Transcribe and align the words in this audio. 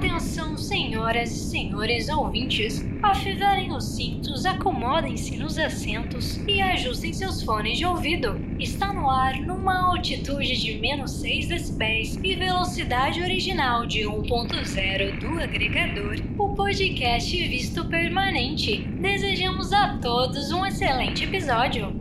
Atenção, 0.00 0.56
senhoras 0.56 1.30
e 1.30 1.50
senhores 1.50 2.08
ouvintes. 2.08 2.82
Afivelem 3.02 3.70
os 3.70 3.84
cintos, 3.84 4.46
acomodem-se 4.46 5.36
nos 5.36 5.58
assentos 5.58 6.40
e 6.48 6.58
ajustem 6.58 7.12
seus 7.12 7.42
fones 7.42 7.76
de 7.76 7.84
ouvido. 7.84 8.40
Está 8.58 8.94
no 8.94 9.10
ar 9.10 9.38
numa 9.42 9.78
altitude 9.78 10.56
de 10.58 10.78
menos 10.78 11.10
6 11.20 11.48
decibéis 11.48 12.18
e 12.24 12.34
velocidade 12.34 13.20
original 13.20 13.84
de 13.84 14.00
1.0 14.00 15.20
do 15.20 15.38
agregador, 15.38 16.16
o 16.38 16.54
podcast 16.54 17.36
Visto 17.48 17.84
Permanente. 17.84 18.78
Desejamos 19.02 19.70
a 19.70 19.98
todos 19.98 20.50
um 20.50 20.64
excelente 20.64 21.24
episódio. 21.24 21.94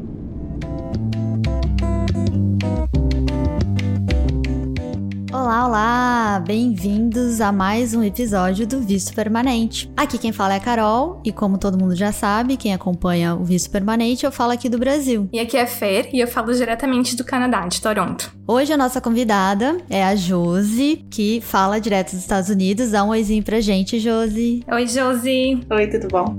Olá, 5.33 5.67
olá! 5.67 6.18
Bem-vindos 6.49 7.41
a 7.41 7.51
mais 7.51 7.93
um 7.93 8.01
episódio 8.01 8.65
do 8.65 8.79
Visto 8.79 9.13
Permanente. 9.13 9.87
Aqui 9.95 10.17
quem 10.17 10.31
fala 10.31 10.55
é 10.55 10.57
a 10.57 10.59
Carol, 10.59 11.21
e 11.23 11.31
como 11.31 11.59
todo 11.59 11.77
mundo 11.77 11.95
já 11.95 12.11
sabe, 12.11 12.57
quem 12.57 12.73
acompanha 12.73 13.35
o 13.35 13.43
Visto 13.43 13.69
Permanente, 13.69 14.25
eu 14.25 14.31
falo 14.31 14.53
aqui 14.53 14.67
do 14.67 14.79
Brasil. 14.79 15.29
E 15.31 15.39
aqui 15.39 15.55
é 15.55 15.67
Fer, 15.67 16.09
e 16.11 16.19
eu 16.19 16.27
falo 16.27 16.51
diretamente 16.51 17.15
do 17.15 17.23
Canadá, 17.23 17.67
de 17.67 17.79
Toronto. 17.79 18.33
Hoje 18.47 18.73
a 18.73 18.77
nossa 18.77 18.99
convidada 18.99 19.77
é 19.91 20.03
a 20.03 20.15
Josi, 20.15 21.05
que 21.11 21.39
fala 21.39 21.79
direto 21.79 22.13
dos 22.13 22.21
Estados 22.21 22.49
Unidos. 22.49 22.89
Dá 22.89 23.03
um 23.03 23.09
oizinho 23.09 23.43
pra 23.43 23.61
gente, 23.61 23.99
Josi. 23.99 24.63
Oi, 24.71 24.87
Josi! 24.87 25.61
Oi, 25.69 25.87
tudo 25.87 26.07
bom? 26.07 26.35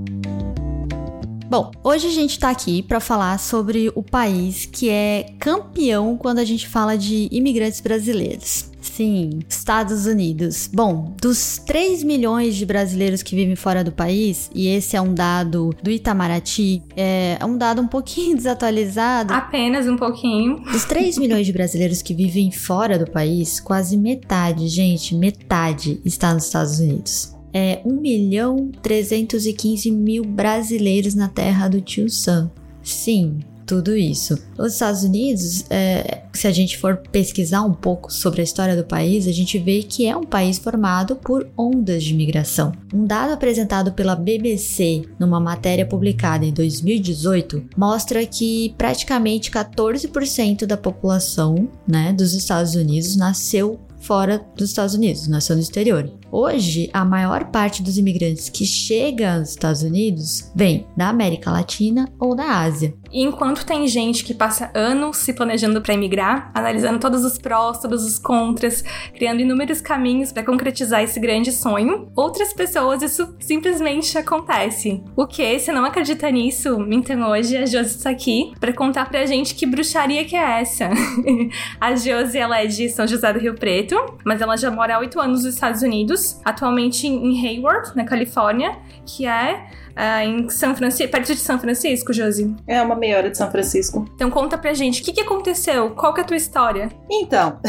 Bom, 1.49 1.71
hoje 1.83 2.07
a 2.07 2.11
gente 2.11 2.37
tá 2.37 2.49
aqui 2.49 2.83
para 2.83 2.99
falar 2.99 3.39
sobre 3.39 3.89
o 3.95 4.03
país 4.03 4.65
que 4.65 4.89
é 4.89 5.27
campeão 5.39 6.17
quando 6.17 6.39
a 6.39 6.45
gente 6.45 6.67
fala 6.67 6.97
de 6.97 7.29
imigrantes 7.31 7.79
brasileiros. 7.79 8.70
Sim, 8.81 9.39
Estados 9.47 10.05
Unidos. 10.05 10.69
Bom, 10.73 11.13
dos 11.21 11.59
3 11.59 12.03
milhões 12.03 12.55
de 12.55 12.65
brasileiros 12.65 13.21
que 13.21 13.35
vivem 13.35 13.55
fora 13.55 13.83
do 13.83 13.91
país, 13.91 14.49
e 14.53 14.67
esse 14.67 14.97
é 14.97 15.01
um 15.01 15.13
dado 15.13 15.69
do 15.81 15.91
Itamaraty, 15.91 16.81
é 16.95 17.37
um 17.45 17.57
dado 17.57 17.81
um 17.81 17.87
pouquinho 17.87 18.35
desatualizado. 18.37 19.33
Apenas 19.33 19.87
um 19.87 19.95
pouquinho. 19.95 20.59
Dos 20.71 20.83
3 20.85 21.17
milhões 21.17 21.45
de 21.45 21.53
brasileiros 21.53 22.01
que 22.01 22.13
vivem 22.13 22.51
fora 22.51 22.97
do 22.97 23.09
país, 23.09 23.59
quase 23.59 23.95
metade, 23.95 24.67
gente, 24.67 25.15
metade 25.15 26.01
está 26.03 26.33
nos 26.33 26.45
Estados 26.45 26.79
Unidos 26.79 27.39
é 27.53 27.81
1 27.85 27.99
milhão 27.99 28.71
315 28.81 29.91
mil 29.91 30.23
brasileiros 30.23 31.15
na 31.15 31.27
terra 31.27 31.67
do 31.67 31.81
tio 31.81 32.09
Sam. 32.09 32.51
Sim, 32.81 33.39
tudo 33.71 33.95
isso. 33.95 34.37
Os 34.57 34.73
Estados 34.73 35.03
Unidos, 35.03 35.63
é, 35.69 36.23
se 36.33 36.45
a 36.45 36.51
gente 36.51 36.77
for 36.77 36.97
pesquisar 37.09 37.61
um 37.61 37.73
pouco 37.73 38.11
sobre 38.11 38.41
a 38.41 38.43
história 38.43 38.75
do 38.75 38.83
país, 38.83 39.29
a 39.29 39.31
gente 39.31 39.57
vê 39.57 39.81
que 39.81 40.05
é 40.05 40.13
um 40.13 40.25
país 40.25 40.59
formado 40.59 41.15
por 41.15 41.49
ondas 41.57 42.03
de 42.03 42.13
migração. 42.13 42.73
Um 42.93 43.05
dado 43.05 43.31
apresentado 43.31 43.93
pela 43.93 44.13
BBC 44.13 45.03
numa 45.17 45.39
matéria 45.39 45.85
publicada 45.85 46.45
em 46.45 46.51
2018 46.51 47.63
mostra 47.77 48.25
que 48.25 48.75
praticamente 48.77 49.49
14% 49.49 50.65
da 50.65 50.75
população 50.75 51.69
né, 51.87 52.11
dos 52.11 52.33
Estados 52.33 52.75
Unidos 52.75 53.15
nasceu 53.15 53.79
fora 54.01 54.43
dos 54.57 54.67
Estados 54.67 54.95
Unidos, 54.95 55.29
nasceu 55.29 55.55
no 55.55 55.61
exterior. 55.61 56.11
Hoje, 56.31 56.89
a 56.93 57.03
maior 57.03 57.45
parte 57.51 57.83
dos 57.83 57.97
imigrantes 57.97 58.47
que 58.47 58.65
chegam 58.65 59.39
aos 59.39 59.49
Estados 59.49 59.81
Unidos 59.81 60.49
vem 60.55 60.87
da 60.95 61.09
América 61.09 61.51
Latina 61.51 62.07
ou 62.17 62.33
da 62.33 62.61
Ásia. 62.61 62.93
E 63.11 63.21
enquanto 63.21 63.65
tem 63.65 63.85
gente 63.87 64.23
que 64.23 64.33
passa 64.33 64.71
anos 64.73 65.17
se 65.17 65.33
planejando 65.33 65.81
para 65.81 65.93
emigrar, 65.93 66.49
analisando 66.53 66.99
todos 66.99 67.25
os 67.25 67.37
prós, 67.37 67.79
todos 67.79 68.05
os 68.05 68.17
contras, 68.17 68.81
criando 69.13 69.41
inúmeros 69.41 69.81
caminhos 69.81 70.31
para 70.31 70.43
concretizar 70.43 71.03
esse 71.03 71.19
grande 71.19 71.51
sonho, 71.51 72.09
outras 72.15 72.53
pessoas 72.53 73.01
isso 73.01 73.35
simplesmente 73.39 74.17
acontece. 74.17 75.03
O 75.15 75.27
que? 75.27 75.59
Se 75.59 75.71
não 75.73 75.83
acredita 75.83 76.31
nisso, 76.31 76.77
então 76.89 77.29
hoje 77.29 77.57
a 77.57 77.65
Josi 77.65 77.97
está 77.97 78.09
aqui 78.09 78.53
para 78.59 78.71
contar 78.71 79.09
pra 79.09 79.25
gente 79.25 79.53
que 79.53 79.65
bruxaria 79.65 80.23
que 80.23 80.35
é 80.35 80.61
essa. 80.61 80.89
a 81.81 81.95
Josi, 81.95 82.37
ela 82.37 82.61
é 82.61 82.67
de 82.67 82.87
São 82.89 83.05
José 83.05 83.33
do 83.33 83.39
Rio 83.39 83.55
Preto, 83.55 83.95
mas 84.23 84.39
ela 84.39 84.55
já 84.55 84.71
mora 84.71 84.95
há 84.95 84.99
oito 84.99 85.19
anos 85.19 85.43
nos 85.43 85.53
Estados 85.53 85.81
Unidos, 85.81 86.20
atualmente 86.43 87.07
em 87.07 87.45
Hayward, 87.45 87.95
na 87.95 88.03
Califórnia, 88.03 88.77
que 89.05 89.25
é 89.25 89.65
uh, 89.91 90.23
em 90.23 90.49
São 90.49 90.75
Francisco, 90.75 91.11
perto 91.11 91.33
de 91.33 91.39
São 91.39 91.59
Francisco, 91.59 92.13
Josi? 92.13 92.55
É 92.67 92.81
uma 92.81 92.95
meia 92.95 93.17
hora 93.17 93.29
de 93.29 93.37
São 93.37 93.49
Francisco. 93.49 94.05
Então 94.15 94.29
conta 94.29 94.57
pra 94.57 94.73
gente, 94.73 95.01
o 95.01 95.05
que, 95.05 95.13
que 95.13 95.21
aconteceu? 95.21 95.91
Qual 95.91 96.13
que 96.13 96.21
é 96.21 96.23
a 96.23 96.27
tua 96.27 96.37
história? 96.37 96.89
Então, 97.09 97.59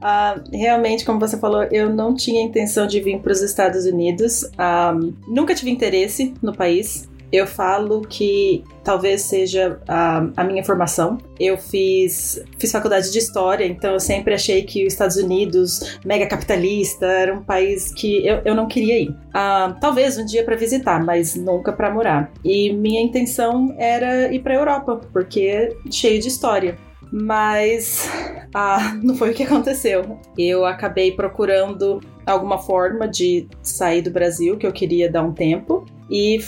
Uh, 0.00 0.40
realmente, 0.52 1.04
como 1.04 1.18
você 1.18 1.38
falou, 1.38 1.62
eu 1.64 1.88
não 1.88 2.14
tinha 2.14 2.42
intenção 2.42 2.86
de 2.86 3.00
vir 3.00 3.20
para 3.20 3.32
os 3.32 3.40
Estados 3.40 3.86
Unidos. 3.86 4.44
Um, 4.44 4.48
ah, 4.58 4.94
nunca 5.26 5.54
tive 5.54 5.70
interesse 5.70 6.34
no 6.42 6.54
país. 6.54 7.08
Eu 7.34 7.48
falo 7.48 8.02
que 8.02 8.62
talvez 8.84 9.22
seja 9.22 9.80
a, 9.88 10.24
a, 10.36 10.44
minha 10.44 10.62
formação. 10.62 11.18
Eu 11.40 11.58
fiz, 11.58 12.40
fiz 12.60 12.70
faculdade 12.70 13.10
de 13.10 13.18
história, 13.18 13.66
então 13.66 13.94
eu 13.94 13.98
sempre 13.98 14.34
achei 14.34 14.62
que 14.62 14.86
os 14.86 14.92
Estados 14.92 15.16
Unidos, 15.16 15.98
mega 16.04 16.28
capitalista, 16.28 17.04
era 17.06 17.34
um 17.34 17.42
país 17.42 17.92
que 17.92 18.24
eu, 18.24 18.40
eu 18.44 18.54
não 18.54 18.68
queria 18.68 19.00
ir. 19.00 19.08
Uh, 19.10 19.74
talvez 19.80 20.16
um 20.16 20.24
dia 20.24 20.44
para 20.44 20.54
visitar, 20.54 21.04
mas 21.04 21.34
nunca 21.34 21.72
para 21.72 21.92
morar. 21.92 22.30
E 22.44 22.72
minha 22.72 23.02
intenção 23.02 23.74
era 23.80 24.32
ir 24.32 24.38
para 24.38 24.54
Europa, 24.54 25.00
porque 25.12 25.40
é 25.40 25.90
cheio 25.90 26.20
de 26.20 26.28
história 26.28 26.78
mas 27.16 28.10
ah, 28.52 28.98
não 29.00 29.14
foi 29.14 29.30
o 29.30 29.34
que 29.34 29.44
aconteceu. 29.44 30.18
Eu 30.36 30.64
acabei 30.64 31.12
procurando 31.12 32.00
alguma 32.26 32.58
forma 32.58 33.06
de 33.06 33.46
sair 33.62 34.02
do 34.02 34.10
Brasil, 34.10 34.56
que 34.56 34.66
eu 34.66 34.72
queria 34.72 35.08
dar 35.08 35.22
um 35.22 35.32
tempo, 35.32 35.84
e 36.10 36.38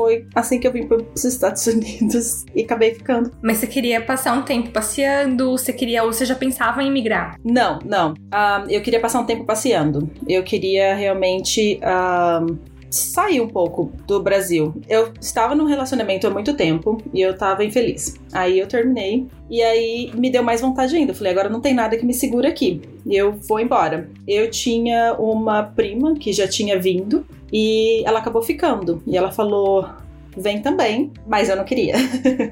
foi 0.00 0.26
assim 0.34 0.58
que 0.58 0.66
eu 0.66 0.72
vim 0.72 0.86
para 0.86 0.96
os 1.14 1.24
Estados 1.24 1.66
Unidos 1.66 2.46
e 2.56 2.62
acabei 2.62 2.94
ficando. 2.94 3.30
Mas 3.42 3.58
você 3.58 3.66
queria 3.66 4.00
passar 4.00 4.32
um 4.32 4.40
tempo 4.40 4.70
passeando? 4.70 5.50
Você 5.50 5.74
queria 5.74 6.02
ou 6.02 6.10
você 6.10 6.24
já 6.24 6.34
pensava 6.34 6.82
em 6.82 6.90
migrar? 6.90 7.38
Não, 7.44 7.78
não. 7.84 8.12
Uh, 8.12 8.70
eu 8.70 8.80
queria 8.80 8.98
passar 8.98 9.20
um 9.20 9.26
tempo 9.26 9.44
passeando. 9.44 10.10
Eu 10.26 10.42
queria 10.42 10.94
realmente 10.94 11.78
uh, 11.82 12.58
sair 12.90 13.42
um 13.42 13.48
pouco 13.48 13.92
do 14.06 14.22
Brasil. 14.22 14.74
Eu 14.88 15.12
estava 15.20 15.54
num 15.54 15.66
relacionamento 15.66 16.26
há 16.26 16.30
muito 16.30 16.54
tempo 16.54 16.96
e 17.12 17.20
eu 17.20 17.32
estava 17.32 17.62
infeliz. 17.62 18.16
Aí 18.32 18.58
eu 18.58 18.66
terminei 18.66 19.26
e 19.50 19.62
aí 19.62 20.10
me 20.14 20.30
deu 20.30 20.42
mais 20.42 20.60
vontade 20.60 20.96
ainda. 20.96 21.12
Eu 21.12 21.16
falei, 21.16 21.32
agora 21.32 21.50
não 21.50 21.60
tem 21.60 21.74
nada 21.74 21.96
que 21.96 22.06
me 22.06 22.14
segura 22.14 22.48
aqui. 22.48 22.80
Eu 23.06 23.32
vou 23.32 23.60
embora. 23.60 24.08
Eu 24.26 24.50
tinha 24.50 25.14
uma 25.18 25.62
prima 25.62 26.14
que 26.14 26.32
já 26.32 26.48
tinha 26.48 26.78
vindo 26.78 27.26
e 27.52 28.02
ela 28.06 28.20
acabou 28.20 28.42
ficando. 28.42 29.02
E 29.06 29.16
ela 29.16 29.30
falou: 29.30 29.88
vem 30.36 30.60
também, 30.60 31.12
mas 31.26 31.48
eu 31.48 31.56
não 31.56 31.64
queria. 31.64 31.94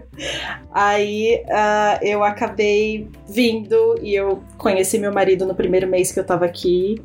aí 0.73 1.43
uh, 1.47 2.05
eu 2.05 2.25
acabei 2.25 3.09
vindo 3.29 3.97
e 4.03 4.15
eu 4.15 4.43
conheci 4.57 4.99
meu 4.99 5.13
marido 5.13 5.47
no 5.47 5.55
primeiro 5.55 5.87
mês 5.87 6.13
que 6.13 6.21
eu 6.21 6.25
tava 6.25 6.45
aqui. 6.45 6.97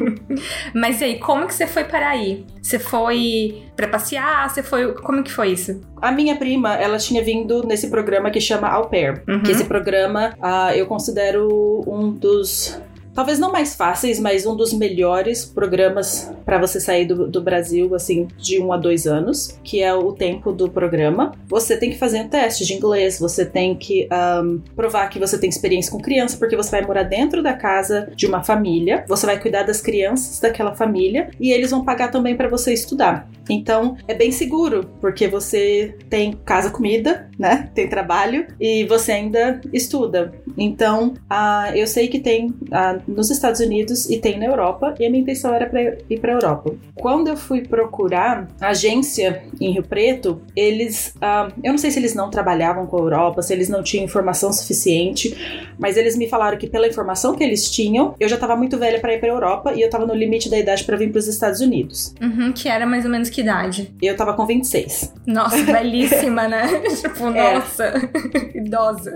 mas 0.74 1.00
e 1.00 1.04
aí, 1.04 1.18
como 1.18 1.46
que 1.46 1.54
você 1.54 1.66
foi 1.66 1.84
para 1.84 2.08
aí? 2.08 2.44
Você 2.62 2.78
foi 2.78 3.62
para 3.76 3.88
passear? 3.88 4.48
Você 4.48 4.62
foi. 4.62 4.94
Como 4.94 5.22
que 5.22 5.32
foi 5.32 5.52
isso? 5.52 5.80
A 6.00 6.12
minha 6.12 6.36
prima, 6.36 6.74
ela 6.74 6.98
tinha 6.98 7.22
vindo 7.22 7.66
nesse 7.66 7.88
programa 7.88 8.30
que 8.30 8.40
chama 8.40 8.68
Au 8.68 8.88
Pair. 8.88 9.22
Uhum. 9.28 9.42
Que 9.42 9.52
esse 9.52 9.64
programa 9.64 10.34
uh, 10.38 10.74
eu 10.74 10.86
considero 10.86 11.82
um 11.86 12.10
dos 12.10 12.80
talvez 13.14 13.38
não 13.38 13.52
mais 13.52 13.74
fáceis, 13.74 14.18
mas 14.18 14.44
um 14.44 14.56
dos 14.56 14.72
melhores 14.72 15.44
programas 15.44 16.30
para 16.44 16.58
você 16.58 16.80
sair 16.80 17.06
do, 17.06 17.28
do, 17.28 17.40
Brasil, 17.40 17.94
assim, 17.94 18.26
de 18.36 18.60
um 18.60 18.72
a 18.72 18.76
dois 18.76 19.06
anos, 19.06 19.58
que 19.62 19.82
é 19.82 19.94
o 19.94 20.12
tempo 20.12 20.52
do 20.52 20.68
programa. 20.68 21.32
Você 21.46 21.76
tem 21.76 21.90
que 21.90 21.98
fazer 21.98 22.20
um 22.20 22.28
teste 22.28 22.64
de 22.64 22.74
inglês, 22.74 23.18
você 23.18 23.44
tem 23.44 23.74
que 23.74 24.08
um, 24.42 24.60
provar 24.74 25.08
que 25.08 25.18
você 25.18 25.38
tem 25.38 25.48
experiência 25.48 25.92
com 25.92 26.00
criança, 26.00 26.36
porque 26.36 26.56
você 26.56 26.70
vai 26.70 26.82
morar 26.82 27.04
dentro 27.04 27.42
da 27.42 27.52
casa 27.52 28.10
de 28.16 28.26
uma 28.26 28.42
família, 28.42 29.04
você 29.06 29.26
vai 29.26 29.40
cuidar 29.40 29.62
das 29.62 29.80
crianças 29.80 30.40
daquela 30.40 30.74
família 30.74 31.30
e 31.38 31.52
eles 31.52 31.70
vão 31.70 31.84
pagar 31.84 32.10
também 32.10 32.36
para 32.36 32.48
você 32.48 32.72
estudar. 32.72 33.28
Então 33.48 33.96
é 34.08 34.14
bem 34.14 34.32
seguro, 34.32 34.90
porque 35.00 35.28
você 35.28 35.96
tem 36.08 36.32
casa, 36.32 36.70
comida, 36.70 37.28
né? 37.38 37.70
Tem 37.74 37.88
trabalho 37.88 38.46
e 38.58 38.84
você 38.84 39.12
ainda 39.12 39.60
estuda. 39.72 40.32
Então 40.56 41.14
uh, 41.30 41.74
eu 41.74 41.86
sei 41.86 42.08
que 42.08 42.18
tem 42.18 42.46
uh, 42.46 43.03
nos 43.06 43.30
Estados 43.30 43.60
Unidos 43.60 44.08
e 44.08 44.18
tem 44.18 44.38
na 44.38 44.46
Europa, 44.46 44.94
e 44.98 45.06
a 45.06 45.10
minha 45.10 45.22
intenção 45.22 45.54
era 45.54 45.66
para 45.66 45.82
ir 45.82 46.20
para 46.20 46.32
a 46.32 46.34
Europa. 46.36 46.74
Quando 46.94 47.28
eu 47.28 47.36
fui 47.36 47.62
procurar 47.62 48.48
agência 48.60 49.42
em 49.60 49.72
Rio 49.72 49.82
Preto, 49.82 50.40
eles, 50.56 51.14
uh, 51.16 51.52
eu 51.62 51.72
não 51.72 51.78
sei 51.78 51.90
se 51.90 51.98
eles 51.98 52.14
não 52.14 52.30
trabalhavam 52.30 52.86
com 52.86 52.96
a 52.96 53.00
Europa, 53.00 53.42
se 53.42 53.52
eles 53.52 53.68
não 53.68 53.82
tinham 53.82 54.04
informação 54.04 54.52
suficiente, 54.52 55.36
mas 55.78 55.96
eles 55.96 56.16
me 56.16 56.28
falaram 56.28 56.56
que 56.56 56.66
pela 56.68 56.86
informação 56.86 57.34
que 57.34 57.42
eles 57.42 57.70
tinham, 57.70 58.14
eu 58.18 58.28
já 58.28 58.34
estava 58.36 58.56
muito 58.56 58.78
velha 58.78 59.00
para 59.00 59.14
ir 59.14 59.18
para 59.20 59.28
a 59.28 59.32
Europa 59.32 59.72
e 59.74 59.80
eu 59.80 59.86
estava 59.86 60.06
no 60.06 60.14
limite 60.14 60.48
da 60.48 60.58
idade 60.58 60.84
para 60.84 60.96
vir 60.96 61.10
para 61.10 61.18
os 61.18 61.26
Estados 61.28 61.60
Unidos. 61.60 62.14
Uhum, 62.20 62.52
que 62.52 62.68
era 62.68 62.86
mais 62.86 63.04
ou 63.04 63.10
menos 63.10 63.28
que 63.28 63.40
idade? 63.40 63.92
Eu 64.00 64.16
tava 64.16 64.34
com 64.34 64.46
26. 64.46 65.12
Nossa, 65.26 65.56
belíssima, 65.64 66.48
né? 66.48 66.66
tipo, 67.00 67.26
É. 67.28 67.54
nossa, 67.54 68.10
idosa. 68.54 69.14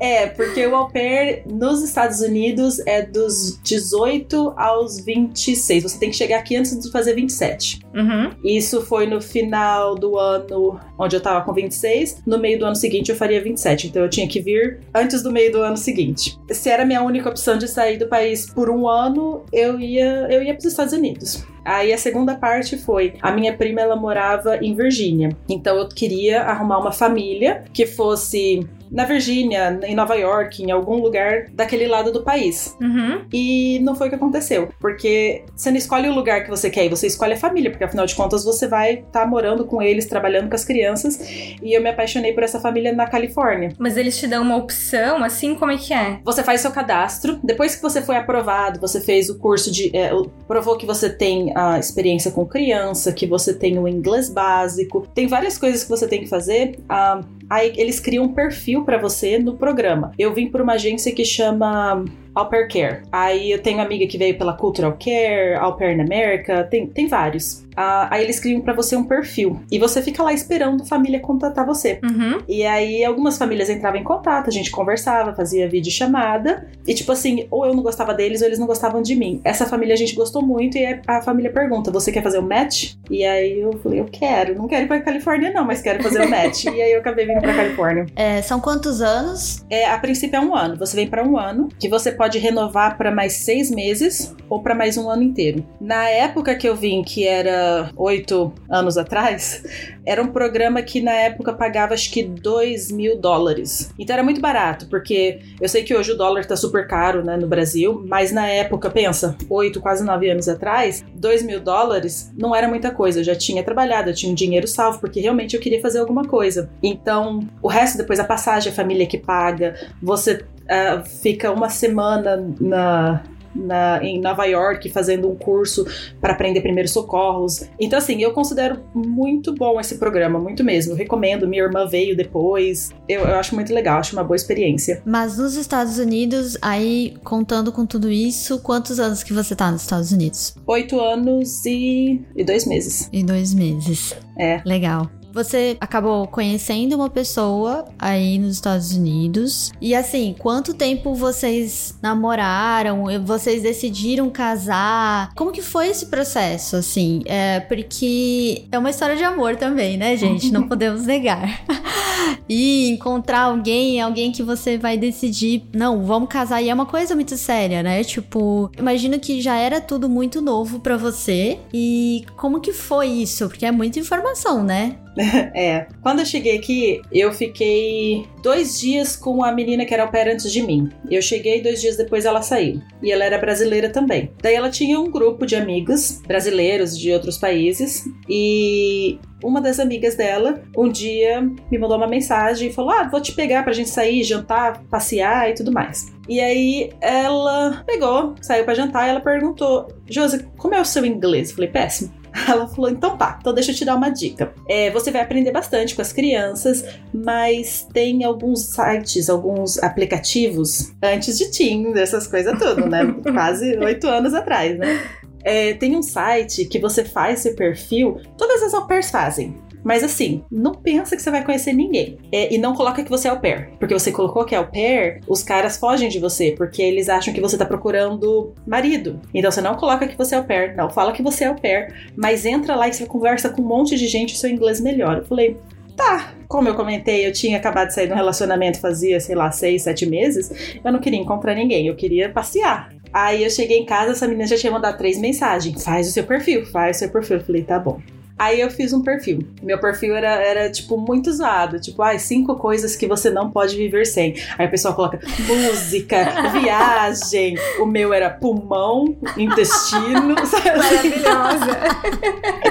É, 0.00 0.26
porque 0.26 0.66
o 0.66 0.74
au 0.76 0.88
pair 0.90 1.42
nos 1.46 1.82
Estados 1.82 2.20
Unidos 2.20 2.80
é 2.86 3.02
dos 3.26 3.58
18 3.62 4.54
aos 4.56 5.00
26. 5.00 5.82
Você 5.82 5.98
tem 5.98 6.10
que 6.10 6.16
chegar 6.16 6.38
aqui 6.38 6.56
antes 6.56 6.78
de 6.78 6.90
fazer 6.90 7.14
27. 7.14 7.80
Uhum. 7.94 8.30
Isso 8.44 8.80
foi 8.82 9.06
no 9.06 9.20
final 9.20 9.94
do 9.94 10.18
ano 10.18 10.78
onde 10.98 11.16
eu 11.16 11.20
tava 11.20 11.44
com 11.44 11.52
26. 11.52 12.22
No 12.24 12.38
meio 12.38 12.58
do 12.58 12.66
ano 12.66 12.76
seguinte 12.76 13.10
eu 13.10 13.16
faria 13.16 13.42
27. 13.42 13.88
Então 13.88 14.02
eu 14.02 14.08
tinha 14.08 14.28
que 14.28 14.40
vir 14.40 14.80
antes 14.94 15.22
do 15.22 15.32
meio 15.32 15.50
do 15.50 15.58
ano 15.58 15.76
seguinte. 15.76 16.38
Se 16.50 16.70
era 16.70 16.84
a 16.84 16.86
minha 16.86 17.02
única 17.02 17.28
opção 17.28 17.58
de 17.58 17.68
sair 17.68 17.98
do 17.98 18.06
país 18.06 18.48
por 18.48 18.70
um 18.70 18.88
ano, 18.88 19.44
eu 19.52 19.80
ia, 19.80 20.28
eu 20.30 20.42
ia 20.42 20.54
pros 20.54 20.66
Estados 20.66 20.92
Unidos. 20.92 21.44
Aí 21.64 21.92
a 21.92 21.98
segunda 21.98 22.36
parte 22.36 22.78
foi, 22.78 23.14
a 23.20 23.32
minha 23.32 23.56
prima 23.56 23.80
ela 23.80 23.96
morava 23.96 24.56
em 24.58 24.72
Virgínia. 24.72 25.36
Então 25.48 25.76
eu 25.76 25.88
queria 25.88 26.42
arrumar 26.42 26.78
uma 26.78 26.92
família 26.92 27.64
que 27.72 27.86
fosse 27.86 28.60
na 28.90 29.04
Virgínia, 29.04 29.78
em 29.84 29.94
Nova 29.94 30.14
York, 30.14 30.62
em 30.62 30.70
algum 30.70 30.96
lugar 30.96 31.46
daquele 31.52 31.86
lado 31.86 32.12
do 32.12 32.22
país. 32.22 32.76
Uhum. 32.80 33.24
E 33.32 33.78
não 33.80 33.94
foi 33.94 34.06
o 34.06 34.10
que 34.10 34.16
aconteceu, 34.16 34.68
porque 34.80 35.44
você 35.54 35.70
não 35.70 35.78
escolhe 35.78 36.08
o 36.08 36.14
lugar 36.14 36.44
que 36.44 36.50
você 36.50 36.70
quer, 36.70 36.88
você 36.88 37.06
escolhe 37.06 37.34
a 37.34 37.36
família, 37.36 37.70
porque 37.70 37.84
afinal 37.84 38.06
de 38.06 38.14
contas 38.14 38.44
você 38.44 38.66
vai 38.68 38.94
estar 38.94 39.26
morando 39.26 39.64
com 39.64 39.82
eles, 39.82 40.06
trabalhando 40.06 40.48
com 40.48 40.54
as 40.54 40.64
crianças. 40.64 41.18
E 41.62 41.76
eu 41.76 41.82
me 41.82 41.90
apaixonei 41.90 42.32
por 42.32 42.42
essa 42.42 42.60
família 42.60 42.92
na 42.92 43.06
Califórnia. 43.06 43.70
Mas 43.78 43.96
eles 43.96 44.18
te 44.18 44.26
dão 44.26 44.42
uma 44.42 44.56
opção, 44.56 45.22
assim, 45.22 45.54
como 45.54 45.72
é 45.72 45.76
que 45.76 45.92
é? 45.92 46.18
Você 46.24 46.42
faz 46.42 46.60
seu 46.60 46.70
cadastro, 46.70 47.38
depois 47.42 47.76
que 47.76 47.82
você 47.82 48.02
foi 48.02 48.16
aprovado, 48.16 48.80
você 48.80 49.00
fez 49.00 49.28
o 49.28 49.38
curso 49.38 49.70
de. 49.70 49.90
é, 49.96 50.10
provou 50.46 50.76
que 50.76 50.86
você 50.86 51.10
tem 51.10 51.52
a 51.56 51.78
experiência 51.78 52.30
com 52.30 52.46
criança, 52.46 53.12
que 53.12 53.26
você 53.26 53.52
tem 53.54 53.78
o 53.78 53.88
inglês 53.88 54.28
básico, 54.28 55.06
tem 55.14 55.26
várias 55.26 55.58
coisas 55.58 55.82
que 55.82 55.90
você 55.90 56.06
tem 56.06 56.20
que 56.20 56.28
fazer. 56.28 56.78
ah, 56.88 57.20
aí 57.48 57.72
eles 57.76 58.00
criam 58.00 58.24
um 58.24 58.32
perfil 58.32 58.84
pra 58.84 58.98
você 58.98 59.38
no 59.38 59.56
programa. 59.56 60.12
Eu 60.18 60.32
vim 60.32 60.48
por 60.48 60.60
uma 60.60 60.74
agência 60.74 61.12
que 61.12 61.24
chama. 61.24 62.04
Au 62.36 62.48
Pair 62.50 62.68
Care. 62.68 63.02
Aí 63.10 63.50
eu 63.50 63.62
tenho 63.62 63.80
amiga 63.80 64.06
que 64.06 64.18
veio 64.18 64.36
pela 64.36 64.52
Cultural 64.52 64.96
Care, 65.02 65.54
Au 65.58 65.74
Pair 65.76 65.96
na 65.96 66.04
América, 66.04 66.64
tem, 66.64 66.86
tem 66.86 67.08
vários. 67.08 67.66
Ah, 67.76 68.08
aí 68.10 68.24
eles 68.24 68.40
criam 68.40 68.60
pra 68.60 68.72
você 68.72 68.96
um 68.96 69.04
perfil. 69.04 69.60
E 69.70 69.78
você 69.78 70.00
fica 70.00 70.22
lá 70.22 70.32
esperando 70.32 70.82
a 70.82 70.86
família 70.86 71.20
contatar 71.20 71.66
você. 71.66 72.00
Uhum. 72.02 72.38
E 72.48 72.64
aí 72.64 73.04
algumas 73.04 73.36
famílias 73.36 73.68
entravam 73.68 74.00
em 74.00 74.04
contato, 74.04 74.48
a 74.48 74.52
gente 74.52 74.70
conversava, 74.70 75.34
fazia 75.34 75.68
videochamada. 75.68 76.66
E 76.86 76.94
tipo 76.94 77.12
assim, 77.12 77.46
ou 77.50 77.66
eu 77.66 77.74
não 77.74 77.82
gostava 77.82 78.14
deles 78.14 78.40
ou 78.40 78.46
eles 78.46 78.58
não 78.58 78.66
gostavam 78.66 79.02
de 79.02 79.14
mim. 79.14 79.40
Essa 79.44 79.66
família 79.66 79.94
a 79.94 79.98
gente 79.98 80.14
gostou 80.14 80.42
muito 80.42 80.78
e 80.78 81.00
a 81.06 81.20
família 81.20 81.52
pergunta: 81.52 81.90
"Você 81.90 82.10
quer 82.10 82.22
fazer 82.22 82.38
o 82.38 82.42
match?" 82.42 82.94
E 83.10 83.24
aí 83.24 83.60
eu 83.60 83.72
falei: 83.78 84.00
"Eu 84.00 84.06
quero, 84.06 84.54
não 84.54 84.66
quero 84.66 84.84
ir 84.84 84.88
pra 84.88 85.00
Califórnia 85.00 85.52
não, 85.52 85.64
mas 85.64 85.82
quero 85.82 86.02
fazer 86.02 86.24
o 86.24 86.30
match". 86.30 86.64
e 86.72 86.80
aí 86.80 86.92
eu 86.92 87.00
acabei 87.00 87.26
vindo 87.26 87.40
pra 87.40 87.54
Califórnia. 87.54 88.06
É, 88.16 88.40
são 88.40 88.58
quantos 88.58 89.02
anos? 89.02 89.64
É, 89.68 89.86
a 89.86 89.98
princípio 89.98 90.36
é 90.36 90.40
um 90.40 90.54
ano. 90.54 90.76
Você 90.78 90.96
vem 90.96 91.06
pra 91.06 91.22
um 91.22 91.36
ano, 91.36 91.68
que 91.78 91.88
você 91.88 92.10
pode 92.10 92.25
renovar 92.34 92.96
pra 92.96 93.10
mais 93.10 93.34
seis 93.34 93.70
meses 93.70 94.34
ou 94.48 94.62
pra 94.62 94.74
mais 94.74 94.96
um 94.96 95.08
ano 95.10 95.22
inteiro. 95.22 95.64
Na 95.80 96.08
época 96.08 96.54
que 96.54 96.68
eu 96.68 96.76
vim, 96.76 97.02
que 97.02 97.26
era 97.26 97.90
oito 97.96 98.52
anos 98.68 98.96
atrás, 98.96 99.64
era 100.06 100.22
um 100.22 100.28
programa 100.28 100.82
que 100.82 101.00
na 101.00 101.12
época 101.12 101.52
pagava 101.52 101.94
acho 101.94 102.10
que 102.10 102.22
2 102.22 102.92
mil 102.92 103.18
dólares. 103.18 103.92
Então 103.98 104.14
era 104.14 104.22
muito 104.22 104.40
barato, 104.40 104.86
porque 104.88 105.40
eu 105.60 105.68
sei 105.68 105.82
que 105.82 105.94
hoje 105.94 106.12
o 106.12 106.16
dólar 106.16 106.44
tá 106.44 106.56
super 106.56 106.86
caro 106.86 107.24
né, 107.24 107.36
no 107.36 107.46
Brasil, 107.46 108.04
mas 108.06 108.32
na 108.32 108.46
época, 108.46 108.90
pensa, 108.90 109.36
oito, 109.48 109.80
quase 109.80 110.04
nove 110.04 110.30
anos 110.30 110.48
atrás, 110.48 111.04
2 111.14 111.42
mil 111.42 111.60
dólares 111.60 112.32
não 112.36 112.54
era 112.54 112.68
muita 112.68 112.90
coisa. 112.90 113.20
Eu 113.20 113.24
já 113.24 113.34
tinha 113.34 113.62
trabalhado, 113.62 114.10
eu 114.10 114.14
tinha 114.14 114.30
um 114.30 114.34
dinheiro 114.34 114.66
salvo, 114.66 115.00
porque 115.00 115.20
realmente 115.20 115.54
eu 115.54 115.60
queria 115.60 115.80
fazer 115.80 115.98
alguma 115.98 116.24
coisa. 116.24 116.70
Então, 116.82 117.40
o 117.62 117.68
resto, 117.68 117.98
depois 117.98 118.20
a 118.20 118.24
passagem, 118.24 118.70
a 118.70 118.74
família 118.74 119.06
que 119.06 119.18
paga, 119.18 119.74
você 120.02 120.44
ah, 120.68 121.02
fica 121.04 121.50
uma 121.52 121.68
semana 121.68 122.36
na. 122.60 123.22
na- 123.54 124.00
em 124.04 124.20
Nova 124.20 124.44
York 124.44 124.90
fazendo 124.90 125.30
um 125.30 125.34
curso 125.34 125.86
para 126.20 126.34
aprender 126.34 126.60
primeiros 126.60 126.92
socorros. 126.92 127.64
Então, 127.80 127.98
assim, 127.98 128.20
eu 128.22 128.32
considero 128.34 128.80
muito 128.94 129.54
bom 129.54 129.80
esse 129.80 129.96
programa, 129.96 130.38
muito 130.38 130.62
mesmo. 130.62 130.92
Eu 130.92 130.96
recomendo. 130.96 131.48
Minha 131.48 131.62
irmã 131.62 131.86
veio 131.86 132.14
depois. 132.14 132.90
Eu, 133.08 133.22
eu 133.22 133.34
acho 133.36 133.54
muito 133.54 133.72
legal, 133.72 133.98
acho 133.98 134.14
uma 134.14 134.22
boa 134.22 134.36
experiência. 134.36 135.00
Mas 135.06 135.38
nos 135.38 135.56
Estados 135.56 135.98
Unidos, 135.98 136.58
aí 136.60 137.16
contando 137.24 137.72
com 137.72 137.86
tudo 137.86 138.10
isso, 138.10 138.58
quantos 138.60 139.00
anos 139.00 139.22
que 139.22 139.32
você 139.32 139.56
tá 139.56 139.72
nos 139.72 139.80
Estados 139.80 140.12
Unidos? 140.12 140.54
Oito 140.66 141.00
anos 141.00 141.64
e, 141.64 142.20
e 142.36 142.44
dois 142.44 142.66
meses. 142.66 143.08
E 143.10 143.24
dois 143.24 143.54
meses. 143.54 144.14
É. 144.38 144.60
Legal. 144.66 145.08
Você 145.36 145.76
acabou 145.78 146.26
conhecendo 146.26 146.96
uma 146.96 147.10
pessoa 147.10 147.84
aí 147.98 148.38
nos 148.38 148.54
Estados 148.54 148.92
Unidos. 148.92 149.70
E 149.82 149.94
assim, 149.94 150.34
quanto 150.38 150.72
tempo 150.72 151.14
vocês 151.14 151.94
namoraram? 152.00 153.04
Vocês 153.22 153.62
decidiram 153.62 154.30
casar? 154.30 155.34
Como 155.34 155.52
que 155.52 155.60
foi 155.60 155.88
esse 155.88 156.06
processo, 156.06 156.76
assim? 156.76 157.20
É, 157.26 157.60
porque 157.60 158.64
é 158.72 158.78
uma 158.78 158.88
história 158.88 159.14
de 159.14 159.24
amor 159.24 159.56
também, 159.56 159.98
né, 159.98 160.16
gente? 160.16 160.50
Não 160.50 160.62
podemos 160.66 161.04
negar. 161.04 161.60
e 162.48 162.88
encontrar 162.88 163.40
alguém, 163.40 164.00
alguém 164.00 164.32
que 164.32 164.42
você 164.42 164.78
vai 164.78 164.96
decidir, 164.96 165.64
não, 165.74 166.02
vamos 166.02 166.30
casar. 166.30 166.62
E 166.62 166.70
é 166.70 166.74
uma 166.74 166.86
coisa 166.86 167.14
muito 167.14 167.36
séria, 167.36 167.82
né? 167.82 168.02
Tipo, 168.02 168.70
imagino 168.78 169.20
que 169.20 169.42
já 169.42 169.56
era 169.56 169.82
tudo 169.82 170.08
muito 170.08 170.40
novo 170.40 170.80
pra 170.80 170.96
você. 170.96 171.58
E 171.74 172.24
como 172.38 172.58
que 172.58 172.72
foi 172.72 173.08
isso? 173.08 173.46
Porque 173.50 173.66
é 173.66 173.70
muita 173.70 173.98
informação, 173.98 174.64
né? 174.64 174.96
É. 175.54 175.86
Quando 176.02 176.20
eu 176.20 176.26
cheguei 176.26 176.56
aqui, 176.56 177.00
eu 177.10 177.32
fiquei 177.32 178.26
dois 178.42 178.78
dias 178.78 179.16
com 179.16 179.42
a 179.42 179.50
menina 179.50 179.84
que 179.84 179.94
era 179.94 180.02
au 180.02 180.10
pair 180.10 180.28
antes 180.28 180.52
de 180.52 180.62
mim. 180.62 180.90
Eu 181.10 181.22
cheguei, 181.22 181.62
dois 181.62 181.80
dias 181.80 181.96
depois 181.96 182.24
ela 182.24 182.42
saiu. 182.42 182.80
E 183.02 183.10
ela 183.10 183.24
era 183.24 183.38
brasileira 183.38 183.88
também. 183.90 184.30
Daí 184.42 184.54
ela 184.54 184.70
tinha 184.70 185.00
um 185.00 185.10
grupo 185.10 185.46
de 185.46 185.56
amigos 185.56 186.20
brasileiros 186.26 186.98
de 186.98 187.12
outros 187.12 187.38
países. 187.38 188.04
E 188.28 189.18
uma 189.42 189.60
das 189.60 189.78
amigas 189.78 190.14
dela, 190.14 190.62
um 190.76 190.88
dia, 190.88 191.40
me 191.70 191.78
mandou 191.78 191.96
uma 191.96 192.06
mensagem 192.06 192.68
e 192.68 192.72
falou: 192.72 192.90
Ah, 192.90 193.08
vou 193.08 193.20
te 193.20 193.32
pegar 193.32 193.62
pra 193.62 193.72
gente 193.72 193.90
sair, 193.90 194.22
jantar, 194.22 194.82
passear 194.84 195.50
e 195.50 195.54
tudo 195.54 195.72
mais. 195.72 196.12
E 196.28 196.40
aí 196.40 196.90
ela 197.00 197.84
pegou, 197.86 198.34
saiu 198.40 198.64
pra 198.64 198.74
jantar 198.74 199.06
e 199.06 199.10
ela 199.10 199.20
perguntou: 199.20 199.88
Josi, 200.08 200.46
como 200.56 200.74
é 200.74 200.80
o 200.80 200.84
seu 200.84 201.04
inglês? 201.04 201.50
Eu 201.50 201.56
falei: 201.56 201.70
péssimo. 201.70 202.12
Ela 202.48 202.66
falou: 202.68 202.90
então 202.90 203.16
tá, 203.16 203.38
então 203.40 203.54
deixa 203.54 203.70
eu 203.70 203.74
te 203.74 203.84
dar 203.84 203.96
uma 203.96 204.10
dica. 204.10 204.52
É, 204.68 204.90
você 204.90 205.10
vai 205.10 205.22
aprender 205.22 205.52
bastante 205.52 205.94
com 205.94 206.02
as 206.02 206.12
crianças, 206.12 206.84
mas 207.12 207.86
tem 207.92 208.24
alguns 208.24 208.60
sites, 208.66 209.30
alguns 209.30 209.78
aplicativos 209.78 210.92
antes 211.02 211.38
de 211.38 211.50
Tinder, 211.50 212.02
essas 212.02 212.26
coisas 212.26 212.58
tudo, 212.58 212.86
né? 212.86 213.14
Quase 213.32 213.76
oito 213.78 214.06
anos 214.08 214.34
atrás, 214.34 214.78
né? 214.78 215.02
É, 215.42 215.74
tem 215.74 215.96
um 215.96 216.02
site 216.02 216.64
que 216.64 216.78
você 216.78 217.04
faz 217.04 217.40
seu 217.40 217.54
perfil, 217.54 218.20
todas 218.36 218.62
as 218.64 218.74
au 218.74 218.86
pairs 218.86 219.10
fazem. 219.10 219.56
Mas 219.86 220.02
assim, 220.02 220.42
não 220.50 220.74
pensa 220.74 221.14
que 221.14 221.22
você 221.22 221.30
vai 221.30 221.44
conhecer 221.44 221.72
ninguém. 221.72 222.18
É, 222.32 222.52
e 222.52 222.58
não 222.58 222.74
coloca 222.74 223.04
que 223.04 223.08
você 223.08 223.28
é 223.28 223.30
au 223.30 223.38
pair. 223.38 223.70
Porque 223.78 223.94
você 223.94 224.10
colocou 224.10 224.44
que 224.44 224.52
é 224.52 224.58
au 224.58 224.66
pair, 224.66 225.20
os 225.28 225.44
caras 225.44 225.76
fogem 225.76 226.08
de 226.08 226.18
você, 226.18 226.50
porque 226.58 226.82
eles 226.82 227.08
acham 227.08 227.32
que 227.32 227.40
você 227.40 227.56
tá 227.56 227.64
procurando 227.64 228.52
marido. 228.66 229.20
Então 229.32 229.48
você 229.48 229.60
não 229.60 229.76
coloca 229.76 230.08
que 230.08 230.18
você 230.18 230.34
é 230.34 230.38
au 230.38 230.44
pair, 230.44 230.74
não 230.74 230.90
fala 230.90 231.12
que 231.12 231.22
você 231.22 231.44
é 231.44 231.46
au 231.46 231.54
pair, 231.54 232.10
mas 232.16 232.44
entra 232.44 232.74
lá 232.74 232.88
e 232.88 232.92
você 232.92 233.06
conversa 233.06 233.48
com 233.48 233.62
um 233.62 233.64
monte 233.64 233.94
de 233.94 234.08
gente 234.08 234.34
e 234.34 234.36
seu 234.36 234.50
inglês 234.50 234.80
melhora. 234.80 235.20
Eu 235.20 235.24
falei, 235.24 235.56
tá. 235.96 236.32
Como 236.48 236.66
eu 236.66 236.74
comentei, 236.74 237.24
eu 237.24 237.32
tinha 237.32 237.56
acabado 237.56 237.86
de 237.86 237.94
sair 237.94 238.08
de 238.08 238.12
um 238.12 238.16
relacionamento 238.16 238.80
fazia, 238.80 239.20
sei 239.20 239.36
lá, 239.36 239.52
seis, 239.52 239.82
sete 239.82 240.04
meses. 240.04 240.50
Eu 240.84 240.90
não 240.90 240.98
queria 240.98 241.20
encontrar 241.20 241.54
ninguém, 241.54 241.86
eu 241.86 241.94
queria 241.94 242.28
passear. 242.28 242.92
Aí 243.12 243.44
eu 243.44 243.50
cheguei 243.50 243.78
em 243.78 243.86
casa, 243.86 244.10
essa 244.10 244.26
menina 244.26 244.48
já 244.48 244.56
tinha 244.56 244.72
mandado 244.72 244.98
três 244.98 245.16
mensagens. 245.16 245.84
Faz 245.84 246.08
o 246.08 246.10
seu 246.10 246.24
perfil, 246.24 246.66
faz 246.66 246.96
o 246.96 246.98
seu 246.98 247.08
perfil. 247.08 247.36
Eu 247.36 247.44
falei, 247.44 247.62
tá 247.62 247.78
bom. 247.78 248.00
Aí 248.38 248.60
eu 248.60 248.70
fiz 248.70 248.92
um 248.92 249.02
perfil. 249.02 249.46
Meu 249.62 249.78
perfil 249.78 250.14
era, 250.14 250.28
era 250.28 250.70
tipo, 250.70 250.98
muito 250.98 251.32
zoado. 251.32 251.80
Tipo, 251.80 252.02
ai, 252.02 252.18
cinco 252.18 252.56
coisas 252.56 252.94
que 252.94 253.06
você 253.06 253.30
não 253.30 253.50
pode 253.50 253.76
viver 253.76 254.04
sem. 254.06 254.34
Aí 254.58 254.66
o 254.66 254.70
pessoal 254.70 254.94
coloca 254.94 255.18
música, 255.46 256.50
viagem. 256.60 257.56
O 257.80 257.86
meu 257.86 258.12
era 258.12 258.28
pulmão, 258.28 259.16
intestino, 259.38 260.34
sabe? 260.46 260.78
Maravilhosa. 260.78 261.76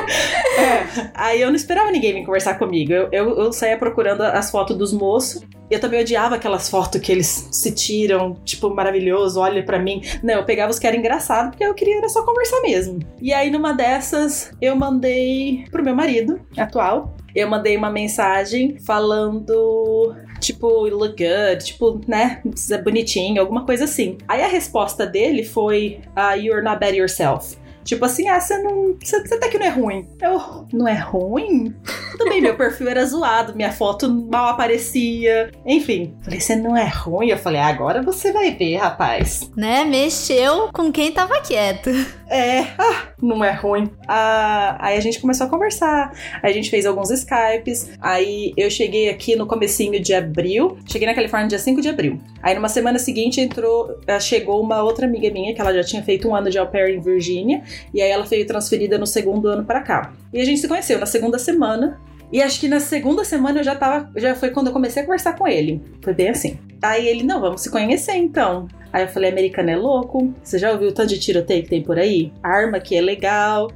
É. 0.57 1.11
Aí 1.13 1.41
eu 1.41 1.49
não 1.49 1.55
esperava 1.55 1.91
ninguém 1.91 2.13
vir 2.13 2.25
conversar 2.25 2.57
comigo. 2.57 2.93
Eu, 2.93 3.09
eu, 3.11 3.37
eu 3.37 3.51
saía 3.51 3.77
procurando 3.77 4.21
as 4.21 4.49
fotos 4.49 4.77
dos 4.77 4.93
moços. 4.93 5.43
Eu 5.69 5.79
também 5.79 5.99
odiava 5.99 6.35
aquelas 6.35 6.69
fotos 6.69 7.01
que 7.01 7.11
eles 7.11 7.49
se 7.51 7.71
tiram, 7.71 8.37
tipo, 8.45 8.69
maravilhoso, 8.69 9.39
olha 9.39 9.63
pra 9.63 9.79
mim. 9.79 10.01
Não, 10.23 10.35
eu 10.35 10.45
pegava 10.45 10.71
os 10.71 10.79
que 10.79 10.85
eram 10.85 10.99
engraçados, 10.99 11.49
porque 11.49 11.65
eu 11.65 11.73
queria 11.73 11.97
era 11.97 12.07
só 12.07 12.23
conversar 12.23 12.61
mesmo. 12.61 12.99
E 13.21 13.33
aí, 13.33 13.49
numa 13.49 13.73
dessas, 13.73 14.51
eu 14.61 14.75
mandei 14.75 15.54
pro 15.71 15.83
meu 15.83 15.95
marido 15.95 16.39
atual. 16.57 17.15
Eu 17.33 17.49
mandei 17.49 17.75
uma 17.75 17.89
mensagem 17.89 18.77
falando, 18.79 20.15
tipo, 20.39 20.87
look 20.87 21.15
good, 21.17 21.65
tipo, 21.65 21.99
né, 22.07 22.41
é 22.71 22.77
bonitinho, 22.77 23.41
alguma 23.41 23.65
coisa 23.65 23.83
assim. 23.83 24.17
Aí 24.27 24.41
a 24.41 24.47
resposta 24.47 25.05
dele 25.05 25.43
foi, 25.43 25.99
uh, 26.15 26.37
you're 26.37 26.63
not 26.63 26.79
bad 26.79 26.97
yourself. 26.97 27.57
Tipo 27.85 28.05
assim, 28.05 28.27
ah, 28.27 28.39
você 28.39 28.57
não. 28.57 28.97
Você 28.99 29.15
até 29.15 29.47
que 29.47 29.59
não 29.59 29.65
é 29.67 29.69
ruim. 29.69 30.09
Eu, 30.19 30.65
não 30.73 30.87
é 30.87 30.95
ruim? 30.95 31.71
Tudo 32.17 32.27
bem, 32.27 32.41
meu 32.41 32.57
perfil 32.57 32.89
era 32.89 33.05
zoado, 33.05 33.55
minha 33.55 33.71
foto 33.71 34.09
mal 34.09 34.49
aparecia. 34.49 35.51
Enfim, 35.63 36.15
falei, 36.23 36.39
você 36.39 36.55
não 36.55 36.75
é 36.75 36.87
ruim? 36.87 37.29
Eu 37.29 37.37
falei, 37.37 37.61
agora 37.61 38.01
você 38.01 38.31
vai 38.31 38.49
ver, 38.49 38.77
rapaz. 38.77 39.51
Né? 39.55 39.85
Mexeu 39.85 40.69
com 40.73 40.91
quem 40.91 41.11
tava 41.11 41.39
quieto. 41.41 41.91
É, 42.29 42.61
ah, 42.77 43.09
não 43.21 43.43
é 43.43 43.51
ruim. 43.51 43.89
Ah, 44.07 44.77
aí 44.79 44.97
a 44.97 44.99
gente 44.99 45.19
começou 45.19 45.47
a 45.47 45.49
conversar, 45.49 46.11
a 46.41 46.51
gente 46.51 46.69
fez 46.69 46.85
alguns 46.85 47.11
Skypes, 47.11 47.91
aí 48.01 48.53
eu 48.57 48.69
cheguei 48.69 49.09
aqui 49.09 49.35
no 49.35 49.45
comecinho 49.45 49.99
de 49.99 50.13
abril, 50.13 50.77
cheguei 50.91 51.07
na 51.07 51.13
Califórnia 51.13 51.47
dia 51.47 51.59
5 51.59 51.81
de 51.81 51.89
abril. 51.89 52.19
Aí 52.41 52.55
numa 52.55 52.69
semana 52.69 52.97
seguinte 52.97 53.39
entrou, 53.39 53.99
ah, 54.07 54.19
chegou 54.19 54.61
uma 54.61 54.81
outra 54.81 55.05
amiga 55.05 55.29
minha, 55.29 55.53
que 55.53 55.61
ela 55.61 55.73
já 55.73 55.83
tinha 55.83 56.01
feito 56.03 56.27
um 56.27 56.35
ano 56.35 56.49
de 56.49 56.57
au 56.57 56.67
pair 56.67 56.95
em 56.95 57.01
Virgínia, 57.01 57.63
e 57.93 58.01
aí 58.01 58.09
ela 58.09 58.25
foi 58.25 58.43
transferida 58.43 58.97
no 58.97 59.05
segundo 59.05 59.47
ano 59.47 59.63
para 59.63 59.81
cá. 59.81 60.13
E 60.33 60.41
a 60.41 60.45
gente 60.45 60.59
se 60.59 60.67
conheceu 60.67 60.99
na 60.99 61.05
segunda 61.05 61.37
semana, 61.37 61.99
e 62.31 62.41
acho 62.41 62.59
que 62.59 62.67
na 62.67 62.79
segunda 62.79 63.23
semana 63.23 63.59
eu 63.59 63.63
já 63.63 63.75
tava. 63.75 64.11
Já 64.15 64.35
foi 64.35 64.49
quando 64.49 64.67
eu 64.67 64.73
comecei 64.73 65.01
a 65.01 65.05
conversar 65.05 65.37
com 65.37 65.47
ele. 65.47 65.81
Foi 66.01 66.13
bem 66.13 66.29
assim. 66.29 66.57
Aí 66.81 67.07
ele, 67.07 67.23
não, 67.23 67.39
vamos 67.39 67.61
se 67.61 67.69
conhecer 67.69 68.15
então. 68.15 68.67
Aí 68.95 69.03
eu 69.03 69.09
falei, 69.09 69.29
americano 69.29 69.69
é 69.69 69.75
louco? 69.75 70.33
Você 70.41 70.57
já 70.57 70.71
ouviu 70.71 70.87
o 70.87 70.91
tanto 70.93 71.09
de 71.09 71.19
tiroteio 71.19 71.63
que 71.63 71.69
tem 71.69 71.83
por 71.83 71.99
aí? 71.99 72.31
Arma 72.41 72.79
que 72.79 72.95
é 72.95 73.01
legal. 73.01 73.69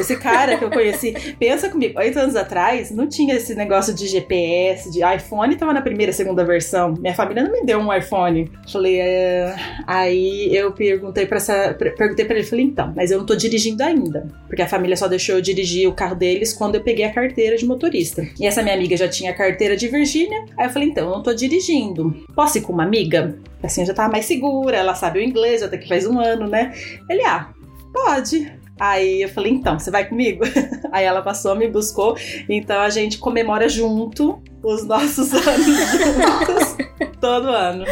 Esse 0.00 0.16
cara 0.16 0.56
que 0.56 0.64
eu 0.64 0.70
conheci, 0.70 1.12
pensa 1.38 1.68
comigo, 1.68 1.98
oito 1.98 2.18
anos 2.18 2.34
atrás, 2.34 2.90
não 2.90 3.06
tinha 3.06 3.34
esse 3.34 3.54
negócio 3.54 3.92
de 3.92 4.06
GPS, 4.06 4.90
de 4.90 5.00
iPhone, 5.04 5.56
tava 5.56 5.74
na 5.74 5.82
primeira, 5.82 6.10
segunda 6.10 6.42
versão. 6.42 6.94
Minha 6.98 7.12
família 7.12 7.42
não 7.42 7.52
me 7.52 7.66
deu 7.66 7.78
um 7.80 7.92
iPhone. 7.92 8.50
Falei, 8.66 8.98
é... 8.98 9.54
aí 9.86 10.48
eu 10.56 10.72
perguntei 10.72 11.26
para 11.26 11.36
essa, 11.36 11.76
perguntei 11.78 12.24
para 12.24 12.36
ele, 12.36 12.46
falei, 12.46 12.64
então, 12.64 12.94
mas 12.96 13.10
eu 13.10 13.18
não 13.18 13.26
tô 13.26 13.36
dirigindo 13.36 13.82
ainda, 13.82 14.26
porque 14.46 14.62
a 14.62 14.66
família 14.66 14.96
só 14.96 15.06
deixou 15.06 15.34
eu 15.34 15.42
dirigir 15.42 15.86
o 15.86 15.92
carro 15.92 16.14
deles 16.14 16.54
quando 16.54 16.76
eu 16.76 16.80
peguei 16.80 17.04
a 17.04 17.12
carteira 17.12 17.58
de 17.58 17.66
motorista. 17.66 18.26
E 18.40 18.46
essa 18.46 18.62
minha 18.62 18.74
amiga 18.74 18.96
já 18.96 19.06
tinha 19.06 19.32
a 19.32 19.34
carteira 19.34 19.76
de 19.76 19.86
Virgínia. 19.88 20.46
Aí 20.56 20.64
eu 20.64 20.70
falei, 20.70 20.88
então, 20.88 21.10
eu 21.10 21.14
não 21.16 21.22
tô 21.22 21.34
dirigindo. 21.34 22.24
Posso 22.34 22.56
ir 22.56 22.62
com 22.62 22.72
uma 22.72 22.84
amiga? 22.84 23.36
Assim, 23.62 23.82
eu 23.82 23.86
já 23.86 23.94
tava 23.94 24.10
mais 24.10 24.24
segura, 24.24 24.61
ela 24.70 24.94
sabe 24.94 25.18
o 25.18 25.22
inglês, 25.22 25.62
até 25.62 25.76
que 25.76 25.88
faz 25.88 26.06
um 26.06 26.20
ano, 26.20 26.46
né? 26.46 26.72
Ele, 27.08 27.24
ah, 27.24 27.48
pode. 27.92 28.52
Aí 28.80 29.22
eu 29.22 29.28
falei, 29.28 29.52
então, 29.52 29.78
você 29.78 29.90
vai 29.90 30.08
comigo? 30.08 30.44
Aí 30.90 31.04
ela 31.04 31.22
passou, 31.22 31.54
me 31.54 31.68
buscou. 31.68 32.16
Então 32.48 32.80
a 32.80 32.90
gente 32.90 33.18
comemora 33.18 33.68
junto 33.68 34.42
os 34.62 34.84
nossos 34.84 35.32
anos 35.34 35.66
juntos 35.66 36.76
todo 37.20 37.48
ano. 37.48 37.84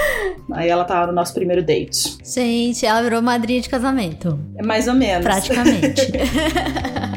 Aí 0.52 0.68
ela 0.68 0.84
tava 0.84 1.06
no 1.06 1.12
nosso 1.12 1.32
primeiro 1.32 1.62
date. 1.62 2.18
Gente, 2.24 2.84
ela 2.84 3.00
virou 3.02 3.22
madrinha 3.22 3.60
de 3.60 3.68
casamento. 3.68 4.38
É 4.56 4.62
mais 4.64 4.88
ou 4.88 4.94
menos. 4.94 5.24
Praticamente. 5.24 6.10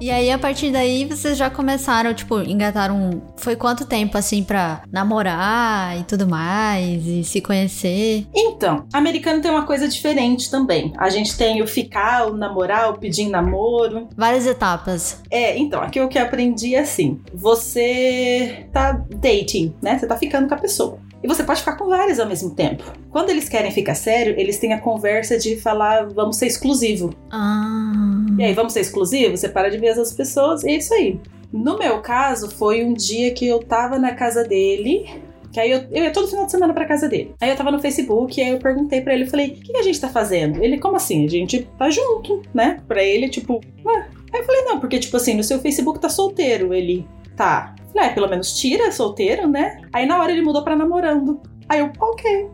E 0.00 0.10
aí, 0.10 0.30
a 0.30 0.38
partir 0.38 0.70
daí, 0.70 1.04
vocês 1.04 1.36
já 1.36 1.50
começaram, 1.50 2.14
tipo, 2.14 2.40
engataram. 2.40 3.22
Foi 3.36 3.54
quanto 3.54 3.84
tempo, 3.84 4.16
assim, 4.16 4.42
pra 4.42 4.82
namorar 4.90 5.98
e 6.00 6.04
tudo 6.04 6.26
mais, 6.26 7.06
e 7.06 7.22
se 7.22 7.40
conhecer? 7.40 8.26
Então, 8.34 8.86
americano 8.92 9.42
tem 9.42 9.50
uma 9.50 9.66
coisa 9.66 9.86
diferente 9.86 10.50
também. 10.50 10.92
A 10.96 11.10
gente 11.10 11.36
tem 11.36 11.62
o 11.62 11.66
ficar, 11.66 12.28
o 12.28 12.36
namorar, 12.36 12.90
o 12.90 12.98
pedir 12.98 13.28
namoro. 13.28 14.08
Várias 14.16 14.46
etapas. 14.46 15.20
É, 15.30 15.58
então, 15.58 15.82
aqui 15.82 16.00
o 16.00 16.08
que 16.08 16.18
eu 16.18 16.22
aprendi 16.22 16.74
é 16.74 16.80
assim: 16.80 17.20
você 17.34 18.66
tá 18.72 18.92
dating, 18.92 19.74
né? 19.82 19.98
Você 19.98 20.06
tá 20.06 20.16
ficando 20.16 20.48
com 20.48 20.54
a 20.54 20.58
pessoa. 20.58 20.98
E 21.22 21.28
você 21.28 21.44
pode 21.44 21.60
ficar 21.60 21.76
com 21.76 21.86
vários 21.88 22.18
ao 22.18 22.26
mesmo 22.26 22.54
tempo. 22.54 22.82
Quando 23.10 23.30
eles 23.30 23.48
querem 23.48 23.70
ficar 23.70 23.94
sério, 23.94 24.34
eles 24.38 24.58
têm 24.58 24.72
a 24.72 24.80
conversa 24.80 25.38
de 25.38 25.56
falar, 25.56 26.08
vamos 26.08 26.36
ser 26.36 26.46
exclusivo. 26.46 27.14
Ah. 27.30 27.92
E 28.38 28.44
aí, 28.44 28.54
vamos 28.54 28.72
ser 28.72 28.80
exclusivo? 28.80 29.36
Você 29.36 29.48
para 29.48 29.70
de 29.70 29.78
ver 29.78 29.90
as 29.90 30.12
pessoas, 30.12 30.64
e 30.64 30.70
é 30.70 30.76
isso 30.76 30.94
aí. 30.94 31.20
No 31.52 31.78
meu 31.78 32.00
caso, 32.00 32.50
foi 32.50 32.84
um 32.84 32.94
dia 32.94 33.32
que 33.32 33.46
eu 33.46 33.58
tava 33.58 33.98
na 33.98 34.14
casa 34.14 34.44
dele, 34.44 35.06
que 35.52 35.58
aí 35.58 35.70
eu, 35.70 35.84
eu 35.90 36.04
ia 36.04 36.12
todo 36.12 36.28
final 36.28 36.46
de 36.46 36.52
semana 36.52 36.72
pra 36.72 36.84
casa 36.84 37.08
dele. 37.08 37.34
Aí 37.40 37.50
eu 37.50 37.56
tava 37.56 37.70
no 37.70 37.80
Facebook, 37.80 38.38
e 38.40 38.42
aí 38.42 38.50
eu 38.50 38.58
perguntei 38.58 39.00
pra 39.00 39.12
ele, 39.12 39.24
eu 39.24 39.28
falei, 39.28 39.48
o 39.48 39.52
que 39.54 39.76
a 39.76 39.82
gente 39.82 40.00
tá 40.00 40.08
fazendo? 40.08 40.62
Ele, 40.62 40.78
como 40.78 40.96
assim? 40.96 41.24
A 41.24 41.28
gente 41.28 41.68
tá 41.76 41.90
junto, 41.90 42.42
né? 42.54 42.80
Pra 42.86 43.02
ele, 43.02 43.28
tipo, 43.28 43.60
ué. 43.84 44.08
Aí 44.32 44.40
eu 44.40 44.46
falei, 44.46 44.62
não, 44.62 44.78
porque, 44.78 44.98
tipo 44.98 45.16
assim, 45.16 45.34
no 45.34 45.42
seu 45.42 45.58
Facebook 45.58 45.98
tá 45.98 46.08
solteiro. 46.08 46.72
Ele, 46.72 47.04
tá. 47.36 47.74
Falei, 47.92 48.08
ah, 48.08 48.12
pelo 48.12 48.28
menos 48.28 48.52
tira 48.58 48.92
solteiro, 48.92 49.48
né? 49.48 49.80
Aí 49.92 50.06
na 50.06 50.18
hora 50.18 50.32
ele 50.32 50.42
mudou 50.42 50.62
pra 50.62 50.76
namorando. 50.76 51.40
Aí 51.68 51.80
eu, 51.80 51.92
ok. 52.00 52.50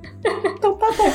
Então 0.57 0.77
tá 0.77 0.87
bom. 0.93 1.13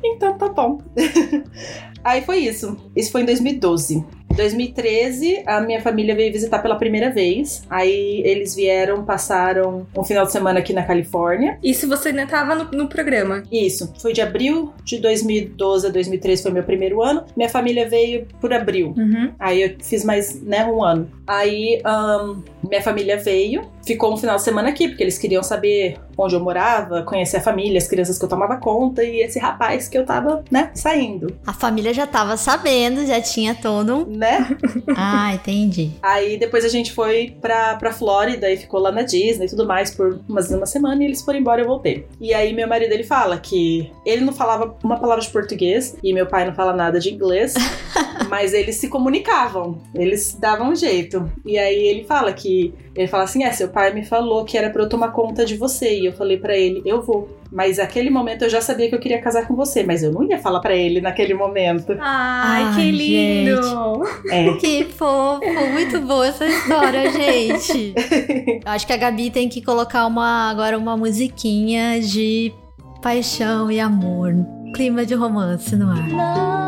então 0.04 0.38
tá 0.38 0.48
bom. 0.48 0.78
Aí 2.04 2.22
foi 2.22 2.38
isso. 2.38 2.76
Isso 2.94 3.10
foi 3.10 3.22
em 3.22 3.26
2012. 3.26 4.06
2013, 4.38 5.42
a 5.44 5.60
minha 5.60 5.80
família 5.80 6.14
veio 6.14 6.32
visitar 6.32 6.60
pela 6.60 6.76
primeira 6.76 7.10
vez. 7.10 7.64
Aí 7.68 8.22
eles 8.24 8.54
vieram, 8.54 9.04
passaram 9.04 9.86
um 9.96 10.04
final 10.04 10.24
de 10.24 10.30
semana 10.30 10.60
aqui 10.60 10.72
na 10.72 10.84
Califórnia. 10.84 11.58
Isso 11.62 11.88
você 11.88 12.10
ainda 12.10 12.24
tava 12.24 12.54
no, 12.54 12.64
no 12.70 12.88
programa? 12.88 13.42
Isso. 13.50 13.92
Foi 14.00 14.12
de 14.12 14.20
abril 14.20 14.72
de 14.84 14.98
2012 14.98 15.88
a 15.88 15.90
2013, 15.90 16.42
foi 16.42 16.52
meu 16.52 16.62
primeiro 16.62 17.02
ano. 17.02 17.24
Minha 17.36 17.48
família 17.48 17.88
veio 17.88 18.26
por 18.40 18.52
abril. 18.52 18.94
Uhum. 18.96 19.32
Aí 19.40 19.62
eu 19.62 19.76
fiz 19.82 20.04
mais, 20.04 20.40
né, 20.40 20.64
um 20.64 20.84
ano. 20.84 21.10
Aí 21.26 21.82
um, 21.84 22.42
minha 22.68 22.82
família 22.82 23.16
veio, 23.16 23.62
ficou 23.88 24.12
um 24.12 24.16
final 24.16 24.36
de 24.36 24.42
semana 24.42 24.68
aqui, 24.68 24.86
porque 24.86 25.02
eles 25.02 25.18
queriam 25.18 25.42
saber 25.42 25.98
onde 26.16 26.34
eu 26.34 26.40
morava, 26.40 27.02
conhecer 27.02 27.38
a 27.38 27.40
família, 27.40 27.78
as 27.78 27.88
crianças 27.88 28.18
que 28.18 28.24
eu 28.24 28.28
tomava 28.28 28.56
conta 28.58 29.02
e 29.02 29.20
esse 29.20 29.38
rapaz 29.38 29.88
que 29.88 29.96
eu 29.96 30.04
tava, 30.04 30.44
né, 30.50 30.70
saindo. 30.74 31.34
A 31.46 31.52
família 31.52 31.94
já 31.94 32.06
tava 32.06 32.36
sabendo, 32.36 33.06
já 33.06 33.20
tinha 33.20 33.54
todo. 33.54 34.06
Né? 34.06 34.46
ah, 34.96 35.34
entendi. 35.34 35.92
Aí 36.02 36.36
depois 36.36 36.64
a 36.64 36.68
gente 36.68 36.92
foi 36.92 37.36
pra, 37.40 37.76
pra 37.76 37.92
Flórida 37.92 38.50
e 38.50 38.56
ficou 38.56 38.80
lá 38.80 38.92
na 38.92 39.02
Disney 39.02 39.46
e 39.46 39.48
tudo 39.48 39.66
mais 39.66 39.94
por 39.94 40.20
umas 40.28 40.50
uma 40.50 40.66
semana 40.66 41.02
e 41.02 41.06
eles 41.06 41.22
foram 41.22 41.38
embora 41.38 41.60
e 41.60 41.64
eu 41.64 41.68
voltei. 41.68 42.06
E 42.20 42.34
aí 42.34 42.52
meu 42.52 42.68
marido 42.68 42.92
ele 42.92 43.04
fala 43.04 43.38
que 43.38 43.90
ele 44.04 44.24
não 44.24 44.32
falava 44.32 44.76
uma 44.82 44.98
palavra 44.98 45.22
de 45.22 45.30
português 45.30 45.96
e 46.02 46.12
meu 46.12 46.26
pai 46.26 46.44
não 46.44 46.54
fala 46.54 46.72
nada 46.72 46.98
de 46.98 47.12
inglês, 47.12 47.54
mas 48.28 48.52
eles 48.52 48.76
se 48.76 48.88
comunicavam, 48.88 49.80
eles 49.94 50.36
davam 50.38 50.70
um 50.70 50.74
jeito. 50.74 51.30
E 51.44 51.56
aí 51.56 51.78
ele 51.78 52.04
fala 52.04 52.32
que 52.32 52.74
ele 52.94 53.06
fala 53.06 53.24
assim: 53.24 53.44
"É, 53.44 53.52
seu 53.52 53.68
pai 53.68 53.77
me 53.94 54.04
falou 54.04 54.44
que 54.44 54.56
era 54.56 54.70
para 54.70 54.82
eu 54.82 54.88
tomar 54.88 55.08
conta 55.12 55.44
de 55.44 55.56
você". 55.56 55.98
E 56.00 56.06
eu 56.06 56.12
falei 56.12 56.36
para 56.36 56.56
ele: 56.56 56.82
"Eu 56.84 57.02
vou". 57.02 57.28
Mas 57.50 57.78
naquele 57.78 58.10
momento 58.10 58.42
eu 58.42 58.50
já 58.50 58.60
sabia 58.60 58.88
que 58.88 58.94
eu 58.94 59.00
queria 59.00 59.20
casar 59.20 59.46
com 59.46 59.56
você, 59.56 59.82
mas 59.82 60.02
eu 60.02 60.12
não 60.12 60.22
ia 60.22 60.38
falar 60.38 60.60
para 60.60 60.76
ele 60.76 61.00
naquele 61.00 61.32
momento. 61.32 61.96
Ai, 61.98 62.62
Ai 62.64 62.74
que 62.74 62.90
lindo! 62.90 64.02
É. 64.30 64.52
Que 64.54 64.84
fofo, 64.84 65.42
muito 65.72 66.00
boa 66.00 66.26
essa 66.26 66.46
história, 66.46 67.10
gente. 67.10 67.94
Acho 68.64 68.86
que 68.86 68.92
a 68.92 68.96
Gabi 68.96 69.30
tem 69.30 69.48
que 69.48 69.62
colocar 69.62 70.06
uma 70.06 70.50
agora 70.50 70.76
uma 70.76 70.96
musiquinha 70.96 72.00
de 72.00 72.52
paixão 73.00 73.70
e 73.70 73.80
amor, 73.80 74.34
clima 74.74 75.06
de 75.06 75.14
romance 75.14 75.74
no 75.74 75.90
ar. 75.90 76.08
Loving 76.08 76.67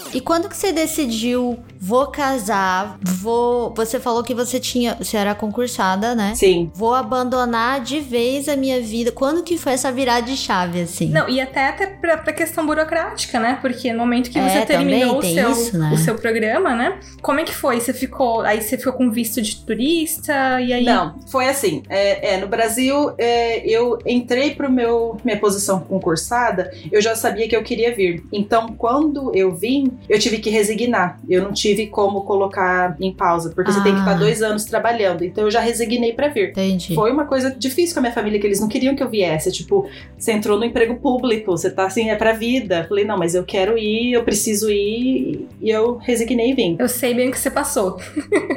E 0.13 0.21
quando 0.21 0.49
que 0.49 0.55
você 0.55 0.71
decidiu 0.71 1.57
vou 1.81 2.05
casar, 2.07 2.99
vou. 3.01 3.73
Você 3.75 3.99
falou 3.99 4.23
que 4.23 4.35
você 4.35 4.59
tinha. 4.59 4.93
Você 4.95 5.17
era 5.17 5.33
concursada, 5.33 6.13
né? 6.13 6.35
Sim. 6.35 6.71
Vou 6.75 6.93
abandonar 6.93 7.81
de 7.81 7.99
vez 7.99 8.47
a 8.47 8.55
minha 8.55 8.79
vida. 8.79 9.11
Quando 9.11 9.41
que 9.41 9.57
foi 9.57 9.73
essa 9.73 9.91
virada 9.91 10.21
de 10.21 10.37
chave, 10.37 10.81
assim? 10.81 11.09
Não, 11.09 11.27
e 11.27 11.41
até, 11.41 11.69
até 11.69 11.87
pra, 11.87 12.17
pra 12.17 12.31
questão 12.31 12.67
burocrática, 12.67 13.39
né? 13.39 13.57
Porque 13.59 13.91
no 13.91 13.97
momento 13.97 14.29
que 14.29 14.39
você 14.39 14.59
é, 14.59 14.65
terminou 14.65 15.17
o 15.17 15.23
seu, 15.23 15.51
isso, 15.51 15.77
né? 15.77 15.91
o 15.91 15.97
seu 15.97 16.13
programa, 16.13 16.75
né? 16.75 16.99
Como 17.19 17.39
é 17.39 17.43
que 17.43 17.53
foi? 17.53 17.81
Você 17.81 17.93
ficou. 17.93 18.41
Aí 18.41 18.61
você 18.61 18.77
ficou 18.77 18.93
com 18.93 19.09
visto 19.09 19.41
de 19.41 19.55
turista 19.65 20.61
e 20.61 20.71
aí. 20.71 20.85
Não, 20.85 21.19
foi 21.31 21.49
assim. 21.49 21.81
É, 21.89 22.35
é 22.35 22.37
no 22.37 22.47
Brasil, 22.47 23.11
é, 23.17 23.65
eu 23.67 23.97
entrei 24.05 24.53
pro 24.53 24.71
meu 24.71 25.17
minha 25.23 25.39
posição 25.39 25.79
concursada, 25.79 26.71
eu 26.91 27.01
já 27.01 27.15
sabia 27.15 27.47
que 27.49 27.55
eu 27.55 27.63
queria 27.63 27.95
vir. 27.95 28.23
Então, 28.31 28.75
quando 28.77 29.35
eu 29.35 29.55
vim, 29.55 29.91
eu 30.09 30.19
tive 30.19 30.39
que 30.39 30.49
resignar. 30.49 31.19
Eu 31.29 31.43
não 31.43 31.53
tive 31.53 31.87
como 31.87 32.21
colocar 32.21 32.95
em 32.99 33.13
pausa, 33.13 33.51
porque 33.53 33.71
ah. 33.71 33.73
você 33.73 33.83
tem 33.83 33.93
que 33.93 33.99
estar 33.99 34.11
ah. 34.11 34.17
dois 34.17 34.41
anos 34.41 34.65
trabalhando. 34.65 35.23
Então 35.23 35.45
eu 35.45 35.51
já 35.51 35.59
resignei 35.59 36.13
para 36.13 36.27
vir. 36.27 36.49
Entendi. 36.49 36.93
Foi 36.93 37.11
uma 37.11 37.25
coisa 37.25 37.51
difícil 37.51 37.93
com 37.93 37.99
a 37.99 38.03
minha 38.03 38.13
família, 38.13 38.39
que 38.39 38.47
eles 38.47 38.59
não 38.59 38.67
queriam 38.67 38.95
que 38.95 39.03
eu 39.03 39.09
viesse. 39.09 39.51
Tipo, 39.51 39.87
você 40.17 40.31
entrou 40.31 40.57
no 40.57 40.65
emprego 40.65 40.95
público, 40.95 41.51
você 41.51 41.69
tá 41.69 41.85
assim, 41.85 42.09
é 42.09 42.15
pra 42.15 42.33
vida. 42.33 42.85
Falei, 42.87 43.05
não, 43.05 43.17
mas 43.17 43.35
eu 43.35 43.43
quero 43.43 43.77
ir, 43.77 44.13
eu 44.13 44.23
preciso 44.23 44.69
ir. 44.69 45.47
E 45.61 45.69
eu 45.69 45.97
resignei 45.97 46.51
e 46.51 46.53
vim. 46.53 46.75
Eu 46.79 46.87
sei 46.87 47.13
bem 47.13 47.29
o 47.29 47.31
que 47.31 47.39
você 47.39 47.51
passou. 47.51 47.97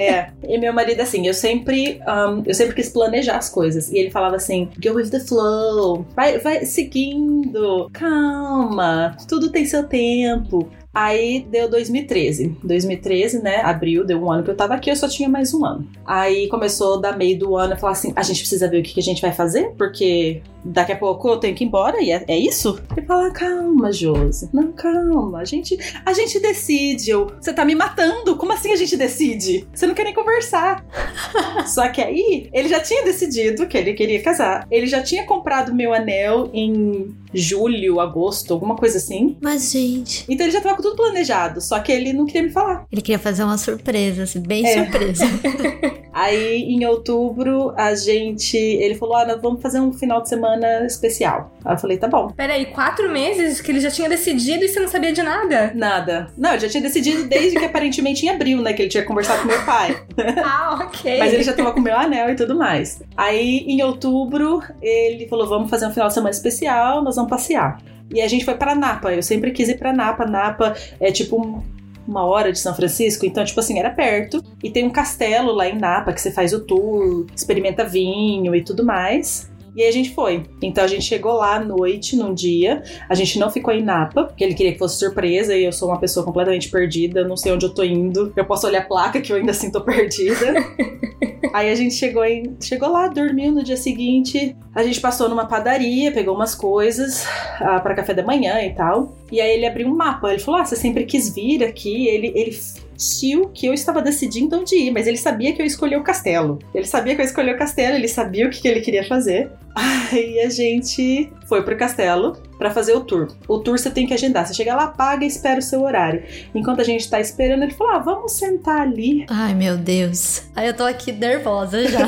é. 0.00 0.32
E 0.46 0.58
meu 0.58 0.72
marido, 0.72 1.00
assim, 1.00 1.26
eu 1.26 1.34
sempre, 1.34 2.00
um, 2.06 2.42
eu 2.46 2.54
sempre 2.54 2.74
quis 2.74 2.88
planejar 2.88 3.38
as 3.38 3.48
coisas. 3.48 3.90
E 3.90 3.96
ele 3.96 4.10
falava 4.10 4.36
assim, 4.36 4.68
go 4.80 4.94
with 4.94 5.08
the 5.08 5.18
flow. 5.18 6.06
Vai, 6.14 6.38
vai 6.38 6.64
seguindo. 6.66 7.90
Calma. 7.92 9.16
Tudo 9.26 9.50
tem 9.50 9.64
seu 9.64 9.84
tempo 9.84 10.68
Aí 10.94 11.44
deu 11.50 11.68
2013. 11.68 12.56
2013, 12.62 13.42
né? 13.42 13.56
Abril, 13.62 14.04
deu 14.06 14.22
um 14.22 14.30
ano 14.30 14.44
que 14.44 14.50
eu 14.50 14.56
tava 14.56 14.74
aqui, 14.74 14.90
eu 14.90 14.96
só 14.96 15.08
tinha 15.08 15.28
mais 15.28 15.52
um 15.52 15.64
ano. 15.64 15.86
Aí 16.06 16.48
começou 16.48 17.00
da 17.00 17.16
meio 17.16 17.36
do 17.36 17.56
ano 17.56 17.72
eu 17.72 17.76
falar 17.76 17.92
assim: 17.92 18.12
a 18.14 18.22
gente 18.22 18.38
precisa 18.40 18.68
ver 18.68 18.80
o 18.80 18.82
que, 18.82 18.94
que 18.94 19.00
a 19.00 19.02
gente 19.02 19.20
vai 19.20 19.32
fazer, 19.32 19.72
porque 19.76 20.40
daqui 20.64 20.92
a 20.92 20.96
pouco 20.96 21.28
eu 21.28 21.36
tenho 21.36 21.54
que 21.54 21.64
ir 21.64 21.66
embora 21.66 22.00
e 22.00 22.10
é, 22.10 22.24
é 22.26 22.38
isso? 22.38 22.80
Ele 22.96 23.06
fala: 23.06 23.30
calma, 23.30 23.92
Josi. 23.92 24.48
Não, 24.52 24.72
calma. 24.72 25.40
A 25.40 25.44
gente, 25.44 25.76
a 26.04 26.12
gente 26.12 26.40
decide. 26.40 27.10
Eu, 27.10 27.30
você 27.40 27.52
tá 27.52 27.64
me 27.64 27.74
matando. 27.74 28.36
Como 28.36 28.52
assim 28.52 28.72
a 28.72 28.76
gente 28.76 28.96
decide? 28.96 29.66
Você 29.72 29.86
não 29.86 29.94
quer 29.94 30.04
nem 30.04 30.14
conversar. 30.14 30.84
Só 31.66 31.88
que 31.88 32.00
aí 32.00 32.48
ele 32.52 32.68
já 32.68 32.80
tinha 32.80 33.04
decidido 33.04 33.66
que 33.66 33.76
ele 33.76 33.94
queria 33.94 34.22
casar. 34.22 34.66
Ele 34.70 34.86
já 34.86 35.02
tinha 35.02 35.24
comprado 35.26 35.74
meu 35.74 35.92
anel 35.92 36.50
em 36.52 37.14
julho, 37.32 38.00
agosto, 38.00 38.54
alguma 38.54 38.76
coisa 38.76 38.98
assim. 38.98 39.36
Mas, 39.40 39.72
gente. 39.72 40.24
Então 40.28 40.46
ele 40.46 40.52
já 40.52 40.60
tava 40.60 40.76
com 40.76 40.82
tudo 40.82 40.96
planejado, 40.96 41.60
só 41.60 41.80
que 41.80 41.90
ele 41.90 42.12
não 42.12 42.26
queria 42.26 42.42
me 42.42 42.50
falar. 42.50 42.86
Ele 42.90 43.02
queria 43.02 43.18
fazer 43.18 43.42
uma 43.42 43.58
surpresa, 43.58 44.22
assim, 44.22 44.40
bem 44.40 44.64
é. 44.64 44.84
surpresa. 44.84 45.24
Aí, 46.14 46.62
em 46.62 46.86
outubro, 46.86 47.72
a 47.76 47.92
gente. 47.96 48.56
Ele 48.56 48.94
falou: 48.94 49.16
ah, 49.16 49.26
nós 49.26 49.42
vamos 49.42 49.60
fazer 49.60 49.80
um 49.80 49.92
final 49.92 50.22
de 50.22 50.28
semana 50.28 50.53
especial. 50.86 51.52
Aí 51.64 51.74
eu 51.74 51.78
falei: 51.78 51.96
tá 51.96 52.08
bom. 52.08 52.28
Peraí, 52.28 52.66
quatro 52.66 53.10
meses 53.10 53.60
que 53.60 53.70
ele 53.70 53.80
já 53.80 53.90
tinha 53.90 54.08
decidido 54.08 54.64
e 54.64 54.68
você 54.68 54.80
não 54.80 54.88
sabia 54.88 55.12
de 55.12 55.22
nada? 55.22 55.72
Nada. 55.74 56.28
Não, 56.36 56.54
eu 56.54 56.60
já 56.60 56.68
tinha 56.68 56.82
decidido 56.82 57.28
desde 57.28 57.58
que 57.58 57.64
aparentemente 57.64 58.26
em 58.26 58.28
abril, 58.28 58.60
né? 58.62 58.72
Que 58.72 58.82
ele 58.82 58.88
tinha 58.88 59.04
conversado 59.04 59.42
com 59.42 59.48
meu 59.48 59.62
pai. 59.64 60.02
ah, 60.44 60.80
ok. 60.82 61.18
Mas 61.18 61.32
ele 61.32 61.42
já 61.42 61.52
tava 61.52 61.72
com 61.72 61.80
meu 61.80 61.96
anel 61.96 62.30
e 62.30 62.36
tudo 62.36 62.54
mais. 62.54 63.02
Aí, 63.16 63.64
em 63.66 63.82
outubro, 63.82 64.62
ele 64.80 65.28
falou: 65.28 65.48
vamos 65.48 65.70
fazer 65.70 65.86
um 65.86 65.92
final 65.92 66.08
de 66.08 66.14
semana 66.14 66.30
especial, 66.30 67.02
nós 67.02 67.16
vamos 67.16 67.30
passear. 67.30 67.78
E 68.12 68.20
a 68.20 68.28
gente 68.28 68.44
foi 68.44 68.54
para 68.54 68.74
Napa. 68.74 69.12
Eu 69.12 69.22
sempre 69.22 69.50
quis 69.50 69.68
ir 69.68 69.78
para 69.78 69.92
Napa. 69.92 70.26
Napa 70.26 70.74
é 71.00 71.10
tipo 71.10 71.62
uma 72.06 72.24
hora 72.24 72.52
de 72.52 72.58
São 72.58 72.74
Francisco, 72.74 73.24
então, 73.24 73.44
tipo 73.44 73.58
assim, 73.58 73.78
era 73.78 73.90
perto. 73.90 74.42
E 74.62 74.70
tem 74.70 74.84
um 74.84 74.90
castelo 74.90 75.52
lá 75.52 75.68
em 75.68 75.78
Napa 75.78 76.12
que 76.12 76.20
você 76.20 76.30
faz 76.30 76.52
o 76.52 76.60
tour, 76.60 77.26
experimenta 77.34 77.84
vinho 77.84 78.54
e 78.54 78.62
tudo 78.62 78.84
mais. 78.84 79.50
E 79.74 79.82
aí 79.82 79.88
a 79.88 79.92
gente 79.92 80.14
foi. 80.14 80.44
Então 80.62 80.84
a 80.84 80.86
gente 80.86 81.04
chegou 81.04 81.32
lá 81.32 81.56
à 81.56 81.60
noite, 81.60 82.16
num 82.16 82.32
dia. 82.32 82.82
A 83.08 83.14
gente 83.14 83.38
não 83.38 83.50
ficou 83.50 83.74
em 83.74 83.82
Napa, 83.82 84.24
porque 84.24 84.44
ele 84.44 84.54
queria 84.54 84.72
que 84.72 84.78
fosse 84.78 84.98
surpresa 84.98 85.56
e 85.56 85.64
eu 85.64 85.72
sou 85.72 85.88
uma 85.88 85.98
pessoa 85.98 86.24
completamente 86.24 86.70
perdida, 86.70 87.26
não 87.26 87.36
sei 87.36 87.52
onde 87.52 87.66
eu 87.66 87.74
tô 87.74 87.82
indo. 87.82 88.32
Eu 88.36 88.44
posso 88.44 88.66
olhar 88.66 88.82
a 88.82 88.84
placa 88.84 89.20
que 89.20 89.32
eu 89.32 89.36
ainda 89.36 89.50
assim 89.52 89.70
tô 89.70 89.80
perdida. 89.80 90.54
aí 91.52 91.70
a 91.70 91.74
gente 91.74 91.94
chegou, 91.94 92.24
em, 92.24 92.56
chegou 92.60 92.88
lá, 92.88 93.08
dormiu 93.08 93.52
no 93.52 93.62
dia 93.62 93.76
seguinte. 93.76 94.56
A 94.74 94.82
gente 94.82 95.00
passou 95.00 95.28
numa 95.28 95.46
padaria, 95.46 96.12
pegou 96.12 96.34
umas 96.34 96.54
coisas 96.54 97.26
ah, 97.60 97.80
para 97.80 97.94
café 97.94 98.14
da 98.14 98.22
manhã 98.22 98.60
e 98.62 98.74
tal. 98.74 99.16
E 99.32 99.40
aí 99.40 99.56
ele 99.56 99.66
abriu 99.66 99.88
um 99.88 99.94
mapa. 99.94 100.30
Ele 100.30 100.38
falou: 100.38 100.60
Ah, 100.60 100.64
você 100.64 100.76
sempre 100.76 101.04
quis 101.04 101.34
vir 101.34 101.64
aqui. 101.64 102.06
Ele, 102.08 102.32
ele 102.34 102.52
sentiu 102.52 103.48
que 103.48 103.66
eu 103.66 103.74
estava 103.74 104.00
decidindo 104.00 104.58
onde 104.58 104.76
ir, 104.76 104.90
mas 104.90 105.06
ele 105.06 105.16
sabia 105.16 105.52
que 105.52 105.60
eu 105.60 105.66
escolhi 105.66 105.96
o 105.96 106.02
castelo. 106.02 106.58
Ele 106.74 106.86
sabia 106.86 107.14
que 107.14 107.20
eu 107.20 107.24
escolhi 107.24 107.52
o 107.52 107.58
castelo, 107.58 107.96
ele 107.96 108.08
sabia 108.08 108.46
o 108.46 108.50
que, 108.50 108.60
que 108.60 108.68
ele 108.68 108.80
queria 108.80 109.04
fazer. 109.04 109.50
Aí 109.74 110.40
a 110.40 110.48
gente 110.48 111.32
foi 111.48 111.62
pro 111.62 111.76
castelo 111.76 112.36
para 112.58 112.70
fazer 112.70 112.92
o 112.92 113.00
tour. 113.00 113.34
O 113.48 113.58
tour 113.58 113.78
você 113.78 113.90
tem 113.90 114.06
que 114.06 114.14
agendar. 114.14 114.46
Você 114.46 114.54
chega 114.54 114.74
lá, 114.74 114.86
paga 114.86 115.24
e 115.24 115.28
espera 115.28 115.58
o 115.58 115.62
seu 115.62 115.82
horário. 115.82 116.22
Enquanto 116.54 116.80
a 116.80 116.84
gente 116.84 117.08
tá 117.10 117.20
esperando, 117.20 117.64
ele 117.64 117.72
falou: 117.72 117.94
ah, 117.94 117.98
vamos 117.98 118.32
sentar 118.32 118.82
ali. 118.82 119.26
Ai, 119.28 119.54
meu 119.54 119.76
Deus. 119.76 120.44
Aí 120.54 120.66
eu 120.66 120.74
tô 120.74 120.84
aqui 120.84 121.10
nervosa 121.12 121.86
já. 121.88 122.06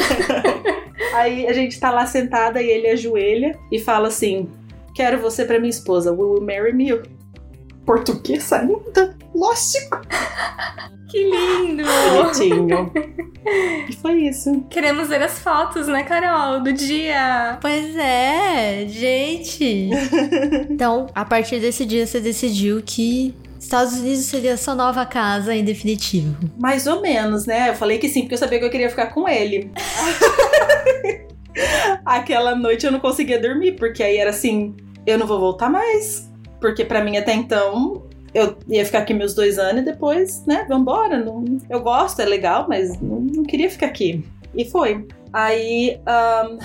Aí 1.15 1.47
a 1.47 1.53
gente 1.53 1.79
tá 1.79 1.91
lá 1.91 2.07
sentada 2.07 2.61
e 2.63 2.69
ele 2.69 2.89
ajoelha 2.89 3.59
e 3.73 3.79
fala 3.79 4.09
assim: 4.09 4.49
Quero 4.97 5.21
você 5.21 5.45
para 5.45 5.59
minha 5.59 5.69
esposa. 5.69 6.11
Will 6.11 6.37
you 6.37 6.41
marry 6.41 6.73
me? 6.73 6.89
Português 7.85 8.51
ainda? 8.51 9.15
Lógico. 9.35 10.01
Que 11.11 11.23
lindo! 11.23 11.83
Bonitinho. 12.15 12.91
e 13.91 13.93
foi 13.93 14.23
isso. 14.23 14.65
Queremos 14.71 15.09
ver 15.09 15.23
as 15.23 15.39
fotos, 15.39 15.87
né, 15.87 16.03
Carol? 16.03 16.63
Do 16.63 16.73
dia. 16.73 17.59
Pois 17.61 17.95
é, 17.95 18.87
gente. 18.89 19.91
então, 20.71 21.09
a 21.15 21.27
partir 21.27 21.61
desse 21.61 21.85
dia, 21.85 22.07
você 22.07 22.19
decidiu 22.19 22.83
que 22.83 23.35
Estados 23.61 23.99
Unidos 23.99 24.25
seria 24.25 24.55
a 24.55 24.57
sua 24.57 24.75
nova 24.75 25.05
casa 25.05 25.55
em 25.55 25.63
definitivo. 25.63 26.35
Mais 26.59 26.87
ou 26.87 27.03
menos, 27.03 27.45
né? 27.45 27.69
Eu 27.69 27.75
falei 27.75 27.99
que 27.99 28.09
sim, 28.09 28.23
porque 28.23 28.35
eu 28.35 28.39
sabia 28.39 28.59
que 28.59 28.65
eu 28.65 28.71
queria 28.71 28.89
ficar 28.89 29.09
com 29.09 29.29
ele. 29.29 29.71
Aquela 32.05 32.55
noite 32.55 32.87
eu 32.87 32.93
não 32.93 33.01
conseguia 33.01 33.41
dormir, 33.41 33.73
porque 33.73 34.03
aí 34.03 34.17
era 34.17 34.31
assim: 34.31 34.75
eu 35.07 35.19
não 35.19 35.27
vou 35.27 35.39
voltar 35.39 35.71
mais. 35.71 36.31
Porque 36.61 36.85
para 36.85 37.05
mim 37.05 37.17
até 37.17 37.35
então 37.35 38.07
eu 38.35 38.57
ia 38.69 38.85
ficar 38.85 38.99
aqui 38.99 39.15
meus 39.15 39.35
dois 39.35 39.59
anos 39.59 39.83
e 39.83 39.85
depois, 39.85 40.45
né, 40.47 40.67
vambora. 40.69 41.19
Não, 41.19 41.45
eu 41.71 41.81
gosto, 41.81 42.21
é 42.21 42.25
legal, 42.25 42.67
mas 42.69 43.01
não, 43.01 43.21
não 43.21 43.43
queria 43.45 43.71
ficar 43.71 43.87
aqui. 43.87 44.25
E 44.55 44.65
foi. 44.65 45.07
Aí 45.33 46.01
um, 46.07 46.59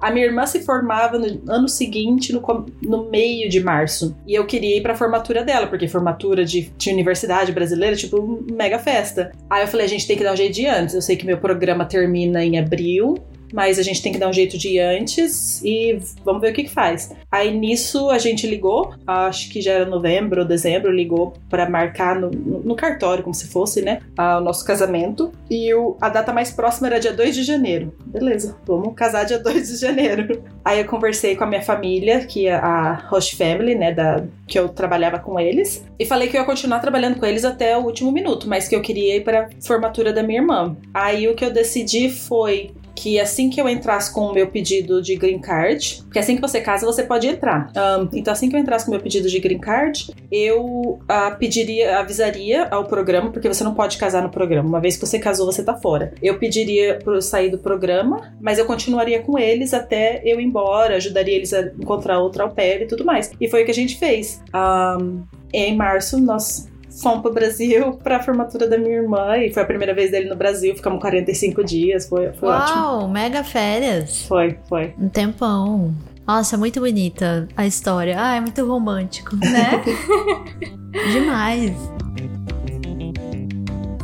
a 0.00 0.10
minha 0.10 0.26
irmã 0.26 0.46
se 0.46 0.60
formava 0.60 1.18
no 1.18 1.42
ano 1.50 1.68
seguinte, 1.68 2.32
no, 2.32 2.42
no 2.82 3.10
meio 3.10 3.48
de 3.48 3.60
março. 3.60 4.16
E 4.26 4.34
eu 4.34 4.46
queria 4.46 4.76
ir 4.76 4.82
pra 4.82 4.94
formatura 4.94 5.44
dela, 5.44 5.66
porque 5.66 5.88
formatura 5.88 6.44
de, 6.44 6.72
de 6.76 6.90
universidade 6.90 7.52
brasileira, 7.52 7.96
tipo, 7.96 8.44
mega 8.50 8.78
festa. 8.78 9.32
Aí 9.50 9.62
eu 9.62 9.68
falei, 9.68 9.86
a 9.86 9.88
gente 9.88 10.06
tem 10.06 10.16
que 10.16 10.24
dar 10.24 10.32
um 10.32 10.36
jeito 10.36 10.54
de 10.54 10.66
antes. 10.66 10.94
Eu 10.94 11.02
sei 11.02 11.16
que 11.16 11.26
meu 11.26 11.38
programa 11.38 11.84
termina 11.84 12.44
em 12.44 12.58
abril 12.58 13.16
mas 13.52 13.78
a 13.78 13.82
gente 13.82 14.02
tem 14.02 14.12
que 14.12 14.18
dar 14.18 14.28
um 14.28 14.32
jeito 14.32 14.58
de 14.58 14.68
ir 14.70 14.80
antes 14.80 15.62
e 15.64 15.98
vamos 16.24 16.40
ver 16.40 16.50
o 16.50 16.54
que, 16.54 16.64
que 16.64 16.70
faz. 16.70 17.14
Aí 17.30 17.56
nisso 17.56 18.10
a 18.10 18.18
gente 18.18 18.46
ligou, 18.46 18.94
acho 19.06 19.50
que 19.50 19.60
já 19.60 19.72
era 19.72 19.86
novembro 19.86 20.42
ou 20.42 20.46
dezembro, 20.46 20.92
ligou 20.92 21.34
para 21.48 21.68
marcar 21.68 22.18
no, 22.18 22.30
no, 22.30 22.74
cartório, 22.74 23.22
como 23.22 23.34
se 23.34 23.48
fosse, 23.48 23.82
né, 23.82 24.00
o 24.18 24.40
nosso 24.40 24.64
casamento. 24.64 25.32
E 25.50 25.72
o, 25.74 25.96
a 26.00 26.08
data 26.08 26.32
mais 26.32 26.50
próxima 26.50 26.88
era 26.88 27.00
dia 27.00 27.12
2 27.12 27.34
de 27.34 27.42
janeiro. 27.42 27.94
Beleza, 28.06 28.56
vamos 28.66 28.94
casar 28.94 29.24
dia 29.24 29.38
2 29.38 29.68
de 29.68 29.76
janeiro. 29.76 30.42
Aí 30.64 30.80
eu 30.80 30.86
conversei 30.86 31.36
com 31.36 31.44
a 31.44 31.46
minha 31.46 31.62
família, 31.62 32.24
que 32.24 32.46
é 32.46 32.54
a 32.54 33.06
Host 33.10 33.36
Family, 33.36 33.74
né, 33.74 33.92
da, 33.92 34.24
que 34.46 34.58
eu 34.58 34.68
trabalhava 34.68 35.18
com 35.18 35.38
eles, 35.38 35.84
e 35.98 36.06
falei 36.06 36.28
que 36.28 36.36
eu 36.36 36.40
ia 36.40 36.46
continuar 36.46 36.80
trabalhando 36.80 37.18
com 37.18 37.26
eles 37.26 37.44
até 37.44 37.76
o 37.76 37.84
último 37.84 38.10
minuto, 38.10 38.48
mas 38.48 38.68
que 38.68 38.74
eu 38.74 38.80
queria 38.80 39.16
ir 39.16 39.24
para 39.24 39.48
formatura 39.60 40.12
da 40.12 40.22
minha 40.22 40.40
irmã. 40.40 40.76
Aí 40.92 41.28
o 41.28 41.34
que 41.34 41.44
eu 41.44 41.52
decidi 41.52 42.08
foi 42.08 42.70
que 42.98 43.20
assim 43.20 43.48
que 43.48 43.60
eu 43.60 43.68
entrasse 43.68 44.12
com 44.12 44.22
o 44.22 44.34
meu 44.34 44.48
pedido 44.48 45.00
de 45.00 45.14
green 45.14 45.38
card, 45.38 46.02
porque 46.02 46.18
assim 46.18 46.34
que 46.34 46.40
você 46.40 46.60
casa, 46.60 46.84
você 46.84 47.04
pode 47.04 47.28
entrar. 47.28 47.70
Um, 47.76 48.08
então, 48.12 48.32
assim 48.32 48.48
que 48.48 48.56
eu 48.56 48.60
entrasse 48.60 48.84
com 48.84 48.90
o 48.90 48.94
meu 48.94 49.00
pedido 49.00 49.28
de 49.28 49.38
green 49.38 49.60
card, 49.60 50.12
eu 50.32 50.60
uh, 50.64 51.38
pediria, 51.38 52.00
avisaria 52.00 52.66
ao 52.68 52.86
programa, 52.86 53.30
porque 53.30 53.46
você 53.46 53.62
não 53.62 53.72
pode 53.72 53.98
casar 53.98 54.20
no 54.20 54.30
programa. 54.30 54.68
Uma 54.68 54.80
vez 54.80 54.96
que 54.96 55.06
você 55.06 55.16
casou, 55.16 55.46
você 55.46 55.62
tá 55.62 55.74
fora. 55.74 56.12
Eu 56.20 56.40
pediria 56.40 56.98
para 56.98 57.20
sair 57.20 57.50
do 57.50 57.58
programa, 57.58 58.34
mas 58.40 58.58
eu 58.58 58.66
continuaria 58.66 59.22
com 59.22 59.38
eles 59.38 59.72
até 59.72 60.20
eu 60.24 60.40
ir 60.40 60.44
embora, 60.44 60.96
ajudaria 60.96 61.36
eles 61.36 61.52
a 61.52 61.60
encontrar 61.60 62.18
outra 62.18 62.42
au 62.42 62.50
pair 62.50 62.82
e 62.82 62.86
tudo 62.86 63.04
mais. 63.04 63.30
E 63.40 63.48
foi 63.48 63.62
o 63.62 63.64
que 63.64 63.70
a 63.70 63.74
gente 63.74 63.96
fez. 63.96 64.42
Um, 64.52 65.22
em 65.52 65.76
março, 65.76 66.20
nós 66.20 66.68
fomos 67.00 67.22
pro 67.22 67.32
Brasil 67.32 67.92
pra 68.02 68.22
formatura 68.22 68.68
da 68.68 68.78
minha 68.78 68.96
irmã 68.96 69.36
e 69.38 69.52
foi 69.52 69.62
a 69.62 69.66
primeira 69.66 69.94
vez 69.94 70.10
dele 70.10 70.28
no 70.28 70.36
Brasil. 70.36 70.74
Ficamos 70.74 71.00
45 71.00 71.64
dias, 71.64 72.08
foi, 72.08 72.32
foi 72.32 72.48
Uau, 72.48 72.60
ótimo. 72.60 72.80
Uau, 72.80 73.08
mega 73.08 73.44
férias. 73.44 74.26
Foi, 74.26 74.58
foi. 74.68 74.94
Um 74.98 75.08
tempão. 75.08 75.94
Nossa, 76.26 76.56
é 76.56 76.58
muito 76.58 76.78
bonita 76.80 77.48
a 77.56 77.66
história. 77.66 78.16
Ah, 78.18 78.34
é 78.34 78.40
muito 78.40 78.62
romântico, 78.66 79.34
né? 79.36 79.82
Demais. 81.10 81.72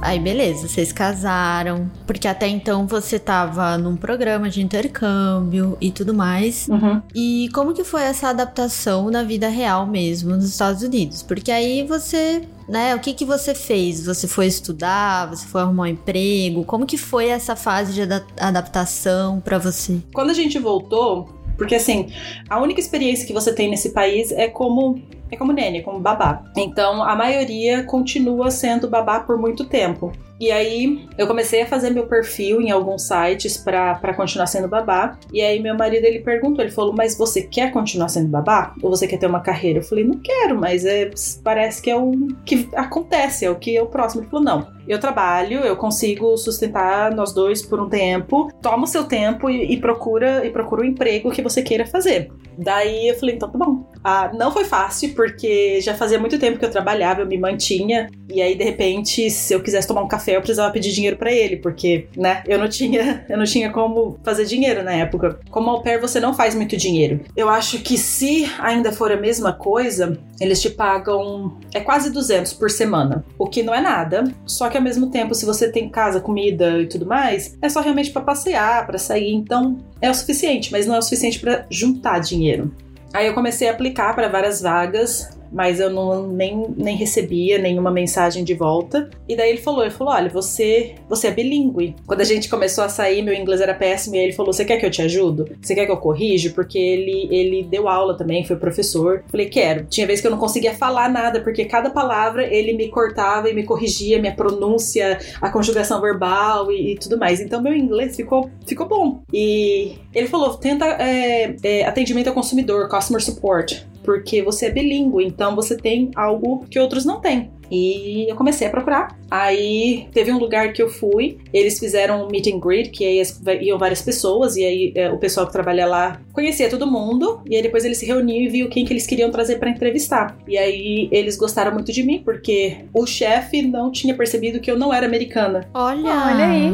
Aí 0.05 0.21
beleza, 0.21 0.69
vocês 0.69 0.93
casaram, 0.93 1.91
porque 2.07 2.29
até 2.29 2.47
então 2.47 2.87
você 2.87 3.19
tava 3.19 3.79
num 3.79 3.97
programa 3.97 4.51
de 4.51 4.61
intercâmbio 4.61 5.79
e 5.81 5.91
tudo 5.91 6.13
mais. 6.13 6.69
Uhum. 6.69 7.01
E 7.15 7.49
como 7.55 7.73
que 7.73 7.83
foi 7.83 8.03
essa 8.03 8.29
adaptação 8.29 9.11
na 9.11 9.23
vida 9.23 9.49
real 9.49 9.87
mesmo 9.87 10.37
nos 10.37 10.45
Estados 10.45 10.83
Unidos? 10.83 11.23
Porque 11.23 11.51
aí 11.51 11.87
você 11.87 12.43
né? 12.69 12.95
O 12.95 12.99
que 12.99 13.15
que 13.15 13.25
você 13.25 13.55
fez? 13.55 14.05
Você 14.05 14.29
foi 14.29 14.47
estudar? 14.47 15.29
Você 15.31 15.47
foi 15.47 15.63
arrumar 15.63 15.85
um 15.85 15.87
emprego? 15.87 16.65
Como 16.65 16.87
que 16.87 16.99
foi 16.99 17.29
essa 17.29 17.57
fase 17.57 17.95
de 17.95 18.03
adaptação 18.39 19.41
para 19.41 19.59
você? 19.59 20.01
Quando 20.13 20.31
a 20.31 20.35
gente 20.35 20.59
voltou, 20.59 21.29
porque 21.57 21.75
assim, 21.75 22.09
a 22.49 22.61
única 22.61 22.81
experiência 22.81 23.27
que 23.27 23.33
você 23.33 23.53
tem 23.53 23.71
nesse 23.71 23.91
país 23.91 24.33
é 24.33 24.49
como 24.49 25.01
é 25.35 25.39
como 25.39 25.53
nene, 25.53 25.83
como 25.83 26.01
babá. 26.01 26.43
Então 26.57 27.03
a 27.03 27.15
maioria 27.15 27.85
continua 27.85 28.51
sendo 28.51 28.89
babá 28.89 29.21
por 29.21 29.39
muito 29.39 29.65
tempo. 29.65 30.13
E 30.41 30.51
aí 30.51 31.07
eu 31.17 31.27
comecei 31.27 31.63
a 31.63 31.67
fazer 31.67 31.91
meu 31.91 32.07
perfil 32.07 32.61
em 32.61 32.71
alguns 32.71 33.03
sites 33.03 33.57
para 33.57 34.15
continuar 34.15 34.47
sendo 34.47 34.69
babá. 34.69 35.17
E 35.33 35.41
aí 35.41 35.61
meu 35.61 35.77
marido 35.77 36.05
ele 36.05 36.21
perguntou, 36.21 36.65
ele 36.65 36.73
falou: 36.73 36.93
"Mas 36.93 37.17
você 37.17 37.43
quer 37.43 37.73
continuar 37.73 38.09
sendo 38.09 38.29
babá 38.29 38.75
ou 38.83 38.91
você 38.91 39.07
quer 39.07 39.17
ter 39.17 39.27
uma 39.27 39.41
carreira?" 39.41 39.79
Eu 39.79 39.85
falei: 39.85 40.05
"Não 40.05 40.19
quero, 40.19 40.59
mas 40.59 40.85
é, 40.85 41.11
parece 41.43 41.81
que 41.81 41.91
é 41.91 41.97
o 41.97 42.13
que 42.45 42.69
acontece, 42.75 43.45
é 43.45 43.51
o 43.51 43.57
que 43.57 43.77
é 43.77 43.83
o 43.83 43.87
próximo." 43.87 44.23
Ele 44.23 44.31
falou: 44.31 44.45
"Não, 44.45 44.67
eu 44.89 44.99
trabalho, 44.99 45.61
eu 45.61 45.77
consigo 45.77 46.37
sustentar 46.37 47.15
nós 47.15 47.33
dois 47.33 47.63
por 47.63 47.81
um 47.81 47.89
tempo. 47.89 48.51
Toma 48.61 48.85
o 48.85 48.89
seu 48.89 49.05
tempo 49.05 49.49
e, 49.49 49.73
e 49.73 49.81
procura 49.81 50.45
e 50.45 50.51
procura 50.51 50.83
o 50.83 50.85
emprego 50.85 51.31
que 51.31 51.43
você 51.43 51.63
queira 51.63 51.87
fazer." 51.87 52.31
Daí 52.59 53.09
eu 53.09 53.15
falei: 53.15 53.37
"Então 53.37 53.49
tá 53.49 53.59
bom." 53.59 53.85
Ah, 54.03 54.31
não 54.35 54.51
foi 54.51 54.65
fácil 54.65 55.15
porque 55.25 55.81
já 55.81 55.95
fazia 55.95 56.19
muito 56.19 56.39
tempo 56.39 56.59
que 56.59 56.65
eu 56.67 56.71
trabalhava, 56.71 57.23
eu 57.23 57.27
me 57.27 57.39
mantinha, 57.39 58.11
e 58.31 58.43
aí 58.43 58.55
de 58.55 58.63
repente, 58.63 59.31
se 59.31 59.55
eu 59.55 59.61
quisesse 59.61 59.89
tomar 59.89 60.03
um 60.03 60.09
café, 60.09 60.37
eu 60.37 60.41
precisava 60.41 60.71
pedir 60.71 60.93
dinheiro 60.93 61.17
para 61.17 61.33
ele, 61.33 61.57
porque, 61.57 62.09
né, 62.15 62.43
eu 62.47 62.59
não 62.59 62.69
tinha, 62.69 63.25
eu 63.29 63.39
não 63.39 63.45
tinha 63.45 63.71
como 63.71 64.19
fazer 64.23 64.45
dinheiro 64.45 64.83
na 64.83 64.93
época. 64.93 65.41
Como 65.51 65.71
au 65.71 65.83
pair, 65.83 65.99
você 65.99 66.21
não 66.21 66.35
faz 66.35 66.55
muito 66.55 66.77
dinheiro. 66.77 67.21
Eu 67.35 67.49
acho 67.49 67.79
que 67.79 67.97
se 67.97 68.47
ainda 68.59 68.93
for 68.93 69.11
a 69.11 69.17
mesma 69.17 69.55
coisa, 69.55 70.19
eles 70.39 70.61
te 70.61 70.69
pagam 70.69 71.59
é 71.73 71.81
quase 71.81 72.11
200 72.11 72.53
por 72.53 72.71
semana, 72.71 73.25
o 73.39 73.47
que 73.47 73.63
não 73.63 73.75
é 73.75 73.81
nada. 73.81 74.25
Só 74.45 74.69
que 74.69 74.77
ao 74.77 74.83
mesmo 74.83 75.11
tempo, 75.11 75.35
se 75.35 75.47
você 75.47 75.73
tem 75.73 75.89
casa, 75.89 76.21
comida 76.21 76.83
e 76.83 76.87
tudo 76.87 77.07
mais, 77.07 77.57
é 77.63 77.69
só 77.71 77.81
realmente 77.81 78.11
para 78.11 78.23
passear, 78.23 78.87
para 78.87 78.99
sair, 78.99 79.33
então 79.33 79.79
é 80.03 80.11
o 80.11 80.15
suficiente, 80.15 80.71
mas 80.71 80.87
não 80.87 80.95
é 80.95 80.99
o 80.99 81.03
suficiente 81.03 81.41
para 81.41 81.67
juntar 81.71 82.19
dinheiro. 82.19 82.71
Aí 83.15 83.29
eu 83.29 83.33
comecei 83.33 83.69
a 83.69 83.71
aplicar 83.71 84.13
para 84.13 84.29
várias 84.29 84.61
vagas 84.61 85.31
mas 85.55 85.79
eu 85.79 85.89
não, 85.89 86.27
nem, 86.27 86.67
nem 86.77 86.97
recebia 86.97 87.59
nenhuma 87.59 87.91
mensagem 87.91 88.43
de 88.43 88.55
volta. 88.55 89.09
E 89.29 89.37
daí 89.37 89.51
ele 89.51 89.61
falou, 89.61 89.83
ele 89.83 89.93
falou, 89.93 90.13
olha, 90.13 90.29
você, 90.29 90.97
você 91.09 91.29
é 91.29 91.31
bilíngue. 91.31 91.95
Quando 92.07 92.21
a 92.21 92.25
gente 92.25 92.49
começou 92.49 92.83
a 92.83 92.89
sair, 92.89 93.23
meu 93.23 93.33
inglês 93.33 93.61
era 93.61 93.73
péssimo, 93.73 94.17
e 94.17 94.19
ele 94.19 94.33
falou, 94.33 94.53
você 94.53 94.65
quer 94.65 94.79
que 94.79 94.85
eu 94.85 94.91
te 94.91 95.01
ajudo? 95.01 95.49
Você 95.63 95.75
quer 95.75 95.87
que 95.87 95.93
eu 95.93 95.97
corrija? 95.97 96.51
Porque 96.51 96.77
ele, 96.77 97.29
ele 97.31 97.63
deu 97.63 97.89
aula 97.89 98.17
também, 98.17 98.45
foi 98.45 98.57
professor. 98.57 99.23
Falei, 99.31 99.49
quero. 99.49 99.85
Tinha 99.85 100.07
vez 100.09 100.21
que 100.21 100.27
eu 100.27 100.31
não 100.33 100.39
conseguia 100.39 100.75
falar 100.75 101.09
nada, 101.09 101.41
porque 101.41 101.65
cada 101.65 101.89
palavra 101.89 102.45
ele 102.45 102.73
me 102.73 102.89
cortava 102.89 103.49
e 103.49 103.55
me 103.55 103.63
corrigia, 103.63 104.19
minha 104.19 104.35
pronúncia, 104.35 105.19
a 105.41 105.51
conjugação 105.51 106.01
verbal 106.01 106.73
e, 106.73 106.93
e 106.93 106.99
tudo 106.99 107.17
mais. 107.17 107.41
Então 107.41 107.63
meu 107.63 107.73
inglês 107.73 108.17
ficou, 108.17 108.51
ficou 108.67 108.89
bom. 108.89 109.23
E 109.33 109.95
ele 110.13 110.27
falou, 110.27 110.55
tenta 110.55 110.85
é, 110.85 111.55
é, 111.63 111.85
atendimento 111.85 112.27
ao 112.27 112.35
consumidor, 112.35 112.89
customer 112.89 113.23
support 113.23 113.85
porque 114.05 114.43
você 114.43 114.67
é 114.67 114.71
bilíngue, 114.71 115.25
então 115.25 115.57
você 115.57 115.77
tem 115.77 116.11
algo 116.15 116.65
que 116.71 116.79
outros 116.79 117.05
não 117.05 117.21
têm. 117.21 117.51
E 117.75 118.31
eu 118.31 118.37
comecei 118.37 118.69
a 118.69 118.71
procurar. 118.71 119.19
Aí 119.31 120.07
teve 120.13 120.31
um 120.31 120.39
lugar 120.39 120.73
que 120.73 120.81
eu 120.81 120.89
fui, 120.89 121.39
eles 121.53 121.79
fizeram 121.79 122.25
um 122.25 122.29
meet 122.31 122.47
and 122.47 122.61
greet, 122.61 122.91
que 122.91 123.05
aí 123.05 123.21
iam 123.63 123.77
várias 123.77 124.01
pessoas, 124.01 124.57
e 124.57 124.65
aí 124.65 124.93
é, 124.95 125.11
o 125.11 125.19
pessoal 125.19 125.47
que 125.47 125.53
trabalha 125.53 125.87
lá 125.87 126.21
conhecia 126.33 126.71
todo 126.71 126.87
mundo, 126.87 127.41
e 127.45 127.57
aí 127.57 127.63
depois 127.63 127.85
eles 127.85 127.99
se 127.99 128.07
reuniam 128.07 128.43
e 128.43 128.49
viu 128.49 128.69
quem 128.69 128.85
que 128.85 128.93
eles 128.93 129.07
queriam 129.07 129.31
trazer 129.31 129.59
para 129.59 129.71
entrevistar. 129.71 130.37
E 130.47 130.57
aí 130.57 131.09
eles 131.11 131.37
gostaram 131.37 131.73
muito 131.73 131.93
de 131.93 132.05
mim, 132.05 132.23
porque 132.25 132.77
o 132.93 133.07
chefe 133.07 133.63
não 133.63 133.91
tinha 133.91 134.15
percebido 134.15 134.61
que 134.61 134.71
eu 134.71 134.79
não 134.79 134.95
era 134.95 135.07
americana. 135.07 135.69
Olha! 135.75 136.11
Olha 136.11 136.47
aí! 136.47 136.73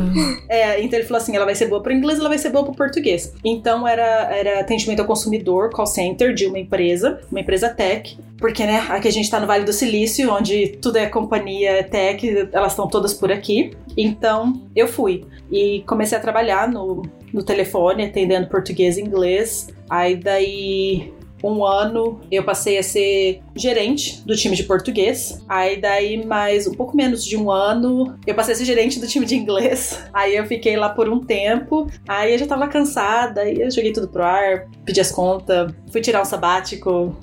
É, 0.48 0.82
então 0.82 0.98
ele 0.98 1.06
falou 1.06 1.22
assim: 1.22 1.34
ela 1.34 1.44
vai 1.44 1.54
ser 1.54 1.66
boa 1.66 1.82
pro 1.82 1.92
inglês, 1.92 2.18
ela 2.18 2.28
vai 2.28 2.38
ser 2.38 2.50
boa 2.50 2.64
pro 2.64 2.74
português. 2.74 3.32
Então 3.44 3.88
era, 3.88 4.28
era 4.34 4.60
atendimento 4.60 5.00
ao 5.00 5.06
consumidor, 5.06 5.70
call 5.70 5.86
center 5.86 6.34
de 6.34 6.46
uma 6.46 6.58
empresa, 6.58 7.20
uma 7.30 7.40
empresa 7.40 7.68
tech, 7.68 8.18
porque, 8.40 8.64
né, 8.64 8.86
aqui 8.88 9.06
a 9.06 9.12
gente 9.12 9.30
tá 9.30 9.38
no 9.38 9.46
Vale 9.46 9.64
do 9.64 9.72
Silício, 9.72 10.32
onde 10.32 10.68
tudo 10.90 10.96
é 10.96 11.06
companhia 11.06 11.84
tech, 11.84 12.48
elas 12.52 12.72
estão 12.72 12.88
todas 12.88 13.14
por 13.14 13.30
aqui. 13.30 13.70
Então, 13.96 14.60
eu 14.74 14.88
fui. 14.88 15.24
E 15.50 15.84
comecei 15.86 16.18
a 16.18 16.20
trabalhar 16.20 16.68
no, 16.68 17.02
no 17.32 17.44
telefone, 17.44 18.04
atendendo 18.04 18.48
português 18.48 18.98
e 18.98 19.00
inglês. 19.00 19.68
Aí 19.88 20.16
daí 20.16 21.12
um 21.42 21.64
ano 21.64 22.20
eu 22.30 22.44
passei 22.44 22.76
a 22.76 22.82
ser 22.82 23.40
gerente 23.56 24.20
do 24.26 24.34
time 24.34 24.56
de 24.56 24.64
português. 24.64 25.40
Aí 25.48 25.80
daí 25.80 26.26
mais 26.26 26.66
um 26.66 26.72
pouco 26.72 26.96
menos 26.96 27.24
de 27.24 27.36
um 27.36 27.50
ano 27.50 28.18
eu 28.26 28.34
passei 28.34 28.54
a 28.54 28.56
ser 28.56 28.64
gerente 28.64 28.98
do 28.98 29.06
time 29.06 29.24
de 29.24 29.36
inglês. 29.36 30.04
Aí 30.12 30.36
eu 30.36 30.44
fiquei 30.44 30.76
lá 30.76 30.88
por 30.88 31.08
um 31.08 31.20
tempo. 31.20 31.86
Aí 32.06 32.32
eu 32.32 32.38
já 32.38 32.46
tava 32.46 32.66
cansada, 32.68 33.42
aí 33.42 33.60
eu 33.60 33.70
joguei 33.70 33.92
tudo 33.92 34.08
pro 34.08 34.24
ar, 34.24 34.68
pedi 34.84 35.00
as 35.00 35.10
contas, 35.10 35.72
fui 35.90 36.00
tirar 36.00 36.20
um 36.20 36.24
sabático, 36.24 37.16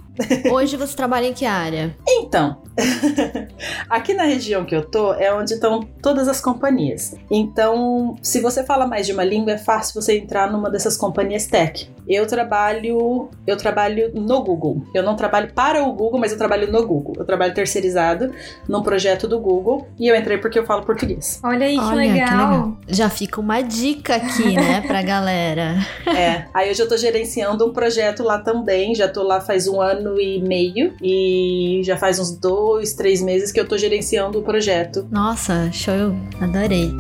Hoje 0.52 0.78
você 0.78 0.96
trabalha 0.96 1.28
em 1.28 1.34
que 1.34 1.46
área? 1.46 1.96
Então, 2.08 2.62
aqui 3.90 4.14
na 4.14 4.24
região 4.24 4.66
que 4.66 4.76
eu 4.76 4.84
tô 4.84 5.14
é 5.14 5.34
onde 5.34 5.54
estão 5.54 5.82
todas 6.02 6.28
as 6.28 6.42
companhias. 6.42 7.16
Então, 7.30 8.16
se 8.22 8.40
você 8.40 8.64
fala 8.64 8.88
mais 8.88 9.06
de 9.06 9.14
uma 9.14 9.24
língua, 9.24 9.54
é 9.54 9.58
fácil 9.58 10.02
você 10.02 10.18
entrar 10.18 10.52
numa 10.52 10.70
dessas 10.70 10.98
companhias 10.98 11.48
tech. 11.48 11.90
Eu 12.08 12.26
trabalho, 12.26 13.30
eu 13.46 13.58
trabalho 13.58 14.12
no 14.14 14.42
Google. 14.42 14.84
Eu 14.94 15.04
não 15.04 15.16
trabalho 15.16 15.52
para 15.54 15.84
o 15.84 15.92
Google, 15.94 16.20
mas 16.20 16.32
eu 16.32 16.38
trabalho 16.38 16.72
no 16.72 16.86
Google. 16.86 17.16
Eu 17.18 17.26
trabalho 17.26 17.54
terceirizado 17.54 18.32
num 18.68 18.82
projeto 18.82 19.28
do 19.28 19.40
Google 19.40 19.88
e 20.00 20.08
eu 20.08 20.16
entrei 20.16 20.38
porque 20.38 20.58
eu 20.58 20.66
falo 20.66 20.86
português. 20.86 21.40
Olha 21.44 21.66
aí, 21.66 21.78
Olha, 21.78 21.90
que, 21.90 21.96
legal. 21.96 22.28
que 22.28 22.34
legal. 22.34 22.78
Já 22.88 23.10
fica 23.10 23.42
uma 23.42 23.62
dica 23.62 24.16
aqui, 24.16 24.54
né, 24.56 24.82
pra 24.88 25.02
galera. 25.02 25.76
É, 26.06 26.46
aí 26.54 26.72
hoje 26.72 26.82
eu 26.82 26.88
tô 26.88 26.96
gerenciando 26.96 27.66
um 27.66 27.74
projeto 27.74 28.24
lá 28.24 28.40
também, 28.40 28.96
já 28.96 29.08
tô 29.08 29.24
lá 29.24 29.42
faz 29.42 29.68
um 29.68 29.82
ano 29.82 30.07
ano 30.08 30.20
e 30.20 30.40
meio 30.40 30.94
e 31.02 31.82
já 31.84 31.98
faz 31.98 32.20
uns 32.20 32.32
dois, 32.32 32.94
três 32.94 33.22
meses 33.22 33.52
que 33.52 33.60
eu 33.60 33.68
tô 33.68 33.78
gerenciando 33.78 34.40
o 34.40 34.44
projeto. 34.44 35.08
Nossa, 35.12 35.72
show, 35.72 36.16
adorei. 36.40 36.92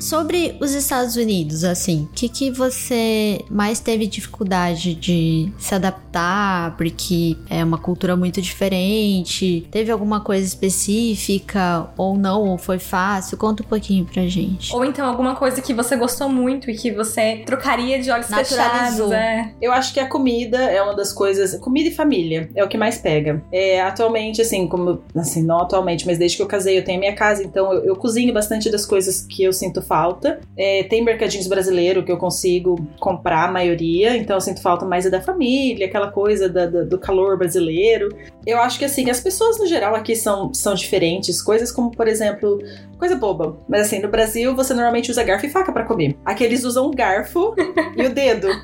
Sobre 0.00 0.56
os 0.60 0.72
Estados 0.74 1.16
Unidos, 1.16 1.64
assim, 1.64 2.08
o 2.10 2.14
que, 2.14 2.28
que 2.28 2.50
você 2.50 3.44
mais 3.50 3.80
teve 3.80 4.06
dificuldade 4.06 4.94
de 4.94 5.52
se 5.58 5.74
adaptar? 5.74 6.76
Porque 6.76 7.36
é 7.50 7.64
uma 7.64 7.78
cultura 7.78 8.16
muito 8.16 8.40
diferente. 8.40 9.66
Teve 9.70 9.90
alguma 9.90 10.20
coisa 10.20 10.46
específica 10.46 11.88
ou 11.96 12.16
não? 12.16 12.42
Ou 12.48 12.58
foi 12.58 12.78
fácil? 12.78 13.36
Conta 13.36 13.62
um 13.62 13.66
pouquinho 13.66 14.04
pra 14.04 14.26
gente. 14.26 14.74
Ou 14.74 14.84
então 14.84 15.06
alguma 15.06 15.34
coisa 15.34 15.60
que 15.60 15.74
você 15.74 15.96
gostou 15.96 16.28
muito 16.28 16.70
e 16.70 16.76
que 16.76 16.92
você 16.92 17.42
trocaria 17.44 18.00
de 18.00 18.10
olhos 18.10 18.28
fechados. 18.28 19.10
É. 19.12 19.52
Eu 19.60 19.72
acho 19.72 19.92
que 19.92 20.00
a 20.00 20.06
comida 20.06 20.58
é 20.58 20.80
uma 20.82 20.94
das 20.94 21.12
coisas. 21.12 21.58
Comida 21.60 21.88
e 21.88 21.92
família 21.92 22.50
é 22.54 22.62
o 22.62 22.68
que 22.68 22.78
mais 22.78 22.98
pega. 22.98 23.42
É, 23.52 23.80
atualmente, 23.80 24.40
assim, 24.40 24.66
como. 24.68 25.02
Assim, 25.14 25.42
não 25.42 25.60
atualmente, 25.60 26.06
mas 26.06 26.18
desde 26.18 26.36
que 26.36 26.42
eu 26.42 26.46
casei, 26.46 26.78
eu 26.78 26.84
tenho 26.84 27.00
minha 27.00 27.14
casa, 27.14 27.42
então 27.42 27.72
eu, 27.72 27.84
eu 27.84 27.96
cozinho 27.96 28.32
bastante 28.32 28.70
das 28.70 28.86
coisas 28.86 29.22
que 29.22 29.42
eu 29.42 29.52
sinto 29.52 29.82
falta. 29.88 30.40
É, 30.56 30.84
tem 30.84 31.02
mercadinhos 31.02 31.48
brasileiros 31.48 32.04
que 32.04 32.12
eu 32.12 32.18
consigo 32.18 32.86
comprar 33.00 33.48
a 33.48 33.50
maioria, 33.50 34.16
então 34.16 34.36
eu 34.36 34.40
sinto 34.40 34.62
falta 34.62 34.84
mais 34.84 35.06
é 35.06 35.10
da 35.10 35.20
família, 35.20 35.86
aquela 35.86 36.12
coisa 36.12 36.48
da, 36.48 36.66
da, 36.66 36.82
do 36.84 36.98
calor 36.98 37.36
brasileiro. 37.36 38.08
Eu 38.46 38.60
acho 38.60 38.78
que 38.78 38.84
assim, 38.84 39.10
as 39.10 39.20
pessoas 39.20 39.58
no 39.58 39.66
geral 39.66 39.94
aqui 39.94 40.14
são, 40.14 40.52
são 40.52 40.74
diferentes. 40.74 41.42
Coisas 41.42 41.72
como, 41.72 41.90
por 41.90 42.06
exemplo, 42.06 42.58
coisa 42.98 43.16
boba. 43.16 43.56
Mas 43.68 43.82
assim, 43.82 44.00
no 44.00 44.08
Brasil 44.08 44.54
você 44.54 44.74
normalmente 44.74 45.10
usa 45.10 45.22
garfo 45.22 45.46
e 45.46 45.50
faca 45.50 45.72
para 45.72 45.84
comer. 45.84 46.16
Aqui 46.24 46.44
eles 46.44 46.64
usam 46.64 46.86
o 46.86 46.90
garfo 46.90 47.54
e 47.96 48.06
o 48.06 48.14
dedo. 48.14 48.48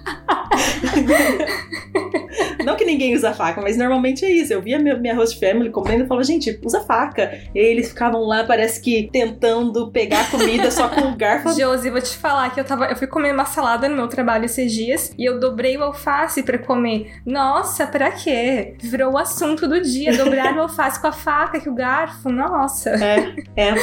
Não 2.64 2.76
que 2.76 2.84
ninguém 2.84 3.14
usa 3.14 3.32
faca, 3.32 3.60
mas 3.60 3.76
normalmente 3.76 4.24
é 4.24 4.30
isso. 4.30 4.52
Eu 4.52 4.62
via 4.62 4.78
minha, 4.78 4.96
minha 4.96 5.14
host 5.14 5.38
family 5.38 5.70
comendo 5.70 6.04
e 6.04 6.06
falava, 6.06 6.24
gente, 6.24 6.58
usa 6.64 6.80
faca. 6.80 7.38
E 7.54 7.58
eles 7.58 7.88
ficavam 7.88 8.22
lá, 8.22 8.44
parece 8.44 8.80
que 8.80 9.08
tentando 9.12 9.90
pegar 9.90 10.30
comida 10.30 10.70
só 10.70 10.88
com 10.88 11.13
garfo. 11.16 11.52
Josi, 11.58 11.90
vou 11.90 12.00
te 12.00 12.16
falar 12.16 12.50
que 12.50 12.60
eu 12.60 12.64
tava. 12.64 12.86
Eu 12.86 12.96
fui 12.96 13.06
comer 13.06 13.32
uma 13.32 13.44
salada 13.44 13.88
no 13.88 13.96
meu 13.96 14.08
trabalho 14.08 14.44
esses 14.44 14.72
dias 14.72 15.12
e 15.18 15.24
eu 15.24 15.38
dobrei 15.38 15.76
o 15.76 15.82
alface 15.82 16.42
para 16.42 16.58
comer. 16.58 17.12
Nossa, 17.26 17.86
pra 17.86 18.10
quê? 18.10 18.76
Virou 18.80 19.12
o 19.12 19.18
assunto 19.18 19.66
do 19.68 19.80
dia. 19.80 20.16
Dobrar 20.16 20.56
o 20.56 20.62
alface 20.62 21.00
com 21.00 21.06
a 21.06 21.12
faca, 21.12 21.60
que 21.60 21.68
o 21.68 21.74
garfo. 21.74 22.30
Nossa. 22.30 22.90
É, 22.90 23.34
é. 23.56 23.74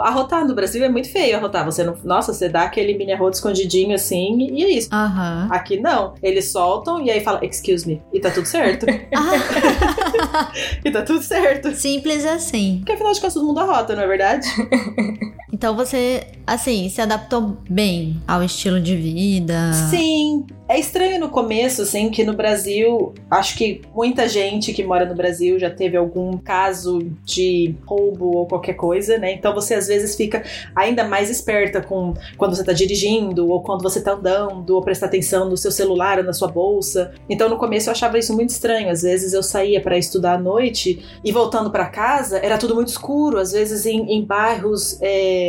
Arrotar 0.00 0.46
no 0.46 0.54
Brasil 0.54 0.84
é 0.84 0.88
muito 0.88 1.10
feio 1.10 1.36
arrotar. 1.36 1.64
Você 1.64 1.84
não. 1.84 1.96
Nossa, 2.04 2.32
você 2.32 2.48
dá 2.48 2.62
aquele 2.62 2.96
mini 2.96 3.12
arroto 3.12 3.36
escondidinho 3.36 3.94
assim 3.94 4.48
e 4.50 4.64
é 4.64 4.70
isso. 4.70 4.88
Uhum. 4.92 5.48
Aqui 5.50 5.78
não. 5.78 6.14
Eles 6.22 6.50
soltam 6.50 7.00
e 7.00 7.10
aí 7.10 7.20
fala, 7.20 7.44
excuse 7.44 7.86
me. 7.86 8.02
E 8.12 8.20
tá 8.20 8.30
tudo 8.30 8.46
certo. 8.46 8.86
Ah. 9.14 10.50
e 10.84 10.90
tá 10.90 11.02
tudo 11.02 11.22
certo. 11.22 11.70
Simples 11.74 12.24
assim. 12.24 12.78
Porque 12.78 12.92
afinal 12.92 13.12
de 13.12 13.20
contas 13.20 13.34
todo 13.34 13.46
mundo 13.46 13.60
arrota, 13.60 13.94
não 13.94 14.02
é 14.02 14.06
verdade? 14.06 14.48
Então 15.54 15.76
você, 15.76 16.26
assim, 16.44 16.88
se 16.88 17.00
adaptou 17.00 17.56
bem 17.70 18.20
ao 18.26 18.42
estilo 18.42 18.80
de 18.80 18.96
vida? 18.96 19.72
Sim, 19.88 20.44
é 20.66 20.80
estranho 20.80 21.20
no 21.20 21.28
começo, 21.28 21.82
assim, 21.82 22.10
que 22.10 22.24
no 22.24 22.32
Brasil, 22.32 23.14
acho 23.30 23.56
que 23.56 23.82
muita 23.94 24.26
gente 24.28 24.72
que 24.72 24.82
mora 24.82 25.06
no 25.06 25.14
Brasil 25.14 25.56
já 25.56 25.70
teve 25.70 25.96
algum 25.96 26.36
caso 26.38 27.08
de 27.24 27.76
roubo 27.86 28.38
ou 28.38 28.46
qualquer 28.46 28.72
coisa, 28.72 29.16
né? 29.16 29.32
Então 29.32 29.54
você 29.54 29.74
às 29.74 29.86
vezes 29.86 30.16
fica 30.16 30.42
ainda 30.74 31.04
mais 31.04 31.30
esperta 31.30 31.80
com 31.80 32.14
quando 32.36 32.56
você 32.56 32.64
tá 32.64 32.72
dirigindo, 32.72 33.48
ou 33.48 33.62
quando 33.62 33.82
você 33.82 34.00
tá 34.00 34.14
andando, 34.14 34.70
ou 34.70 34.82
prestar 34.82 35.06
atenção 35.06 35.48
no 35.48 35.56
seu 35.56 35.70
celular 35.70 36.18
ou 36.18 36.24
na 36.24 36.32
sua 36.32 36.48
bolsa. 36.48 37.12
Então 37.28 37.48
no 37.48 37.58
começo 37.58 37.90
eu 37.90 37.92
achava 37.92 38.18
isso 38.18 38.34
muito 38.34 38.50
estranho. 38.50 38.90
Às 38.90 39.02
vezes 39.02 39.34
eu 39.34 39.42
saía 39.42 39.80
para 39.80 39.96
estudar 39.96 40.34
à 40.34 40.38
noite 40.38 41.04
e 41.22 41.30
voltando 41.30 41.70
para 41.70 41.86
casa 41.86 42.38
era 42.38 42.58
tudo 42.58 42.74
muito 42.74 42.88
escuro, 42.88 43.38
às 43.38 43.52
vezes 43.52 43.86
em, 43.86 44.10
em 44.10 44.24
bairros. 44.24 44.98
É, 45.00 45.43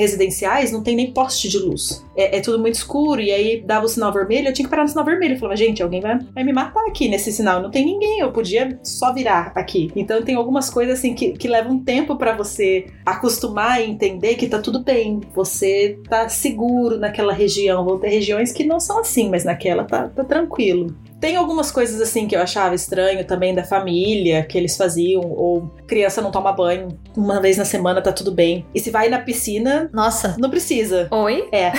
residenciais 0.00 0.72
não 0.72 0.82
tem 0.82 0.96
nem 0.96 1.12
poste 1.12 1.48
de 1.48 1.58
luz. 1.58 2.04
É, 2.16 2.38
é, 2.38 2.40
tudo 2.40 2.58
muito 2.58 2.76
escuro, 2.76 3.20
e 3.20 3.30
aí 3.30 3.60
dava 3.60 3.84
o 3.84 3.88
sinal 3.88 4.12
vermelho, 4.12 4.48
eu 4.48 4.52
tinha 4.52 4.64
que 4.64 4.70
parar 4.70 4.82
no 4.82 4.88
sinal 4.88 5.04
vermelho. 5.04 5.34
Eu 5.34 5.38
falava, 5.38 5.56
gente, 5.56 5.82
alguém 5.82 6.00
vai, 6.00 6.18
vai 6.34 6.42
me 6.42 6.52
matar 6.52 6.84
aqui 6.86 7.08
nesse 7.08 7.30
sinal. 7.30 7.62
Não 7.62 7.70
tem 7.70 7.84
ninguém, 7.84 8.20
eu 8.20 8.32
podia 8.32 8.78
só 8.82 9.12
virar 9.12 9.52
aqui. 9.54 9.90
Então 9.94 10.22
tem 10.22 10.34
algumas 10.34 10.70
coisas 10.70 10.98
assim 10.98 11.14
que, 11.14 11.32
que 11.32 11.48
levam 11.48 11.72
um 11.72 11.84
tempo 11.84 12.16
para 12.16 12.34
você 12.34 12.86
acostumar 13.04 13.80
e 13.80 13.90
entender 13.90 14.36
que 14.36 14.48
tá 14.48 14.58
tudo 14.58 14.82
bem. 14.82 15.20
Você 15.34 15.98
tá 16.08 16.28
seguro 16.28 16.98
naquela 16.98 17.32
região. 17.32 17.84
Vão 17.84 17.98
ter 17.98 18.08
regiões 18.08 18.52
que 18.52 18.64
não 18.64 18.80
são 18.80 19.00
assim, 19.00 19.28
mas 19.28 19.44
naquela 19.44 19.84
tá, 19.84 20.08
tá 20.08 20.24
tranquilo. 20.24 20.94
Tem 21.20 21.36
algumas 21.36 21.70
coisas 21.70 22.00
assim 22.00 22.26
que 22.26 22.34
eu 22.34 22.40
achava 22.40 22.74
estranho 22.74 23.24
também 23.26 23.54
da 23.54 23.62
família, 23.62 24.42
que 24.42 24.56
eles 24.56 24.76
faziam, 24.76 25.20
ou 25.20 25.70
criança 25.86 26.22
não 26.22 26.30
toma 26.30 26.50
banho 26.52 26.88
uma 27.14 27.40
vez 27.40 27.58
na 27.58 27.64
semana, 27.64 28.00
tá 28.00 28.10
tudo 28.10 28.32
bem. 28.32 28.64
E 28.74 28.80
se 28.80 28.90
vai 28.90 29.08
na 29.10 29.18
piscina, 29.18 29.90
Nossa, 29.92 30.36
não 30.38 30.48
precisa. 30.48 31.08
Oi? 31.10 31.46
É, 31.52 31.72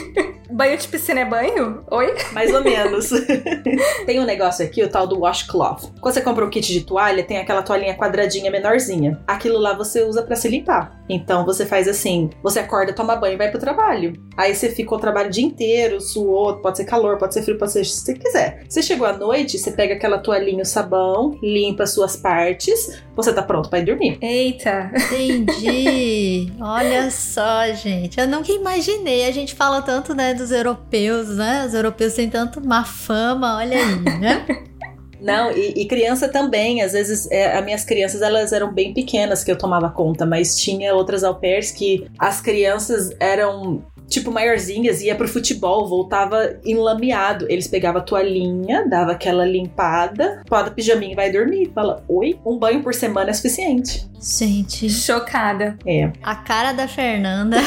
Banho 0.50 0.76
de 0.78 0.88
piscina 0.88 1.20
é 1.20 1.24
banho? 1.24 1.84
Oi? 1.90 2.14
mais 2.32 2.52
ou 2.52 2.62
menos. 2.62 3.10
tem 4.06 4.20
um 4.20 4.24
negócio 4.24 4.64
aqui, 4.64 4.82
o 4.82 4.88
tal 4.88 5.06
do 5.06 5.20
washcloth. 5.20 5.92
Quando 6.00 6.14
você 6.14 6.20
compra 6.20 6.44
um 6.44 6.50
kit 6.50 6.72
de 6.72 6.82
toalha, 6.84 7.24
tem 7.24 7.38
aquela 7.38 7.62
toalhinha 7.62 7.96
quadradinha 7.96 8.50
menorzinha. 8.50 9.20
Aquilo 9.26 9.58
lá 9.58 9.74
você 9.74 10.02
usa 10.02 10.22
pra 10.22 10.36
se 10.36 10.48
limpar. 10.48 11.00
Então 11.08 11.44
você 11.44 11.64
faz 11.64 11.88
assim: 11.88 12.30
você 12.42 12.60
acorda, 12.60 12.92
toma 12.92 13.16
banho 13.16 13.34
e 13.34 13.38
vai 13.38 13.50
pro 13.50 13.60
trabalho. 13.60 14.12
Aí 14.36 14.54
você 14.54 14.70
fica 14.70 14.94
o 14.94 14.98
trabalho 14.98 15.28
o 15.28 15.32
dia 15.32 15.44
inteiro, 15.44 16.00
suou, 16.00 16.56
pode 16.58 16.76
ser 16.76 16.84
calor, 16.84 17.18
pode 17.18 17.34
ser 17.34 17.42
frio, 17.42 17.58
pode 17.58 17.72
ser 17.72 17.80
o 17.80 17.82
que 17.82 17.88
você 17.88 18.14
quiser. 18.14 18.64
Você 18.68 18.82
chegou 18.82 19.06
à 19.06 19.12
noite, 19.12 19.58
você 19.58 19.70
pega 19.70 19.94
aquela 19.94 20.18
toalhinha, 20.18 20.62
o 20.62 20.66
sabão, 20.66 21.38
limpa 21.42 21.84
as 21.84 21.90
suas 21.90 22.16
partes, 22.16 23.02
você 23.16 23.32
tá 23.32 23.42
pronto 23.42 23.70
pra 23.70 23.78
ir 23.78 23.86
dormir. 23.86 24.18
Eita. 24.20 24.92
entendi. 24.94 26.52
Olha 26.60 27.10
só, 27.10 27.66
gente. 27.72 28.20
Eu 28.20 28.28
nunca 28.28 28.52
imaginei. 28.52 29.26
A 29.26 29.32
gente 29.32 29.54
fala 29.54 29.80
tanto, 29.80 30.14
né, 30.14 30.34
dos 30.34 30.52
europeus, 30.52 31.28
né? 31.28 31.64
Os 31.66 31.72
europeus 31.72 32.12
têm 32.12 32.28
tanto 32.28 32.64
má 32.64 32.84
fama, 32.84 33.56
olha 33.56 33.76
aí, 33.76 34.20
né? 34.20 34.46
Não, 35.20 35.50
e, 35.50 35.72
e 35.76 35.86
criança 35.86 36.28
também. 36.28 36.82
Às 36.82 36.92
vezes, 36.92 37.28
é, 37.30 37.56
as 37.56 37.64
minhas 37.64 37.84
crianças, 37.84 38.20
elas 38.20 38.52
eram 38.52 38.72
bem 38.72 38.92
pequenas 38.92 39.42
que 39.42 39.50
eu 39.50 39.56
tomava 39.56 39.88
conta, 39.88 40.26
mas 40.26 40.56
tinha 40.56 40.94
outras 40.94 41.24
au 41.24 41.34
pairs 41.34 41.70
que 41.70 42.06
as 42.18 42.40
crianças 42.40 43.10
eram 43.18 43.82
tipo 44.08 44.30
maiorzinhas, 44.30 45.02
ia 45.02 45.14
pro 45.14 45.28
futebol, 45.28 45.88
voltava 45.88 46.58
enlameado. 46.64 47.46
Eles 47.48 47.66
pegavam 47.66 48.00
a 48.00 48.04
toalhinha, 48.04 48.88
dava 48.88 49.12
aquela 49.12 49.44
limpada, 49.44 50.42
bota 50.48 50.70
pijaminha 50.70 51.12
e 51.12 51.16
vai 51.16 51.30
dormir. 51.30 51.70
Fala, 51.74 52.04
oi? 52.08 52.38
Um 52.44 52.58
banho 52.58 52.82
por 52.82 52.94
semana 52.94 53.30
é 53.30 53.32
suficiente. 53.32 54.06
Gente, 54.20 54.88
Chocada. 54.90 55.78
É, 55.86 56.10
a 56.22 56.34
cara 56.36 56.72
da 56.72 56.88
Fernanda. 56.88 57.56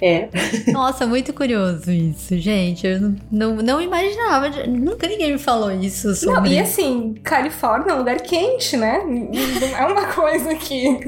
é. 0.00 0.28
Nossa, 0.72 1.06
muito 1.06 1.32
curioso 1.32 1.90
isso, 1.90 2.38
gente. 2.38 2.86
Eu 2.86 3.00
não, 3.00 3.16
não, 3.30 3.56
não 3.56 3.80
imaginava. 3.80 4.48
Nunca 4.66 5.06
ninguém 5.06 5.32
me 5.32 5.38
falou 5.38 5.70
isso 5.72 6.14
sobre. 6.14 6.40
Não, 6.40 6.46
e 6.46 6.58
assim, 6.58 7.14
Califórnia 7.22 7.92
é 7.92 7.94
um 7.94 7.98
lugar 7.98 8.20
quente, 8.20 8.76
né? 8.76 9.02
Não 9.04 9.78
é 9.78 9.86
uma 9.86 10.06
coisa 10.14 10.54
que. 10.54 10.98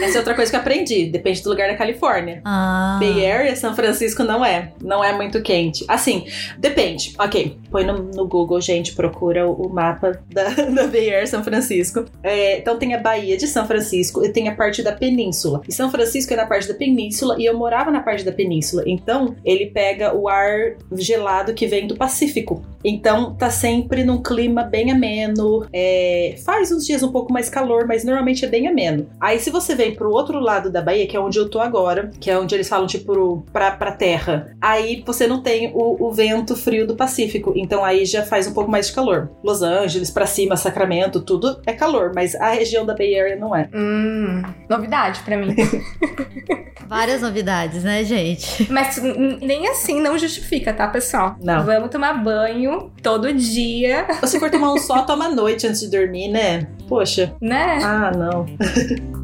Essa 0.00 0.16
é 0.16 0.18
outra 0.18 0.34
coisa 0.34 0.50
que 0.50 0.56
eu 0.56 0.60
aprendi. 0.60 1.06
Depende 1.06 1.42
do 1.42 1.50
lugar 1.50 1.68
da 1.68 1.76
Califórnia. 1.76 2.40
Ah, 2.44 2.98
Bay 3.00 3.26
Area, 3.26 3.54
São 3.56 3.74
Francisco 3.74 4.22
não 4.22 4.44
é. 4.44 4.72
Não 4.82 5.02
é 5.02 5.12
muito 5.12 5.42
quente. 5.42 5.84
Assim, 5.88 6.26
depende. 6.58 7.14
Ok, 7.18 7.58
põe 7.70 7.84
no, 7.84 8.02
no 8.02 8.26
Google, 8.26 8.60
gente, 8.60 8.94
procura 8.94 9.46
o, 9.46 9.66
o 9.66 9.68
mapa 9.72 10.20
da, 10.30 10.44
da 10.70 10.86
Bay 10.86 11.12
Area, 11.12 11.26
São 11.26 11.42
Francisco. 11.42 12.04
É, 12.22 12.58
então 12.58 12.78
tem 12.78 12.94
a 12.94 12.98
Baía 12.98 13.36
de 13.36 13.46
São 13.46 13.66
Francisco 13.66 14.24
e 14.24 14.28
tem 14.28 14.48
a 14.48 14.54
parte 14.54 14.82
da 14.82 14.92
península. 14.92 15.62
E 15.68 15.72
São 15.72 15.90
Francisco 15.90 16.32
é 16.32 16.36
na 16.36 16.46
parte 16.46 16.68
da 16.68 16.74
península 16.74 17.36
e 17.38 17.44
eu 17.44 17.56
morava 17.56 17.90
na 17.90 18.00
parte 18.00 18.24
da 18.24 18.32
península. 18.32 18.82
Então 18.86 19.34
ele 19.44 19.66
pega 19.66 20.14
o 20.14 20.28
ar 20.28 20.76
gelado 20.92 21.54
que 21.54 21.66
vem 21.66 21.86
do 21.86 21.96
Pacífico. 21.96 22.64
Então 22.84 23.34
tá 23.34 23.50
sempre 23.50 24.04
num 24.04 24.22
clima 24.22 24.64
bem 24.64 24.90
ameno. 24.90 25.66
é, 25.72 26.36
faz 26.44 26.72
uns 26.72 26.84
dias 26.84 27.02
um 27.02 27.12
pouco 27.12 27.32
mais 27.32 27.48
calor, 27.48 27.86
mas 27.86 28.04
normalmente 28.04 28.44
é 28.44 28.48
bem 28.48 28.66
ameno. 28.66 29.06
Aí 29.20 29.38
se 29.38 29.50
você 29.50 29.74
vem 29.74 29.81
pro 29.90 30.10
outro 30.12 30.38
lado 30.38 30.70
da 30.70 30.80
Bahia, 30.80 31.06
que 31.06 31.16
é 31.16 31.20
onde 31.20 31.38
eu 31.38 31.48
tô 31.48 31.58
agora, 31.58 32.10
que 32.20 32.30
é 32.30 32.38
onde 32.38 32.54
eles 32.54 32.68
falam 32.68 32.86
tipo 32.86 33.44
pra, 33.52 33.72
pra 33.72 33.90
terra, 33.92 34.54
aí 34.60 35.02
você 35.04 35.26
não 35.26 35.42
tem 35.42 35.72
o, 35.74 36.06
o 36.06 36.12
vento 36.12 36.54
frio 36.54 36.86
do 36.86 36.94
Pacífico. 36.94 37.52
Então 37.56 37.84
aí 37.84 38.04
já 38.04 38.22
faz 38.22 38.46
um 38.46 38.52
pouco 38.54 38.70
mais 38.70 38.86
de 38.86 38.92
calor. 38.92 39.30
Los 39.42 39.62
Angeles 39.62 40.10
pra 40.10 40.26
cima, 40.26 40.56
Sacramento, 40.56 41.20
tudo 41.20 41.60
é 41.66 41.72
calor, 41.72 42.12
mas 42.14 42.34
a 42.36 42.50
região 42.50 42.86
da 42.86 42.94
Bay 42.94 43.18
Area 43.18 43.36
não 43.36 43.54
é. 43.56 43.68
Hum, 43.74 44.42
novidade 44.68 45.20
pra 45.24 45.36
mim. 45.36 45.54
várias 46.86 47.22
novidades, 47.22 47.82
né, 47.82 48.04
gente? 48.04 48.70
Mas 48.70 49.00
nem 49.40 49.66
assim 49.68 50.00
não 50.00 50.18
justifica, 50.18 50.72
tá, 50.72 50.86
pessoal? 50.88 51.36
Não. 51.42 51.64
Vamos 51.64 51.90
tomar 51.90 52.12
banho 52.22 52.92
todo 53.02 53.32
dia, 53.32 54.06
Ou 54.20 54.28
se 54.28 54.38
for 54.38 54.50
tomar 54.50 54.72
um 54.72 54.78
sol, 54.78 55.02
toma 55.04 55.26
à 55.26 55.30
noite 55.30 55.66
antes 55.66 55.80
de 55.80 55.88
dormir, 55.90 56.28
né? 56.28 56.66
Poxa. 56.88 57.34
né? 57.40 57.78
Ah, 57.82 58.10
não. 58.14 58.46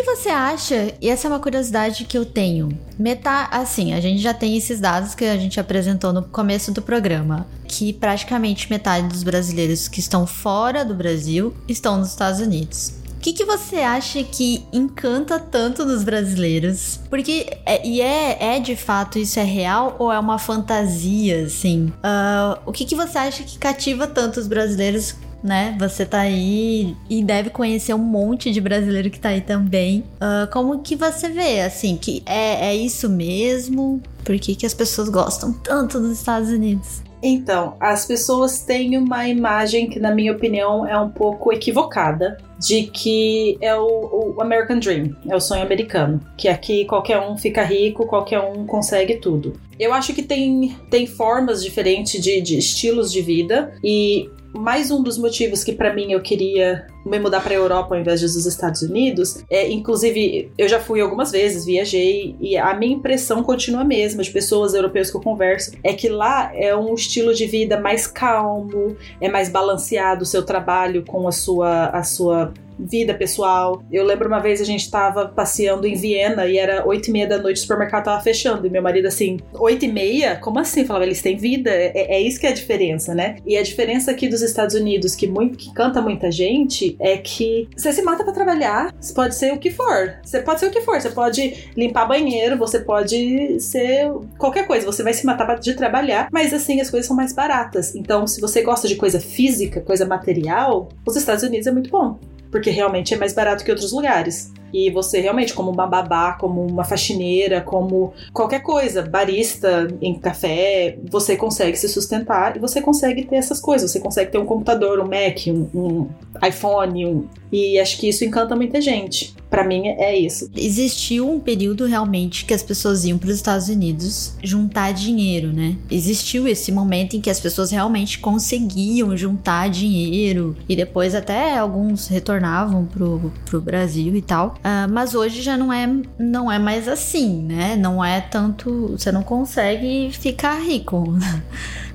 Que, 0.00 0.16
você 0.16 0.30
acha? 0.30 0.94
E 0.98 1.10
essa 1.10 1.26
é 1.26 1.30
uma 1.30 1.38
curiosidade 1.38 2.04
que 2.06 2.16
eu 2.16 2.24
tenho. 2.24 2.70
Meta, 2.98 3.48
assim, 3.50 3.92
a 3.92 4.00
gente 4.00 4.18
já 4.22 4.32
tem 4.32 4.56
esses 4.56 4.80
dados 4.80 5.14
que 5.14 5.26
a 5.26 5.36
gente 5.36 5.60
apresentou 5.60 6.10
no 6.10 6.22
começo 6.22 6.72
do 6.72 6.80
programa, 6.80 7.46
que 7.68 7.92
praticamente 7.92 8.70
metade 8.70 9.08
dos 9.08 9.22
brasileiros 9.22 9.88
que 9.88 10.00
estão 10.00 10.26
fora 10.26 10.84
do 10.86 10.94
Brasil 10.94 11.54
estão 11.68 11.98
nos 11.98 12.08
Estados 12.08 12.40
Unidos. 12.40 12.94
O 13.16 13.20
que, 13.20 13.34
que 13.34 13.44
você 13.44 13.76
acha 13.80 14.22
que 14.24 14.64
encanta 14.72 15.38
tanto 15.38 15.84
nos 15.84 16.02
brasileiros? 16.02 16.98
Porque, 17.10 17.58
é- 17.66 17.86
e 17.86 18.00
é, 18.00 18.56
é 18.56 18.58
de 18.58 18.74
fato 18.74 19.18
isso 19.18 19.38
é 19.38 19.44
real 19.44 19.96
ou 19.98 20.10
é 20.10 20.18
uma 20.18 20.38
fantasia, 20.38 21.44
assim? 21.44 21.92
Ah, 22.02 22.58
o 22.64 22.72
que, 22.72 22.86
que 22.86 22.96
você 22.96 23.18
acha 23.18 23.42
que 23.42 23.58
cativa 23.58 24.06
tanto 24.06 24.40
os 24.40 24.46
brasileiros 24.48 25.14
né? 25.42 25.76
Você 25.78 26.04
tá 26.04 26.20
aí 26.20 26.96
e 27.08 27.22
deve 27.22 27.50
conhecer 27.50 27.94
um 27.94 27.98
monte 27.98 28.50
de 28.50 28.60
brasileiro 28.60 29.10
que 29.10 29.18
tá 29.18 29.30
aí 29.30 29.40
também. 29.40 30.04
Ah, 30.20 30.48
como 30.52 30.80
que 30.80 30.96
você 30.96 31.28
vê, 31.28 31.60
assim, 31.60 31.96
que 31.96 32.22
é, 32.26 32.68
é 32.68 32.76
isso 32.76 33.08
mesmo? 33.08 34.02
Por 34.24 34.38
que, 34.38 34.54
que 34.54 34.66
as 34.66 34.74
pessoas 34.74 35.08
gostam 35.08 35.52
tanto 35.52 35.98
dos 35.98 36.12
Estados 36.12 36.50
Unidos? 36.50 37.02
Então, 37.22 37.76
as 37.78 38.06
pessoas 38.06 38.62
têm 38.62 38.96
uma 38.96 39.28
imagem 39.28 39.88
que, 39.88 40.00
na 40.00 40.14
minha 40.14 40.32
opinião, 40.32 40.86
é 40.86 40.98
um 40.98 41.10
pouco 41.10 41.52
equivocada 41.52 42.38
de 42.58 42.84
que 42.84 43.58
é 43.60 43.74
o, 43.76 44.34
o 44.36 44.42
American 44.42 44.78
Dream, 44.78 45.14
é 45.28 45.36
o 45.36 45.40
sonho 45.40 45.62
americano, 45.62 46.20
que 46.36 46.48
aqui 46.48 46.84
qualquer 46.86 47.18
um 47.20 47.36
fica 47.36 47.62
rico, 47.62 48.06
qualquer 48.06 48.40
um 48.40 48.66
consegue 48.66 49.16
tudo. 49.16 49.54
Eu 49.78 49.92
acho 49.92 50.14
que 50.14 50.22
tem, 50.22 50.76
tem 50.90 51.06
formas 51.06 51.62
diferentes 51.62 52.22
de, 52.22 52.40
de 52.40 52.58
estilos 52.58 53.12
de 53.12 53.22
vida 53.22 53.72
e 53.82 54.30
mais 54.54 54.90
um 54.90 55.02
dos 55.02 55.16
motivos 55.16 55.62
que 55.62 55.72
pra 55.72 55.94
mim 55.94 56.12
eu 56.12 56.20
queria 56.20 56.86
me 57.04 57.18
mudar 57.18 57.40
pra 57.40 57.54
Europa 57.54 57.94
ao 57.94 58.00
invés 58.00 58.20
dos 58.20 58.46
Estados 58.46 58.82
Unidos 58.82 59.44
é, 59.50 59.70
inclusive, 59.70 60.50
eu 60.56 60.68
já 60.68 60.80
fui 60.80 61.00
algumas 61.00 61.30
vezes, 61.30 61.64
viajei 61.64 62.36
e 62.40 62.56
a 62.56 62.74
minha 62.74 62.94
impressão 62.94 63.42
continua 63.42 63.82
a 63.82 63.84
mesma 63.84 64.22
de 64.22 64.30
pessoas 64.30 64.74
europeias 64.74 65.10
que 65.10 65.16
eu 65.16 65.20
converso 65.20 65.72
é 65.82 65.92
que 65.92 66.08
lá 66.08 66.50
é 66.54 66.74
um 66.74 66.94
estilo 66.94 67.34
de 67.34 67.46
vida 67.46 67.80
mais 67.80 68.06
calmo, 68.06 68.96
é 69.20 69.28
mais 69.28 69.48
balanceado 69.48 70.22
o 70.22 70.26
seu 70.26 70.44
trabalho 70.44 71.04
com 71.04 71.26
a 71.26 71.32
sua 71.32 71.86
a 71.86 72.02
sua 72.02 72.52
vida 72.80 73.14
pessoal. 73.14 73.82
Eu 73.90 74.04
lembro 74.04 74.28
uma 74.28 74.40
vez 74.40 74.60
a 74.60 74.64
gente 74.64 74.90
tava 74.90 75.28
passeando 75.28 75.86
em 75.86 75.94
Viena 75.94 76.46
e 76.46 76.56
era 76.56 76.86
oito 76.86 77.08
e 77.08 77.12
meia 77.12 77.26
da 77.26 77.38
noite, 77.38 77.58
o 77.58 77.60
supermercado 77.60 78.04
tava 78.04 78.22
fechando. 78.22 78.66
E 78.66 78.70
meu 78.70 78.82
marido 78.82 79.06
assim, 79.06 79.38
oito 79.54 79.84
e 79.84 79.88
meia? 79.92 80.36
Como 80.36 80.58
assim? 80.58 80.84
Falava, 80.84 81.04
eles 81.04 81.20
têm 81.20 81.36
vida. 81.36 81.70
É, 81.70 82.16
é 82.16 82.20
isso 82.20 82.40
que 82.40 82.46
é 82.46 82.50
a 82.50 82.54
diferença, 82.54 83.14
né? 83.14 83.36
E 83.46 83.56
a 83.56 83.62
diferença 83.62 84.10
aqui 84.10 84.28
dos 84.28 84.42
Estados 84.42 84.74
Unidos, 84.74 85.14
que, 85.14 85.26
muito, 85.26 85.58
que 85.58 85.72
canta 85.74 86.00
muita 86.00 86.30
gente, 86.30 86.89
é 86.98 87.16
que 87.16 87.68
você 87.76 87.92
se 87.92 88.02
mata 88.02 88.24
pra 88.24 88.32
trabalhar. 88.32 88.94
Você 89.00 89.12
pode 89.12 89.34
ser 89.34 89.52
o 89.52 89.58
que 89.58 89.70
for. 89.70 90.14
Você 90.22 90.40
pode 90.40 90.60
ser 90.60 90.66
o 90.66 90.70
que 90.70 90.80
for. 90.80 91.00
Você 91.00 91.10
pode 91.10 91.70
limpar 91.76 92.06
banheiro, 92.06 92.56
você 92.56 92.80
pode 92.80 93.60
ser 93.60 94.10
qualquer 94.38 94.66
coisa. 94.66 94.86
Você 94.86 95.02
vai 95.02 95.12
se 95.12 95.26
matar 95.26 95.58
de 95.58 95.74
trabalhar, 95.74 96.28
mas 96.32 96.52
assim, 96.52 96.80
as 96.80 96.90
coisas 96.90 97.06
são 97.06 97.16
mais 97.16 97.32
baratas. 97.32 97.94
Então, 97.94 98.26
se 98.26 98.40
você 98.40 98.62
gosta 98.62 98.86
de 98.86 98.96
coisa 98.96 99.20
física, 99.20 99.80
coisa 99.80 100.06
material, 100.06 100.88
os 101.06 101.16
Estados 101.16 101.42
Unidos 101.42 101.66
é 101.66 101.72
muito 101.72 101.90
bom 101.90 102.18
porque 102.50 102.70
realmente 102.70 103.14
é 103.14 103.16
mais 103.16 103.32
barato 103.32 103.64
que 103.64 103.70
outros 103.70 103.92
lugares. 103.92 104.52
E 104.72 104.90
você 104.90 105.20
realmente, 105.20 105.54
como 105.54 105.70
uma 105.70 105.86
babá, 105.86 106.32
como 106.32 106.64
uma 106.66 106.84
faxineira, 106.84 107.60
como 107.60 108.12
qualquer 108.32 108.60
coisa, 108.60 109.02
barista 109.02 109.88
em 110.00 110.14
café, 110.14 110.98
você 111.10 111.36
consegue 111.36 111.76
se 111.76 111.88
sustentar 111.88 112.56
e 112.56 112.60
você 112.60 112.80
consegue 112.80 113.24
ter 113.24 113.36
essas 113.36 113.60
coisas. 113.60 113.90
Você 113.90 114.00
consegue 114.00 114.30
ter 114.30 114.38
um 114.38 114.46
computador, 114.46 115.00
um 115.00 115.04
Mac, 115.04 115.46
um, 115.48 115.68
um 115.74 116.08
iPhone, 116.46 117.06
um... 117.06 117.24
e 117.50 117.78
acho 117.78 117.98
que 117.98 118.08
isso 118.08 118.24
encanta 118.24 118.54
muita 118.56 118.80
gente. 118.80 119.34
Pra 119.50 119.64
mim 119.64 119.88
é 119.88 120.16
isso. 120.16 120.48
Existiu 120.54 121.28
um 121.28 121.40
período 121.40 121.84
realmente 121.84 122.44
que 122.44 122.54
as 122.54 122.62
pessoas 122.62 123.04
iam 123.04 123.18
para 123.18 123.30
os 123.30 123.34
Estados 123.34 123.68
Unidos 123.68 124.34
juntar 124.42 124.92
dinheiro, 124.92 125.52
né? 125.52 125.76
Existiu 125.90 126.46
esse 126.46 126.70
momento 126.70 127.16
em 127.16 127.20
que 127.20 127.28
as 127.28 127.40
pessoas 127.40 127.72
realmente 127.72 128.20
conseguiam 128.20 129.16
juntar 129.16 129.68
dinheiro 129.68 130.56
e 130.68 130.76
depois 130.76 131.16
até 131.16 131.58
alguns 131.58 132.06
retornavam 132.06 132.86
pro, 132.86 133.32
pro 133.44 133.60
Brasil 133.60 134.14
e 134.14 134.22
tal. 134.22 134.54
Ah, 134.62 134.86
mas 134.88 135.14
hoje 135.14 135.42
já 135.42 135.56
não 135.56 135.72
é, 135.72 135.88
não 136.18 136.50
é 136.50 136.58
mais 136.58 136.86
assim, 136.86 137.42
né? 137.42 137.76
Não 137.76 138.04
é 138.04 138.20
tanto. 138.20 138.88
Você 138.98 139.10
não 139.10 139.22
consegue 139.22 140.10
ficar 140.12 140.58
rico. 140.60 141.04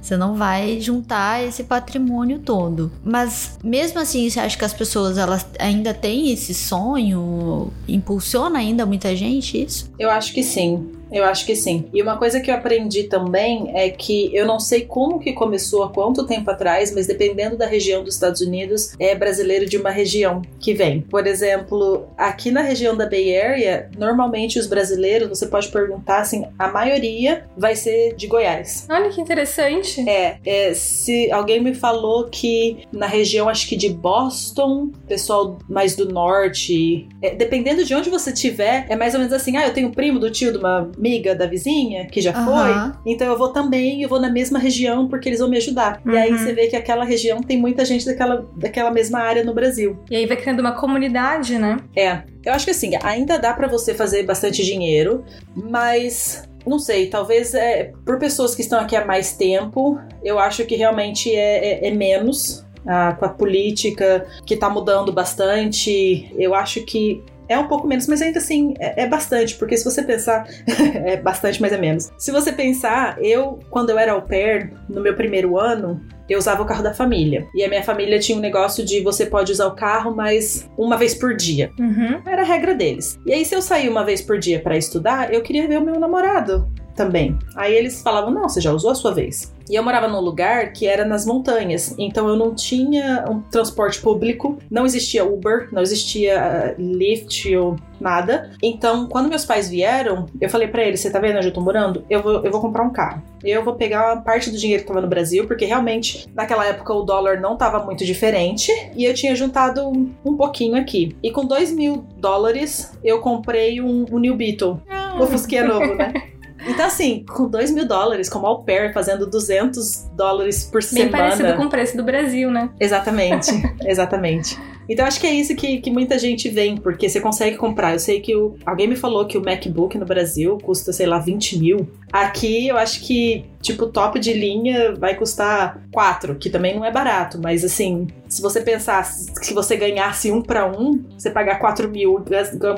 Você 0.05 0.15
não 0.15 0.35
vai 0.35 0.79
juntar 0.79 1.43
esse 1.43 1.63
patrimônio 1.63 2.37
todo. 2.37 2.91
Mas 3.03 3.57
mesmo 3.63 3.99
assim, 3.99 4.29
você 4.29 4.39
acha 4.39 4.55
que 4.55 4.63
as 4.63 4.71
pessoas 4.71 5.17
elas 5.17 5.47
ainda 5.57 5.95
têm 5.95 6.31
esse 6.31 6.53
sonho? 6.53 7.73
Impulsiona 7.87 8.59
ainda 8.59 8.85
muita 8.85 9.15
gente 9.15 9.63
isso? 9.63 9.91
Eu 9.97 10.11
acho 10.11 10.31
que 10.31 10.43
sim. 10.43 10.91
Eu 11.11 11.23
acho 11.23 11.45
que 11.45 11.55
sim. 11.55 11.89
E 11.93 12.01
uma 12.01 12.17
coisa 12.17 12.39
que 12.39 12.49
eu 12.49 12.55
aprendi 12.55 13.03
também 13.03 13.71
é 13.75 13.89
que 13.89 14.35
eu 14.35 14.45
não 14.45 14.59
sei 14.59 14.81
como 14.81 15.19
que 15.19 15.33
começou 15.33 15.83
há 15.83 15.89
quanto 15.89 16.25
tempo 16.25 16.49
atrás, 16.49 16.93
mas 16.93 17.07
dependendo 17.07 17.57
da 17.57 17.65
região 17.65 18.03
dos 18.03 18.15
Estados 18.15 18.41
Unidos, 18.41 18.93
é 18.99 19.15
brasileiro 19.15 19.65
de 19.65 19.77
uma 19.77 19.89
região 19.89 20.41
que 20.59 20.73
vem. 20.73 21.01
Por 21.01 21.27
exemplo, 21.27 22.07
aqui 22.17 22.51
na 22.51 22.61
região 22.61 22.95
da 22.95 23.07
Bay 23.07 23.37
Area, 23.37 23.89
normalmente 23.97 24.59
os 24.59 24.67
brasileiros, 24.67 25.29
você 25.29 25.47
pode 25.47 25.69
perguntar 25.69 26.19
assim, 26.19 26.45
a 26.57 26.67
maioria 26.67 27.45
vai 27.57 27.75
ser 27.75 28.15
de 28.15 28.27
Goiás. 28.27 28.87
Olha 28.89 29.09
que 29.09 29.21
interessante. 29.21 30.07
É, 30.07 30.37
é 30.45 30.73
se 30.73 31.31
alguém 31.31 31.61
me 31.61 31.73
falou 31.73 32.25
que 32.25 32.85
na 32.91 33.07
região, 33.07 33.47
acho 33.47 33.67
que 33.67 33.75
de 33.75 33.89
Boston, 33.89 34.91
pessoal 35.07 35.57
mais 35.69 35.95
do 35.95 36.07
norte, 36.07 37.07
é, 37.21 37.35
dependendo 37.35 37.83
de 37.83 37.93
onde 37.93 38.09
você 38.09 38.31
tiver, 38.31 38.85
é 38.89 38.95
mais 38.95 39.13
ou 39.13 39.19
menos 39.19 39.33
assim, 39.33 39.55
ah, 39.57 39.67
eu 39.67 39.73
tenho 39.73 39.91
primo 39.91 40.19
do 40.19 40.29
tio 40.29 40.51
de 40.51 40.57
uma 40.57 40.89
amiga 41.05 41.35
da 41.35 41.45
vizinha 41.45 42.07
que 42.07 42.19
já 42.19 42.35
uhum. 42.35 42.45
foi, 42.45 42.71
então 43.05 43.27
eu 43.27 43.37
vou 43.37 43.49
também, 43.49 44.01
eu 44.01 44.09
vou 44.09 44.19
na 44.19 44.29
mesma 44.29 44.57
região 44.57 45.07
porque 45.07 45.29
eles 45.29 45.39
vão 45.39 45.47
me 45.47 45.57
ajudar. 45.57 46.01
Uhum. 46.03 46.13
E 46.13 46.17
aí 46.17 46.31
uhum. 46.31 46.37
você 46.37 46.53
vê 46.53 46.67
que 46.67 46.75
aquela 46.75 47.05
região 47.05 47.41
tem 47.41 47.57
muita 47.57 47.85
gente 47.85 48.05
daquela, 48.05 48.47
daquela 48.57 48.89
mesma 48.89 49.19
área 49.19 49.43
no 49.43 49.53
Brasil. 49.53 49.99
E 50.09 50.15
aí 50.15 50.25
vai 50.25 50.35
criando 50.35 50.61
uma 50.61 50.71
comunidade, 50.71 51.59
né? 51.59 51.77
É. 51.95 52.23
Eu 52.43 52.53
acho 52.53 52.65
que 52.65 52.71
assim, 52.71 52.91
ainda 53.03 53.37
dá 53.37 53.53
para 53.53 53.67
você 53.67 53.93
fazer 53.93 54.23
bastante 54.23 54.63
dinheiro, 54.65 55.23
mas 55.55 56.47
não 56.65 56.79
sei, 56.79 57.07
talvez 57.07 57.53
é, 57.53 57.91
por 58.03 58.17
pessoas 58.17 58.55
que 58.55 58.61
estão 58.61 58.79
aqui 58.79 58.95
há 58.95 59.05
mais 59.05 59.33
tempo, 59.33 59.99
eu 60.23 60.39
acho 60.39 60.65
que 60.65 60.75
realmente 60.75 61.33
é, 61.33 61.85
é, 61.85 61.87
é 61.87 61.91
menos. 61.91 62.65
Ah, 62.87 63.15
com 63.17 63.25
a 63.25 63.29
política 63.29 64.27
que 64.45 64.53
está 64.53 64.69
mudando 64.69 65.11
bastante, 65.11 66.31
eu 66.37 66.53
acho 66.53 66.85
que 66.85 67.23
é 67.47 67.57
um 67.57 67.67
pouco 67.67 67.87
menos, 67.87 68.07
mas 68.07 68.21
ainda 68.21 68.39
assim 68.39 68.73
é, 68.79 69.03
é 69.03 69.07
bastante, 69.07 69.55
porque 69.55 69.77
se 69.77 69.85
você 69.85 70.03
pensar. 70.03 70.47
é 71.05 71.17
bastante, 71.17 71.61
mas 71.61 71.71
é 71.71 71.77
menos. 71.77 72.11
Se 72.17 72.31
você 72.31 72.51
pensar, 72.51 73.17
eu, 73.23 73.59
quando 73.69 73.89
eu 73.89 73.97
era 73.97 74.13
au 74.13 74.21
pair, 74.21 74.71
no 74.89 75.01
meu 75.01 75.15
primeiro 75.15 75.57
ano, 75.57 76.01
eu 76.29 76.39
usava 76.39 76.63
o 76.63 76.65
carro 76.65 76.83
da 76.83 76.93
família. 76.93 77.47
E 77.53 77.63
a 77.63 77.69
minha 77.69 77.83
família 77.83 78.19
tinha 78.19 78.37
um 78.37 78.41
negócio 78.41 78.83
de 78.83 79.01
você 79.01 79.25
pode 79.25 79.51
usar 79.51 79.67
o 79.67 79.75
carro, 79.75 80.15
mas 80.15 80.69
uma 80.77 80.97
vez 80.97 81.13
por 81.13 81.35
dia. 81.35 81.71
Uhum. 81.79 82.21
Era 82.25 82.41
a 82.41 82.45
regra 82.45 82.73
deles. 82.73 83.19
E 83.25 83.33
aí, 83.33 83.45
se 83.45 83.55
eu 83.55 83.61
sair 83.61 83.89
uma 83.89 84.03
vez 84.03 84.21
por 84.21 84.39
dia 84.39 84.59
para 84.59 84.77
estudar, 84.77 85.33
eu 85.33 85.41
queria 85.41 85.67
ver 85.67 85.77
o 85.77 85.85
meu 85.85 85.99
namorado 85.99 86.67
também. 86.95 87.37
Aí 87.55 87.73
eles 87.73 88.01
falavam: 88.01 88.31
não, 88.31 88.49
você 88.49 88.61
já 88.61 88.71
usou 88.71 88.91
a 88.91 88.95
sua 88.95 89.13
vez. 89.13 89.53
E 89.69 89.75
eu 89.75 89.83
morava 89.83 90.07
num 90.07 90.19
lugar 90.19 90.73
que 90.73 90.85
era 90.85 91.03
nas 91.03 91.25
montanhas, 91.25 91.95
então 91.97 92.27
eu 92.27 92.35
não 92.35 92.53
tinha 92.53 93.25
um 93.27 93.41
transporte 93.41 93.99
público, 93.99 94.59
não 94.69 94.85
existia 94.85 95.25
Uber, 95.25 95.69
não 95.71 95.81
existia 95.81 96.75
uh, 96.77 96.81
Lyft 96.81 97.55
ou 97.55 97.75
nada. 97.99 98.51
Então, 98.61 99.07
quando 99.07 99.27
meus 99.27 99.43
pais 99.43 99.67
vieram, 99.67 100.27
eu 100.39 100.49
falei 100.49 100.67
para 100.67 100.83
eles: 100.83 100.99
você 100.99 101.09
tá 101.09 101.19
vendo 101.19 101.37
onde 101.37 101.47
eu 101.47 101.53
tô 101.53 101.61
morando? 101.61 102.05
Eu 102.09 102.21
vou, 102.21 102.45
eu 102.45 102.51
vou 102.51 102.61
comprar 102.61 102.83
um 102.83 102.91
carro. 102.91 103.23
Eu 103.43 103.63
vou 103.63 103.73
pegar 103.73 104.13
uma 104.13 104.21
parte 104.21 104.51
do 104.51 104.57
dinheiro 104.57 104.83
que 104.83 104.87
tava 104.87 105.01
no 105.01 105.07
Brasil, 105.07 105.47
porque 105.47 105.65
realmente 105.65 106.27
naquela 106.33 106.65
época 106.65 106.93
o 106.93 107.03
dólar 107.03 107.39
não 107.39 107.57
tava 107.57 107.83
muito 107.83 108.05
diferente, 108.05 108.71
e 108.95 109.03
eu 109.03 109.13
tinha 109.13 109.35
juntado 109.35 109.87
um 110.23 110.35
pouquinho 110.35 110.75
aqui. 110.75 111.15
E 111.23 111.31
com 111.31 111.43
dois 111.43 111.71
mil 111.71 112.05
dólares 112.17 112.95
eu 113.03 113.19
comprei 113.19 113.81
um, 113.81 114.05
um 114.11 114.19
New 114.19 114.35
Beetle. 114.35 114.79
Ah. 114.89 115.17
O 115.19 115.25
Fusquinha 115.25 115.65
novo, 115.65 115.95
né? 115.95 116.11
Então, 116.67 116.85
assim, 116.85 117.23
com 117.27 117.47
2 117.47 117.71
mil 117.71 117.87
dólares, 117.87 118.29
como 118.29 118.47
au 118.47 118.63
pair, 118.63 118.93
fazendo 118.93 119.29
200 119.29 120.09
dólares 120.15 120.65
por 120.65 120.81
Bem 120.81 120.89
semana. 120.89 121.11
Bem 121.11 121.21
parecido 121.21 121.53
com 121.55 121.63
o 121.63 121.69
preço 121.69 121.97
do 121.97 122.03
Brasil, 122.03 122.51
né? 122.51 122.69
Exatamente, 122.79 123.51
exatamente. 123.85 124.57
Então 124.87 125.05
acho 125.05 125.19
que 125.19 125.27
é 125.27 125.33
isso 125.33 125.55
que, 125.55 125.79
que 125.79 125.89
muita 125.89 126.17
gente 126.17 126.47
vem, 126.49 126.77
porque 126.77 127.09
você 127.09 127.19
consegue 127.19 127.57
comprar. 127.57 127.93
Eu 127.93 127.99
sei 127.99 128.19
que 128.19 128.35
o, 128.35 128.55
alguém 128.65 128.87
me 128.87 128.95
falou 128.95 129.25
que 129.25 129.37
o 129.37 129.43
MacBook 129.43 129.97
no 129.97 130.05
Brasil 130.05 130.57
custa, 130.61 130.93
sei 130.93 131.05
lá, 131.05 131.19
20 131.19 131.59
mil. 131.59 131.89
Aqui 132.11 132.67
eu 132.67 132.77
acho 132.77 133.01
que, 133.01 133.45
tipo, 133.61 133.87
top 133.87 134.19
de 134.19 134.33
linha 134.33 134.93
vai 134.95 135.15
custar 135.15 135.81
4, 135.91 136.35
que 136.35 136.49
também 136.49 136.75
não 136.75 136.85
é 136.85 136.91
barato, 136.91 137.39
mas 137.41 137.63
assim, 137.63 138.07
se 138.35 138.41
você 138.41 138.59
pensar 138.59 139.09
que 139.41 139.53
você 139.53 139.77
ganhasse 139.77 140.29
um 140.29 140.41
para 140.41 140.67
um, 140.67 141.01
você 141.17 141.29
pagar 141.29 141.57
4 141.57 141.87
mil 141.87 142.21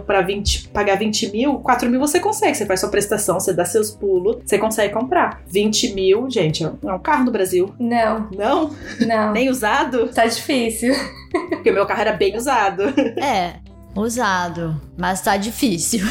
para 0.05 0.21
20, 0.21 0.67
pagar 0.67 0.99
20 0.99 1.31
mil, 1.31 1.55
4 1.55 1.89
mil 1.89 1.99
você 1.99 2.19
consegue. 2.19 2.55
Você 2.55 2.63
faz 2.67 2.79
sua 2.79 2.89
prestação, 2.89 3.39
você 3.39 3.51
dá 3.51 3.65
seus 3.65 3.89
pulos, 3.89 4.37
você 4.45 4.59
consegue 4.59 4.93
comprar. 4.93 5.41
20 5.47 5.95
mil, 5.95 6.29
gente, 6.29 6.63
é 6.63 6.93
um 6.93 6.99
carro 6.99 7.25
no 7.25 7.31
Brasil. 7.31 7.73
Não. 7.79 8.29
Não? 8.37 8.69
Não. 9.03 9.33
Nem 9.33 9.49
usado? 9.49 10.09
Tá 10.09 10.27
difícil. 10.27 10.93
Porque 11.49 11.71
o 11.71 11.73
meu 11.73 11.87
carro 11.87 12.01
era 12.01 12.13
bem 12.13 12.37
usado. 12.37 12.83
É, 13.17 13.55
usado, 14.01 14.79
mas 14.97 15.21
tá 15.21 15.37
difícil. 15.37 16.05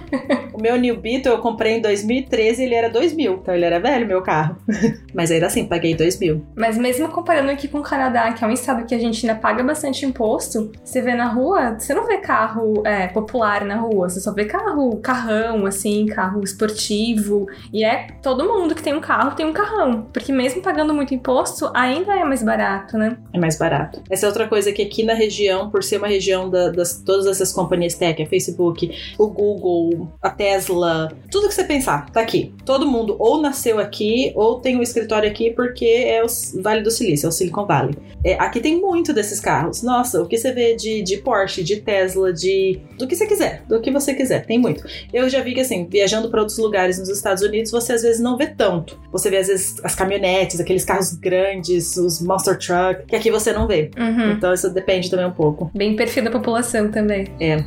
o 0.52 0.60
meu 0.60 0.76
New 0.76 0.96
Beetle 0.96 1.32
eu 1.32 1.38
comprei 1.38 1.76
em 1.76 1.80
2013 1.80 2.62
e 2.62 2.64
ele 2.66 2.74
era 2.74 2.88
2 2.88 3.12
mil, 3.14 3.34
então 3.34 3.54
ele 3.54 3.64
era 3.64 3.80
velho, 3.80 4.06
meu 4.06 4.22
carro. 4.22 4.56
mas 5.14 5.30
ainda 5.30 5.46
assim, 5.46 5.66
paguei 5.66 5.94
2 5.94 6.18
mil. 6.18 6.44
Mas 6.54 6.76
mesmo 6.76 7.08
comparando 7.08 7.50
aqui 7.50 7.68
com 7.68 7.78
o 7.78 7.82
Canadá, 7.82 8.32
que 8.32 8.44
é 8.44 8.46
um 8.46 8.52
estado 8.52 8.86
que 8.86 8.94
a 8.94 8.98
gente 8.98 9.26
ainda 9.26 9.38
paga 9.40 9.62
bastante 9.62 10.04
imposto, 10.04 10.70
você 10.84 11.00
vê 11.00 11.14
na 11.14 11.28
rua, 11.28 11.76
você 11.78 11.94
não 11.94 12.06
vê 12.06 12.18
carro 12.18 12.82
é, 12.86 13.08
popular 13.08 13.64
na 13.64 13.76
rua, 13.76 14.08
você 14.08 14.20
só 14.20 14.32
vê 14.32 14.44
carro, 14.44 14.96
carrão, 14.98 15.66
assim, 15.66 16.06
carro 16.06 16.42
esportivo. 16.42 17.46
E 17.72 17.84
é 17.84 18.08
todo 18.22 18.44
mundo 18.44 18.74
que 18.74 18.82
tem 18.82 18.94
um 18.94 19.00
carro 19.00 19.34
tem 19.34 19.46
um 19.46 19.52
carrão. 19.52 20.06
Porque 20.12 20.32
mesmo 20.32 20.62
pagando 20.62 20.94
muito 20.94 21.14
imposto, 21.14 21.70
ainda 21.74 22.14
é 22.14 22.24
mais 22.24 22.42
barato, 22.42 22.96
né? 22.98 23.16
É 23.32 23.38
mais 23.38 23.58
barato. 23.58 24.02
Essa 24.10 24.26
é 24.26 24.28
outra 24.28 24.48
coisa 24.48 24.72
que 24.72 24.82
aqui 24.82 25.02
na 25.02 25.14
região, 25.14 25.70
por 25.70 25.82
ser 25.82 25.98
uma 25.98 26.08
região 26.08 26.48
da, 26.48 26.70
das 26.70 27.00
todas 27.02 27.26
essas 27.30 27.52
companhias 27.52 27.94
tech, 27.94 28.22
a 28.22 28.26
Facebook, 28.26 28.90
o 29.18 29.28
Google, 29.28 30.08
a 30.20 30.30
Tesla, 30.30 31.12
tudo 31.30 31.48
que 31.48 31.54
você 31.54 31.64
pensar, 31.64 32.10
tá 32.10 32.20
aqui. 32.20 32.54
Todo 32.64 32.86
mundo 32.86 33.16
ou 33.18 33.40
nasceu 33.40 33.78
aqui 33.78 34.32
ou 34.34 34.60
tem 34.60 34.76
um 34.76 34.82
escritório 34.82 35.28
aqui 35.28 35.50
porque 35.50 35.84
é 35.84 36.22
o 36.24 36.26
Vale 36.62 36.82
do 36.82 36.90
Silício, 36.90 37.26
é 37.26 37.28
o 37.28 37.32
Silicon 37.32 37.66
Valley. 37.66 37.94
É, 38.24 38.34
aqui 38.34 38.60
tem 38.60 38.80
muito 38.80 39.12
desses 39.12 39.40
carros. 39.40 39.82
Nossa, 39.82 40.22
o 40.22 40.26
que 40.26 40.36
você 40.36 40.52
vê 40.52 40.74
de, 40.74 41.02
de 41.02 41.18
Porsche, 41.18 41.62
de 41.62 41.76
Tesla, 41.76 42.32
de. 42.32 42.80
do 42.98 43.06
que 43.06 43.16
você 43.16 43.26
quiser, 43.26 43.62
do 43.68 43.80
que 43.80 43.90
você 43.90 44.14
quiser, 44.14 44.44
tem 44.44 44.58
muito. 44.58 44.84
Eu 45.12 45.28
já 45.28 45.40
vi 45.42 45.54
que 45.54 45.60
assim, 45.60 45.86
viajando 45.86 46.30
para 46.30 46.40
outros 46.40 46.58
lugares 46.58 46.98
nos 46.98 47.08
Estados 47.08 47.42
Unidos, 47.42 47.70
você 47.70 47.92
às 47.92 48.02
vezes 48.02 48.20
não 48.20 48.36
vê 48.36 48.46
tanto. 48.46 48.98
Você 49.12 49.30
vê 49.30 49.38
às 49.38 49.46
vezes 49.46 49.76
as 49.82 49.94
caminhonetes, 49.94 50.60
aqueles 50.60 50.84
carros 50.84 51.14
grandes, 51.14 51.96
os 51.96 52.20
monster 52.20 52.58
truck, 52.58 53.06
que 53.06 53.16
aqui 53.16 53.30
você 53.30 53.52
não 53.52 53.66
vê. 53.66 53.90
Uhum. 53.98 54.32
Então 54.32 54.52
isso 54.52 54.68
depende 54.70 55.10
também 55.10 55.26
um 55.26 55.32
pouco. 55.32 55.70
Bem 55.74 55.96
perfil 55.96 56.24
da 56.24 56.30
população 56.30 56.90
também. 56.90 57.19
É. 57.40 57.64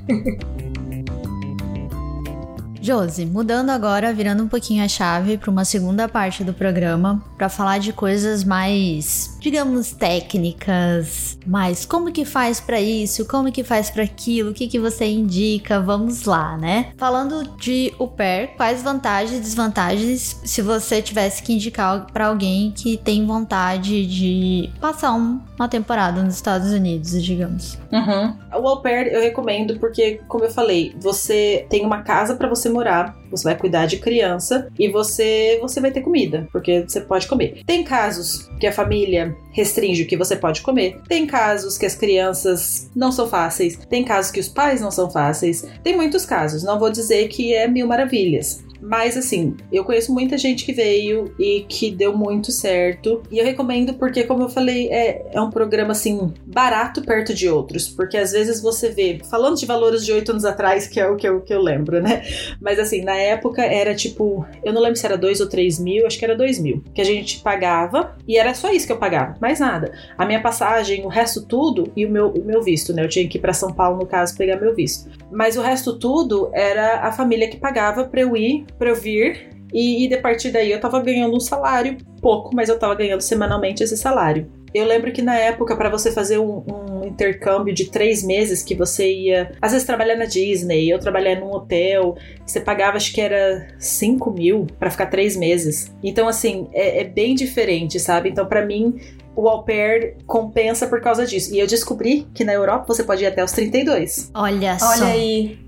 Josi, 2.84 3.26
mudando 3.26 3.70
agora, 3.70 4.12
virando 4.12 4.44
um 4.44 4.48
pouquinho 4.50 4.84
a 4.84 4.90
chave 4.90 5.38
para 5.38 5.50
uma 5.50 5.64
segunda 5.64 6.10
parte 6.10 6.44
do 6.44 6.54
programa, 6.54 7.24
para 7.38 7.48
falar 7.48 7.78
de 7.78 7.94
coisas 7.94 8.44
mais, 8.44 9.38
digamos, 9.40 9.94
técnicas, 9.94 11.40
mas 11.48 11.86
como 11.86 12.12
que 12.12 12.26
faz 12.26 12.60
para 12.60 12.82
isso, 12.82 13.26
como 13.26 13.54
que 13.54 13.64
faz 13.64 13.90
para 13.90 14.04
aquilo, 14.04 14.52
o 14.52 14.54
que 14.54 14.68
que 14.68 14.78
você 14.78 15.06
indica, 15.06 15.80
vamos 15.80 16.26
lá, 16.26 16.58
né? 16.58 16.92
Falando 16.98 17.56
de 17.56 17.94
au 17.98 18.06
pair, 18.10 18.50
quais 18.58 18.84
vantagens 18.84 19.38
e 19.38 19.40
desvantagens 19.40 20.42
se 20.44 20.62
você 20.62 21.02
tivesse 21.02 21.42
que 21.42 21.54
indicar 21.54 22.08
para 22.12 22.28
alguém 22.28 22.74
que 22.76 22.98
tem 22.98 23.26
vontade 23.26 24.06
de 24.06 24.70
passar 24.82 25.14
um, 25.14 25.40
uma 25.58 25.70
temporada 25.70 26.22
nos 26.22 26.36
Estados 26.36 26.74
Unidos, 26.74 27.24
digamos? 27.24 27.78
Uhum. 27.94 28.62
O 28.62 28.68
au 28.68 28.82
pair 28.82 29.08
eu 29.08 29.22
recomendo 29.22 29.80
porque, 29.80 30.20
como 30.28 30.44
eu 30.44 30.52
falei, 30.52 30.94
você 31.00 31.66
tem 31.70 31.86
uma 31.86 32.02
casa 32.02 32.36
para 32.36 32.50
você 32.50 32.73
morar, 32.74 33.18
você 33.30 33.44
vai 33.44 33.58
cuidar 33.58 33.86
de 33.86 33.98
criança 33.98 34.68
e 34.78 34.90
você 34.90 35.58
você 35.62 35.80
vai 35.80 35.92
ter 35.92 36.02
comida, 36.02 36.48
porque 36.52 36.84
você 36.88 37.02
pode 37.02 37.28
comer. 37.28 37.62
Tem 37.66 37.84
casos 37.84 38.50
que 38.60 38.68
a 38.68 38.72
família 38.72 39.36
restringe 39.52 40.04
o 40.04 40.08
que 40.08 40.18
você 40.18 40.36
pode 40.36 40.62
comer. 40.62 41.00
Tem 41.08 41.26
casos 41.26 41.78
que 41.78 41.86
as 41.86 41.96
crianças 41.96 42.90
não 42.96 43.12
são 43.12 43.28
fáceis. 43.28 43.78
Tem 43.90 44.04
casos 44.04 44.32
que 44.32 44.40
os 44.40 44.50
pais 44.50 44.82
não 44.82 44.92
são 44.92 45.10
fáceis. 45.10 45.66
Tem 45.84 45.96
muitos 45.96 46.26
casos. 46.26 46.64
Não 46.64 46.80
vou 46.80 46.90
dizer 46.90 47.28
que 47.28 47.54
é 47.54 47.68
mil 47.68 47.88
maravilhas. 47.88 48.64
Mas 48.84 49.16
assim, 49.16 49.56
eu 49.72 49.86
conheço 49.86 50.14
muita 50.14 50.38
gente 50.38 50.66
que 50.66 50.74
veio 50.74 51.34
e 51.40 51.66
que 51.68 51.90
deu 51.90 52.16
muito 52.16 52.52
certo. 52.52 53.24
E 53.32 53.40
eu 53.40 53.46
recomendo 53.46 53.94
porque, 53.94 54.26
como 54.26 54.44
eu 54.44 54.50
falei, 54.50 54.90
é, 54.90 55.26
é 55.32 55.42
um 55.42 55.50
programa 55.50 55.94
assim, 55.94 56.34
barato 56.46 57.02
perto 57.02 57.34
de 57.34 57.48
outros. 57.48 57.88
Porque 57.88 58.18
às 58.18 58.34
vezes 58.34 58.62
você 58.62 58.90
vê, 58.90 59.22
falando 59.30 59.58
de 59.58 59.66
valores 59.66 60.06
de 60.06 60.12
oito 60.12 60.32
anos 60.32 60.44
atrás, 60.44 60.86
que 60.86 61.00
é 61.00 61.08
o 61.08 61.16
que 61.16 61.28
eu, 61.28 61.40
que 61.40 61.54
eu 61.54 61.62
lembro, 61.62 62.02
né? 62.02 62.24
Mas 62.60 62.78
assim, 62.78 63.02
na 63.04 63.16
época 63.16 63.64
era 63.64 63.96
tipo, 63.96 64.46
eu 64.64 64.74
não 64.74 64.82
lembro 64.82 64.98
se 64.98 65.06
era 65.06 65.18
dois 65.18 65.40
ou 65.40 65.48
três 65.48 65.80
mil, 65.80 66.06
acho 66.06 66.20
que 66.20 66.26
era 66.26 66.36
dois 66.36 66.60
mil. 66.60 66.84
Que 66.94 67.02
a 67.02 67.06
gente 67.06 67.40
pagava 67.40 68.16
e 68.28 68.38
era 68.38 68.54
só 68.54 68.70
isso 68.70 68.86
que 68.86 68.92
eu 68.92 68.98
pagava, 68.98 69.38
mais 69.40 69.62
nada. 69.62 69.94
A 70.18 70.26
minha 70.26 70.42
passagem, 70.42 71.06
o 71.06 71.08
resto 71.08 71.46
tudo 71.46 71.90
e 71.96 72.06
o 72.06 72.12
meu, 72.12 72.30
o 72.30 72.44
meu 72.44 72.62
visto, 72.62 72.92
né? 72.92 73.04
Eu 73.06 73.10
tinha 73.10 73.28
que 73.28 73.38
ir 73.38 73.42
pra 73.42 73.54
São 73.54 73.72
Paulo, 73.72 74.00
no 74.00 74.06
caso, 74.06 74.36
pegar 74.36 74.60
meu 74.60 74.76
visto. 74.76 75.10
Mas 75.32 75.56
o 75.56 75.62
resto 75.62 75.98
tudo 75.98 76.50
era 76.54 77.00
a 77.00 77.12
família 77.12 77.48
que 77.48 77.58
pagava 77.58 78.04
pra 78.04 78.22
eu 78.22 78.36
ir 78.36 78.66
para 78.78 78.90
eu 78.90 78.96
vir. 78.96 79.50
E, 79.74 80.06
e 80.06 80.08
de 80.08 80.18
partir 80.18 80.52
daí 80.52 80.72
eu 80.72 80.80
tava 80.80 81.02
ganhando 81.02 81.36
um 81.36 81.40
salário, 81.40 81.98
pouco, 82.22 82.56
mas 82.56 82.70
eu 82.70 82.78
tava 82.78 82.94
ganhando 82.94 83.22
semanalmente 83.22 83.84
esse 83.84 83.98
salário. 83.98 84.48
Eu 84.74 84.88
lembro 84.88 85.12
que 85.12 85.22
na 85.22 85.36
época, 85.36 85.76
para 85.76 85.90
você 85.90 86.12
fazer 86.12 86.40
um, 86.40 86.64
um, 86.68 87.06
intercâmbio 87.06 87.74
de 87.74 87.92
três 87.92 88.24
meses, 88.24 88.64
que 88.64 88.74
você 88.74 89.12
ia, 89.12 89.52
às 89.62 89.72
vezes, 89.72 89.86
trabalhar 89.86 90.16
na 90.16 90.26
Disney, 90.26 90.90
eu 90.90 90.98
trabalhar 90.98 91.40
num 91.40 91.52
hotel, 91.52 92.18
você 92.44 92.60
pagava, 92.60 92.98
acho 92.98 93.14
que 93.14 93.22
era 93.22 93.68
5 93.78 94.32
mil 94.32 94.66
para 94.80 94.90
ficar 94.90 95.08
três 95.08 95.38
meses. 95.38 95.94
Então, 96.02 96.28
assim, 96.28 96.70
é, 96.74 97.02
é 97.02 97.04
bem 97.04 97.36
diferente, 97.36 98.00
sabe? 98.00 98.30
Então, 98.30 98.48
para 98.48 98.66
mim, 98.66 99.00
o 99.36 99.48
au 99.48 99.64
pair 99.64 100.18
compensa 100.26 100.88
por 100.88 101.02
causa 101.02 101.26
disso. 101.26 101.54
E 101.54 101.60
eu 101.60 101.68
descobri 101.68 102.28
que 102.34 102.44
na 102.44 102.54
Europa 102.54 102.86
você 102.88 103.04
pode 103.04 103.24
ir 103.24 103.28
até 103.28 103.44
os 103.44 103.52
32. 103.52 104.32
Olha 104.34 104.80
só. 104.80 104.90
Olha 104.90 105.06
aí. 105.06 105.60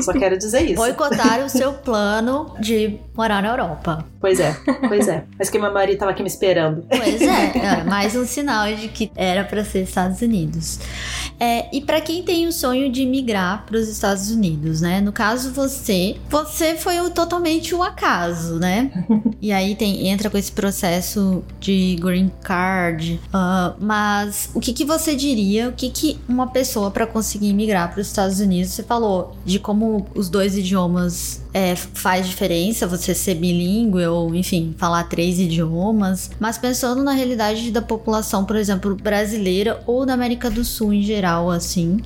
Só 0.00 0.12
quero 0.12 0.36
dizer 0.36 0.62
isso. 0.62 0.76
Boicotar 0.76 1.44
o 1.44 1.48
seu 1.48 1.72
plano 1.72 2.54
de 2.58 2.98
morar 3.14 3.42
na 3.42 3.50
Europa. 3.50 4.04
Pois 4.20 4.40
é, 4.40 4.56
pois 4.88 5.08
é. 5.08 5.24
Mas 5.38 5.50
que 5.50 5.58
meu 5.58 5.72
marido 5.72 5.98
tava 5.98 6.10
aqui 6.10 6.22
me 6.22 6.28
esperando. 6.28 6.84
Pois 6.88 7.20
é, 7.20 7.58
é 7.58 7.84
mais 7.84 8.16
um 8.16 8.24
sinal 8.24 8.66
de 8.74 8.88
que 8.88 9.10
era 9.14 9.44
para 9.44 9.64
ser 9.64 9.82
Estados 9.82 10.20
Unidos. 10.22 10.80
É, 11.38 11.68
e 11.74 11.80
para 11.80 12.00
quem 12.00 12.22
tem 12.22 12.46
o 12.46 12.52
sonho 12.52 12.90
de 12.90 13.04
migrar 13.04 13.64
para 13.66 13.76
os 13.76 13.88
Estados 13.88 14.30
Unidos, 14.30 14.80
né? 14.80 15.00
No 15.00 15.12
caso 15.12 15.52
você, 15.52 16.16
você 16.30 16.76
foi 16.76 16.98
o, 17.00 17.10
totalmente 17.10 17.74
o 17.74 17.82
acaso, 17.82 18.58
né? 18.58 18.90
e 19.40 19.52
aí 19.52 19.74
tem 19.74 20.08
entra 20.08 20.30
com 20.30 20.38
esse 20.38 20.50
processo 20.50 21.44
de 21.60 21.96
green 22.00 22.30
card. 22.42 22.85
Uh, 23.34 23.74
mas 23.80 24.50
o 24.54 24.60
que, 24.60 24.72
que 24.72 24.84
você 24.84 25.14
diria? 25.14 25.68
O 25.68 25.72
que, 25.72 25.90
que 25.90 26.18
uma 26.28 26.46
pessoa 26.46 26.90
para 26.90 27.06
conseguir 27.06 27.52
migrar 27.52 27.92
para 27.92 28.00
os 28.00 28.06
Estados 28.06 28.40
Unidos? 28.40 28.72
Você 28.72 28.82
falou 28.82 29.36
de 29.44 29.58
como 29.58 30.06
os 30.14 30.28
dois 30.28 30.56
idiomas 30.56 31.42
é, 31.52 31.74
faz 31.74 32.28
diferença 32.28 32.86
você 32.86 33.14
ser 33.14 33.34
bilíngue 33.34 34.06
ou, 34.06 34.34
enfim, 34.34 34.74
falar 34.76 35.04
três 35.04 35.38
idiomas, 35.38 36.30
mas 36.38 36.58
pensando 36.58 37.02
na 37.02 37.12
realidade 37.12 37.70
da 37.70 37.80
população, 37.80 38.44
por 38.44 38.56
exemplo, 38.56 38.94
brasileira 38.94 39.82
ou 39.86 40.04
da 40.04 40.14
América 40.14 40.50
do 40.50 40.64
Sul 40.64 40.92
em 40.92 41.02
geral, 41.02 41.50
assim. 41.50 42.00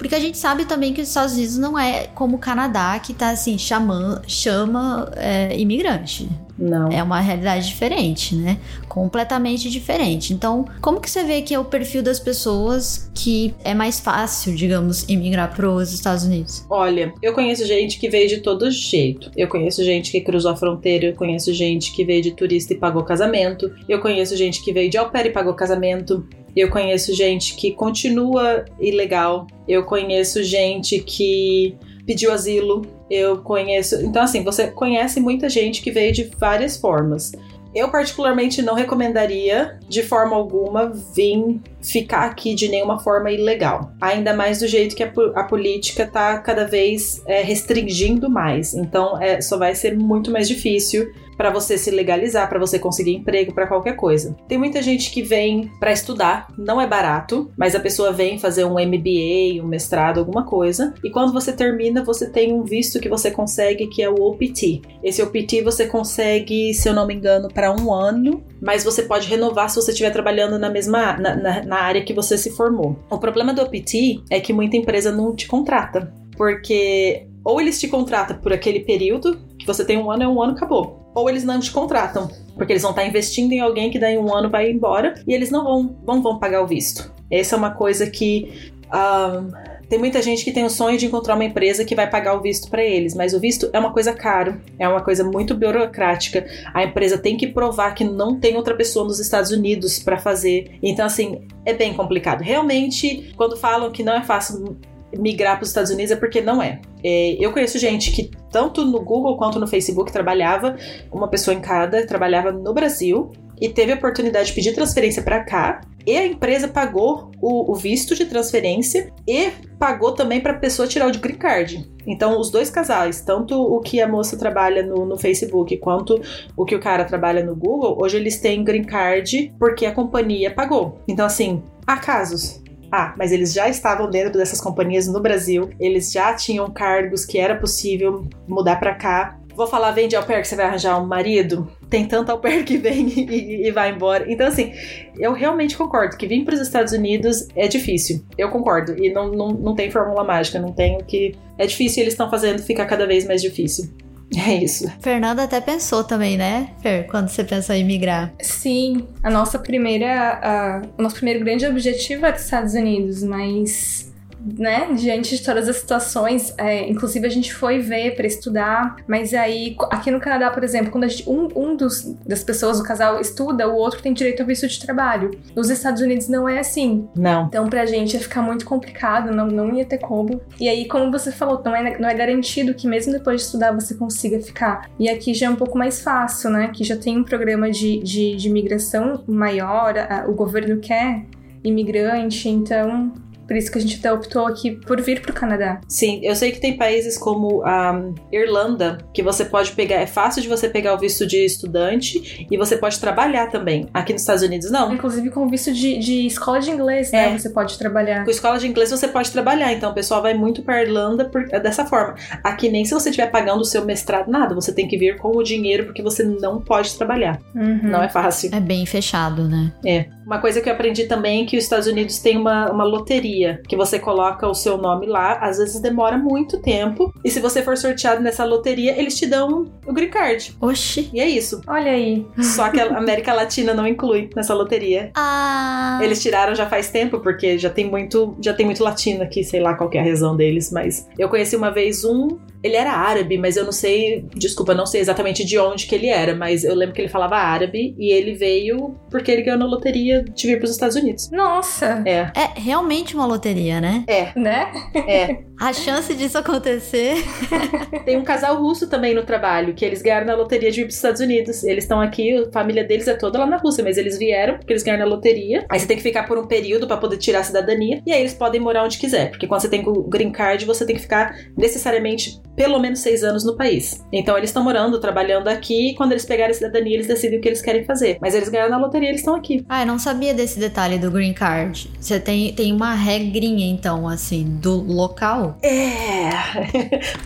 Porque 0.00 0.14
a 0.14 0.18
gente 0.18 0.38
sabe 0.38 0.64
também 0.64 0.94
que 0.94 1.02
os 1.02 1.08
Estados 1.08 1.34
Unidos 1.34 1.58
não 1.58 1.78
é 1.78 2.06
como 2.14 2.36
o 2.36 2.38
Canadá, 2.38 2.98
que 2.98 3.12
tá 3.12 3.28
assim, 3.28 3.58
chamando, 3.58 4.22
chama 4.26 5.12
é, 5.14 5.54
imigrante. 5.60 6.26
Não. 6.60 6.90
É 6.90 7.02
uma 7.02 7.20
realidade 7.20 7.66
diferente, 7.66 8.34
né? 8.34 8.58
Completamente 8.88 9.70
diferente. 9.70 10.32
Então, 10.32 10.66
como 10.80 11.00
que 11.00 11.10
você 11.10 11.22
vê 11.24 11.42
que 11.42 11.54
é 11.54 11.58
o 11.58 11.64
perfil 11.66 12.02
das 12.02 12.18
pessoas 12.18 13.10
que 13.14 13.54
é 13.62 13.74
mais 13.74 14.00
fácil, 14.00 14.54
digamos, 14.54 15.06
imigrar 15.08 15.54
para 15.54 15.68
os 15.70 15.92
Estados 15.92 16.24
Unidos? 16.24 16.64
Olha, 16.68 17.12
eu 17.22 17.34
conheço 17.34 17.66
gente 17.66 17.98
que 17.98 18.08
veio 18.08 18.28
de 18.28 18.38
todo 18.38 18.70
jeito. 18.70 19.30
Eu 19.36 19.48
conheço 19.48 19.84
gente 19.84 20.10
que 20.10 20.20
cruzou 20.20 20.50
a 20.50 20.56
fronteira, 20.56 21.06
eu 21.06 21.14
conheço 21.14 21.52
gente 21.52 21.92
que 21.92 22.04
veio 22.04 22.22
de 22.22 22.32
turista 22.32 22.72
e 22.72 22.76
pagou 22.76 23.04
casamento. 23.04 23.70
Eu 23.86 24.00
conheço 24.00 24.34
gente 24.34 24.62
que 24.62 24.72
veio 24.72 24.90
de 24.90 24.96
au 24.96 25.10
pair 25.10 25.26
e 25.26 25.30
pagou 25.30 25.54
casamento. 25.54 26.26
Eu 26.54 26.70
conheço 26.70 27.14
gente 27.14 27.54
que 27.54 27.72
continua 27.72 28.64
ilegal. 28.78 29.46
Eu 29.68 29.84
conheço 29.84 30.42
gente 30.42 31.00
que 31.00 31.76
pediu 32.06 32.32
asilo. 32.32 32.82
Eu 33.10 33.38
conheço. 33.38 33.96
Então, 34.04 34.22
assim, 34.22 34.42
você 34.42 34.68
conhece 34.68 35.20
muita 35.20 35.48
gente 35.48 35.82
que 35.82 35.90
veio 35.90 36.12
de 36.12 36.24
várias 36.38 36.76
formas. 36.76 37.32
Eu, 37.74 37.88
particularmente, 37.88 38.62
não 38.62 38.74
recomendaria 38.74 39.78
de 39.88 40.02
forma 40.02 40.34
alguma 40.34 40.88
vir 41.14 41.60
ficar 41.82 42.24
aqui 42.26 42.54
de 42.54 42.68
nenhuma 42.68 42.98
forma 42.98 43.30
ilegal. 43.30 43.92
Ainda 44.00 44.34
mais 44.34 44.58
do 44.60 44.68
jeito 44.68 44.94
que 44.94 45.02
a, 45.02 45.12
a 45.34 45.44
política 45.44 46.04
está 46.04 46.38
cada 46.38 46.66
vez 46.66 47.22
é, 47.26 47.42
restringindo 47.42 48.28
mais. 48.28 48.74
Então, 48.74 49.20
é, 49.20 49.40
só 49.40 49.58
vai 49.58 49.74
ser 49.74 49.96
muito 49.96 50.30
mais 50.30 50.48
difícil 50.48 51.10
para 51.40 51.48
você 51.48 51.78
se 51.78 51.90
legalizar, 51.90 52.46
para 52.50 52.58
você 52.58 52.78
conseguir 52.78 53.14
emprego, 53.14 53.54
para 53.54 53.66
qualquer 53.66 53.96
coisa. 53.96 54.36
Tem 54.46 54.58
muita 54.58 54.82
gente 54.82 55.10
que 55.10 55.22
vem 55.22 55.70
para 55.80 55.90
estudar, 55.90 56.48
não 56.58 56.78
é 56.78 56.86
barato, 56.86 57.50
mas 57.56 57.74
a 57.74 57.80
pessoa 57.80 58.12
vem 58.12 58.38
fazer 58.38 58.66
um 58.66 58.74
MBA, 58.74 59.64
um 59.64 59.66
mestrado, 59.66 60.20
alguma 60.20 60.44
coisa, 60.44 60.92
e 61.02 61.08
quando 61.08 61.32
você 61.32 61.50
termina, 61.50 62.04
você 62.04 62.28
tem 62.28 62.52
um 62.52 62.62
visto 62.62 63.00
que 63.00 63.08
você 63.08 63.30
consegue 63.30 63.86
que 63.86 64.02
é 64.02 64.10
o 64.10 64.16
OPT. 64.16 64.82
Esse 65.02 65.22
OPT 65.22 65.62
você 65.62 65.86
consegue, 65.86 66.74
se 66.74 66.86
eu 66.86 66.92
não 66.92 67.06
me 67.06 67.14
engano, 67.14 67.48
para 67.48 67.72
um 67.72 67.90
ano, 67.90 68.44
mas 68.60 68.84
você 68.84 69.02
pode 69.04 69.26
renovar 69.26 69.70
se 69.70 69.76
você 69.76 69.92
estiver 69.92 70.10
trabalhando 70.10 70.58
na 70.58 70.68
mesma 70.68 71.16
na, 71.16 71.34
na, 71.34 71.64
na 71.70 71.80
área 71.80 72.02
que 72.02 72.12
você 72.12 72.36
se 72.36 72.50
formou. 72.50 72.98
O 73.08 73.16
problema 73.16 73.54
do 73.54 73.62
OPT 73.62 74.24
é 74.28 74.40
que 74.40 74.52
muita 74.52 74.76
empresa 74.76 75.12
não 75.12 75.34
te 75.34 75.46
contrata, 75.46 76.12
porque 76.36 77.28
ou 77.44 77.60
eles 77.60 77.78
te 77.78 77.86
contratam 77.86 78.36
por 78.38 78.52
aquele 78.52 78.80
período, 78.80 79.38
que 79.56 79.66
você 79.66 79.84
tem 79.84 79.96
um 79.96 80.10
ano, 80.10 80.24
é 80.24 80.28
um 80.28 80.42
ano, 80.42 80.52
acabou 80.52 80.98
ou 81.14 81.28
eles 81.28 81.42
não 81.42 81.58
te 81.58 81.72
contratam, 81.72 82.30
porque 82.54 82.72
eles 82.72 82.82
vão 82.82 82.92
estar 82.92 83.04
investindo 83.04 83.52
em 83.52 83.60
alguém 83.60 83.90
que 83.90 83.98
daí 83.98 84.16
um 84.16 84.32
ano 84.32 84.48
vai 84.48 84.70
embora 84.70 85.14
e 85.26 85.34
eles 85.34 85.50
não 85.50 85.64
vão, 85.64 85.96
vão, 86.04 86.22
vão 86.22 86.38
pagar 86.38 86.62
o 86.62 86.66
visto. 86.66 87.12
Essa 87.30 87.56
é 87.56 87.58
uma 87.58 87.72
coisa 87.72 88.08
que 88.08 88.72
um, 88.94 89.50
tem 89.90 89.98
muita 89.98 90.22
gente 90.22 90.44
que 90.44 90.52
tem 90.52 90.64
o 90.64 90.70
sonho 90.70 90.96
de 90.96 91.06
encontrar 91.06 91.34
uma 91.34 91.44
empresa 91.44 91.84
que 91.84 91.96
vai 91.96 92.08
pagar 92.08 92.34
o 92.34 92.40
visto 92.40 92.70
para 92.70 92.84
eles, 92.84 93.12
mas 93.12 93.34
o 93.34 93.40
visto 93.40 93.68
é 93.72 93.78
uma 93.78 93.92
coisa 93.92 94.12
caro, 94.12 94.60
é 94.78 94.88
uma 94.88 95.02
coisa 95.02 95.24
muito 95.24 95.52
burocrática. 95.52 96.46
A 96.72 96.84
empresa 96.84 97.18
tem 97.18 97.36
que 97.36 97.48
provar 97.48 97.92
que 97.92 98.04
não 98.04 98.38
tem 98.38 98.56
outra 98.56 98.76
pessoa 98.76 99.04
nos 99.04 99.18
Estados 99.18 99.50
Unidos 99.50 99.98
para 99.98 100.16
fazer. 100.16 100.78
Então, 100.80 101.04
assim, 101.04 101.44
é 101.66 101.74
bem 101.74 101.92
complicado. 101.92 102.40
Realmente, 102.40 103.34
quando 103.36 103.56
falam 103.56 103.90
que 103.90 104.04
não 104.04 104.14
é 104.14 104.22
fácil 104.22 104.78
migrar 105.16 105.56
para 105.56 105.62
os 105.62 105.68
Estados 105.68 105.90
Unidos 105.90 106.10
é 106.10 106.16
porque 106.16 106.40
não 106.40 106.62
é. 106.62 106.80
é. 107.02 107.36
Eu 107.44 107.52
conheço 107.52 107.78
gente 107.78 108.10
que, 108.12 108.30
tanto 108.50 108.84
no 108.84 109.00
Google 109.00 109.36
quanto 109.36 109.58
no 109.58 109.66
Facebook, 109.66 110.12
trabalhava, 110.12 110.76
uma 111.10 111.28
pessoa 111.28 111.54
em 111.54 111.60
cada, 111.60 112.06
trabalhava 112.06 112.52
no 112.52 112.72
Brasil 112.72 113.30
e 113.60 113.68
teve 113.68 113.92
a 113.92 113.96
oportunidade 113.96 114.48
de 114.48 114.54
pedir 114.54 114.74
transferência 114.74 115.22
para 115.22 115.44
cá. 115.44 115.82
E 116.06 116.16
a 116.16 116.26
empresa 116.26 116.66
pagou 116.66 117.30
o, 117.42 117.70
o, 117.70 117.74
visto 117.74 118.14
de 118.14 118.24
transferência 118.24 119.12
e 119.28 119.50
pagou 119.78 120.12
também 120.12 120.40
para 120.40 120.52
a 120.52 120.58
pessoa 120.58 120.88
tirar 120.88 121.06
o 121.06 121.10
de 121.10 121.18
green 121.18 121.36
card. 121.36 121.86
Então, 122.06 122.40
os 122.40 122.50
dois 122.50 122.70
casais, 122.70 123.20
tanto 123.20 123.54
o 123.54 123.78
que 123.80 124.00
a 124.00 124.08
moça 124.08 124.36
trabalha 124.38 124.82
no, 124.82 125.04
no, 125.04 125.18
Facebook 125.18 125.76
quanto 125.76 126.18
o 126.56 126.64
que 126.64 126.74
o 126.74 126.80
cara 126.80 127.04
trabalha 127.04 127.44
no 127.44 127.54
Google, 127.54 127.98
hoje 128.00 128.16
eles 128.16 128.40
têm 128.40 128.64
green 128.64 128.84
card 128.84 129.52
porque 129.58 129.84
a 129.84 129.92
companhia 129.92 130.50
pagou. 130.50 130.98
Então, 131.06 131.26
assim, 131.26 131.62
há 131.86 131.98
casos 131.98 132.62
ah, 132.90 133.14
mas 133.16 133.30
eles 133.30 133.52
já 133.52 133.68
estavam 133.68 134.10
dentro 134.10 134.38
dessas 134.38 134.60
companhias 134.60 135.06
no 135.06 135.20
Brasil, 135.20 135.70
eles 135.78 136.10
já 136.10 136.34
tinham 136.34 136.68
cargos 136.70 137.24
que 137.24 137.38
era 137.38 137.54
possível 137.56 138.26
mudar 138.48 138.76
para 138.76 138.94
cá. 138.94 139.36
Vou 139.54 139.66
falar, 139.66 139.90
vem 139.90 140.08
de 140.08 140.16
au 140.16 140.24
pair 140.24 140.40
que 140.40 140.48
você 140.48 140.56
vai 140.56 140.66
arranjar 140.66 141.00
um 141.00 141.06
marido? 141.06 141.70
Tem 141.88 142.06
tanto 142.06 142.30
au 142.30 142.38
pair 142.38 142.64
que 142.64 142.78
vem 142.78 143.06
e, 143.12 143.66
e 143.66 143.70
vai 143.70 143.90
embora. 143.92 144.24
Então, 144.30 144.46
assim, 144.46 144.72
eu 145.18 145.32
realmente 145.32 145.76
concordo 145.76 146.16
que 146.16 146.26
vir 146.26 146.44
para 146.44 146.54
os 146.54 146.60
Estados 146.60 146.92
Unidos 146.92 147.46
é 147.54 147.68
difícil. 147.68 148.24
Eu 148.38 148.48
concordo. 148.48 148.96
E 148.96 149.12
não, 149.12 149.30
não, 149.30 149.48
não 149.48 149.74
tem 149.74 149.90
fórmula 149.90 150.24
mágica, 150.24 150.58
não 150.58 150.72
tem 150.72 150.96
o 150.96 151.04
que. 151.04 151.34
É 151.58 151.66
difícil 151.66 151.98
e 151.98 152.02
eles 152.04 152.14
estão 152.14 152.30
fazendo 152.30 152.62
ficar 152.62 152.86
cada 152.86 153.06
vez 153.06 153.26
mais 153.26 153.42
difícil. 153.42 153.90
É 154.48 154.54
isso. 154.54 154.90
Fernanda 155.00 155.42
até 155.42 155.60
pensou 155.60 156.04
também, 156.04 156.36
né, 156.36 156.70
Fer, 156.80 157.06
quando 157.08 157.28
você 157.28 157.42
pensou 157.42 157.74
em 157.74 157.84
migrar? 157.84 158.32
Sim, 158.40 159.06
a 159.22 159.30
nossa 159.30 159.58
primeira, 159.58 160.38
a, 160.40 160.82
o 160.96 161.02
nosso 161.02 161.16
primeiro 161.16 161.40
grande 161.44 161.66
objetivo 161.66 162.24
era 162.24 162.36
os 162.36 162.44
Estados 162.44 162.74
Unidos, 162.74 163.22
mas 163.24 164.09
né, 164.44 164.92
diante 164.94 165.36
de 165.36 165.42
todas 165.42 165.68
as 165.68 165.76
situações, 165.76 166.54
é, 166.56 166.88
inclusive 166.88 167.26
a 167.26 167.30
gente 167.30 167.52
foi 167.52 167.78
ver 167.78 168.14
para 168.16 168.26
estudar, 168.26 168.96
mas 169.06 169.34
aí 169.34 169.76
aqui 169.90 170.10
no 170.10 170.20
Canadá, 170.20 170.50
por 170.50 170.64
exemplo, 170.64 170.90
quando 170.90 171.08
gente, 171.08 171.28
um, 171.28 171.48
um 171.54 171.76
dos, 171.76 172.16
das 172.26 172.42
pessoas 172.42 172.78
do 172.78 172.84
casal 172.84 173.20
estuda, 173.20 173.68
o 173.68 173.74
outro 173.74 174.02
tem 174.02 174.12
direito 174.12 174.40
ao 174.40 174.46
visto 174.46 174.66
de 174.66 174.80
trabalho. 174.80 175.30
Nos 175.54 175.70
Estados 175.70 176.00
Unidos 176.00 176.28
não 176.28 176.48
é 176.48 176.58
assim. 176.58 177.08
Não. 177.14 177.46
Então 177.46 177.68
pra 177.68 177.86
gente 177.86 178.14
ia 178.14 178.20
ficar 178.20 178.42
muito 178.42 178.64
complicado, 178.64 179.34
não, 179.34 179.46
não 179.46 179.74
ia 179.74 179.84
ter 179.84 179.98
como. 179.98 180.40
E 180.58 180.68
aí, 180.68 180.86
como 180.88 181.10
você 181.10 181.30
falou, 181.30 181.60
não 181.64 181.74
é, 181.74 181.98
não 181.98 182.08
é 182.08 182.14
garantido 182.14 182.74
que 182.74 182.86
mesmo 182.86 183.12
depois 183.12 183.40
de 183.40 183.46
estudar 183.46 183.72
você 183.72 183.94
consiga 183.94 184.40
ficar. 184.40 184.90
E 184.98 185.08
aqui 185.08 185.34
já 185.34 185.46
é 185.46 185.50
um 185.50 185.56
pouco 185.56 185.76
mais 185.76 186.00
fácil, 186.00 186.50
né, 186.50 186.70
que 186.74 186.84
já 186.84 186.96
tem 186.96 187.18
um 187.18 187.24
programa 187.24 187.70
de, 187.70 187.98
de, 187.98 188.36
de 188.36 188.48
imigração 188.48 189.22
maior, 189.26 189.98
a, 189.98 190.26
o 190.28 190.34
governo 190.34 190.78
quer 190.78 191.24
imigrante, 191.62 192.48
então 192.48 193.12
por 193.50 193.56
isso 193.56 193.72
que 193.72 193.78
a 193.78 193.80
gente 193.80 193.98
até 193.98 194.12
optou 194.12 194.46
aqui 194.46 194.70
por 194.70 195.00
vir 195.00 195.20
para 195.20 195.32
o 195.32 195.34
Canadá. 195.34 195.80
Sim, 195.88 196.20
eu 196.22 196.36
sei 196.36 196.52
que 196.52 196.60
tem 196.60 196.76
países 196.76 197.18
como 197.18 197.64
a 197.64 198.00
Irlanda 198.30 198.98
que 199.12 199.24
você 199.24 199.44
pode 199.44 199.72
pegar, 199.72 199.96
é 199.96 200.06
fácil 200.06 200.40
de 200.40 200.46
você 200.46 200.68
pegar 200.68 200.94
o 200.94 200.98
visto 200.98 201.26
de 201.26 201.44
estudante 201.44 202.46
e 202.48 202.56
você 202.56 202.76
pode 202.76 203.00
trabalhar 203.00 203.48
também. 203.48 203.88
Aqui 203.92 204.12
nos 204.12 204.22
Estados 204.22 204.44
Unidos, 204.44 204.70
não. 204.70 204.94
Inclusive 204.94 205.30
com 205.30 205.48
visto 205.48 205.72
de, 205.72 205.98
de 205.98 206.26
escola 206.28 206.60
de 206.60 206.70
inglês, 206.70 207.10
né? 207.10 207.34
É. 207.34 207.36
Você 207.36 207.50
pode 207.50 207.76
trabalhar. 207.76 208.24
Com 208.24 208.30
escola 208.30 208.56
de 208.56 208.68
inglês 208.68 208.88
você 208.88 209.08
pode 209.08 209.32
trabalhar, 209.32 209.72
então 209.72 209.90
o 209.90 209.94
pessoal 209.94 210.22
vai 210.22 210.32
muito 210.32 210.62
para 210.62 210.84
Irlanda 210.84 211.24
por, 211.24 211.44
é 211.50 211.58
dessa 211.58 211.84
forma. 211.84 212.14
Aqui 212.44 212.68
nem 212.68 212.84
se 212.84 212.94
você 212.94 213.10
estiver 213.10 213.32
pagando 213.32 213.62
o 213.62 213.64
seu 213.64 213.84
mestrado, 213.84 214.30
nada. 214.30 214.54
Você 214.54 214.72
tem 214.72 214.86
que 214.86 214.96
vir 214.96 215.16
com 215.16 215.36
o 215.36 215.42
dinheiro 215.42 215.86
porque 215.86 216.04
você 216.04 216.22
não 216.22 216.60
pode 216.60 216.96
trabalhar. 216.96 217.40
Uhum. 217.52 217.80
Não 217.82 218.00
é 218.00 218.08
fácil. 218.08 218.54
É 218.54 218.60
bem 218.60 218.86
fechado, 218.86 219.48
né? 219.48 219.72
É. 219.84 220.06
Uma 220.24 220.38
coisa 220.38 220.60
que 220.60 220.68
eu 220.68 220.72
aprendi 220.72 221.06
também 221.06 221.42
é 221.42 221.46
que 221.46 221.56
os 221.56 221.64
Estados 221.64 221.88
Unidos 221.88 222.20
tem 222.20 222.36
uma, 222.36 222.70
uma 222.70 222.84
loteria 222.84 223.39
loteria, 223.40 223.60
que 223.66 223.76
você 223.76 223.98
coloca 223.98 224.46
o 224.46 224.54
seu 224.54 224.76
nome 224.76 225.06
lá, 225.06 225.34
às 225.34 225.58
vezes 225.58 225.80
demora 225.80 226.18
muito 226.18 226.60
tempo. 226.60 227.12
E 227.24 227.30
se 227.30 227.40
você 227.40 227.62
for 227.62 227.76
sorteado 227.76 228.22
nessa 228.22 228.44
loteria, 228.44 228.98
eles 228.98 229.18
te 229.18 229.26
dão 229.26 229.70
o 229.86 229.92
green 229.92 230.10
card. 230.10 230.56
Oxi. 230.60 231.10
E 231.12 231.20
é 231.20 231.28
isso. 231.28 231.60
Olha 231.66 231.92
aí. 231.92 232.26
Só 232.38 232.68
que 232.68 232.80
a 232.80 232.86
América 232.96 233.32
Latina 233.32 233.72
não 233.72 233.86
inclui 233.86 234.30
nessa 234.36 234.54
loteria. 234.54 235.10
Ah. 235.14 235.98
Eles 236.02 236.22
tiraram 236.22 236.54
já 236.54 236.66
faz 236.66 236.90
tempo, 236.90 237.20
porque 237.20 237.58
já 237.58 237.70
tem 237.70 237.88
muito, 237.88 238.36
já 238.40 238.52
tem 238.52 238.66
muito 238.66 238.82
latino 238.84 239.22
aqui, 239.22 239.42
sei 239.42 239.60
lá 239.60 239.74
qual 239.74 239.90
é 239.94 239.98
a 239.98 240.04
razão 240.04 240.36
deles, 240.36 240.70
mas 240.70 241.08
eu 241.18 241.28
conheci 241.28 241.56
uma 241.56 241.70
vez 241.70 242.04
um 242.04 242.38
ele 242.62 242.76
era 242.76 242.92
árabe, 242.92 243.38
mas 243.38 243.56
eu 243.56 243.64
não 243.64 243.72
sei, 243.72 244.24
desculpa, 244.34 244.74
não 244.74 244.86
sei 244.86 245.00
exatamente 245.00 245.44
de 245.44 245.58
onde 245.58 245.86
que 245.86 245.94
ele 245.94 246.08
era, 246.08 246.34
mas 246.34 246.64
eu 246.64 246.74
lembro 246.74 246.94
que 246.94 247.00
ele 247.00 247.08
falava 247.08 247.36
árabe 247.36 247.94
e 247.98 248.12
ele 248.12 248.34
veio 248.34 248.94
porque 249.10 249.30
ele 249.30 249.42
ganhou 249.42 249.58
na 249.58 249.66
loteria 249.66 250.22
de 250.22 250.46
vir 250.46 250.58
para 250.58 250.64
os 250.64 250.70
Estados 250.70 250.96
Unidos. 250.96 251.30
Nossa. 251.30 252.02
É. 252.06 252.30
É 252.34 252.50
realmente 252.56 253.14
uma 253.14 253.26
loteria, 253.26 253.80
né? 253.80 254.04
É. 254.06 254.38
Né? 254.38 254.70
É. 255.06 255.38
A 255.60 255.72
chance 255.72 256.14
disso 256.14 256.38
acontecer. 256.38 257.16
Tem 258.04 258.16
um 258.16 258.24
casal 258.24 258.56
russo 258.56 258.88
também 258.88 259.14
no 259.14 259.24
trabalho, 259.24 259.74
que 259.74 259.84
eles 259.84 260.00
ganharam 260.00 260.26
na 260.26 260.34
loteria 260.34 260.70
de 260.70 260.76
vir 260.76 260.84
para 260.84 260.90
os 260.90 260.96
Estados 260.96 261.20
Unidos. 261.20 261.64
Eles 261.64 261.84
estão 261.84 262.00
aqui, 262.00 262.34
a 262.34 262.50
família 262.50 262.84
deles 262.84 263.06
é 263.08 263.14
toda 263.14 263.38
lá 263.38 263.46
na 263.46 263.56
Rússia, 263.56 263.84
mas 263.84 263.98
eles 263.98 264.18
vieram 264.18 264.56
porque 264.56 264.72
eles 264.72 264.82
ganharam 264.82 265.04
na 265.04 265.10
loteria. 265.10 265.64
Aí 265.68 265.78
você 265.78 265.86
tem 265.86 265.96
que 265.96 266.02
ficar 266.02 266.24
por 266.26 266.38
um 266.38 266.46
período 266.46 266.86
para 266.86 266.96
poder 266.96 267.18
tirar 267.18 267.40
a 267.40 267.44
cidadania 267.44 268.02
e 268.06 268.12
aí 268.12 268.20
eles 268.20 268.34
podem 268.34 268.60
morar 268.60 268.84
onde 268.84 268.98
quiser, 268.98 269.30
porque 269.30 269.46
quando 269.46 269.60
você 269.60 269.68
tem 269.68 269.86
o 269.86 270.02
green 270.02 270.32
card, 270.32 270.64
você 270.64 270.86
tem 270.86 270.96
que 270.96 271.02
ficar 271.02 271.34
necessariamente 271.56 272.40
pelo 272.56 272.78
menos 272.78 273.00
seis 273.00 273.22
anos 273.22 273.44
no 273.44 273.56
país. 273.56 274.04
Então 274.12 274.36
eles 274.36 274.50
estão 274.50 274.62
morando, 274.62 275.00
trabalhando 275.00 275.48
aqui, 275.48 275.90
e 275.90 275.94
quando 275.94 276.12
eles 276.12 276.24
pegarem 276.24 276.52
a 276.52 276.54
cidadania, 276.54 276.94
eles 276.94 277.06
decidem 277.06 277.38
o 277.38 277.42
que 277.42 277.48
eles 277.48 277.62
querem 277.62 277.84
fazer. 277.84 278.18
Mas 278.20 278.34
eles 278.34 278.48
ganharam 278.48 278.70
na 278.70 278.78
loteria, 278.78 279.08
eles 279.08 279.20
estão 279.20 279.34
aqui. 279.34 279.64
Ah, 279.68 279.82
eu 279.82 279.86
não 279.86 279.98
sabia 279.98 280.34
desse 280.34 280.58
detalhe 280.58 280.98
do 280.98 281.10
green 281.10 281.32
card. 281.32 281.90
Você 282.00 282.18
tem, 282.20 282.52
tem 282.52 282.72
uma 282.72 282.94
regrinha, 282.94 283.66
então, 283.66 284.08
assim, 284.08 284.44
do 284.44 284.80
local? 284.82 285.56
É. 285.62 286.30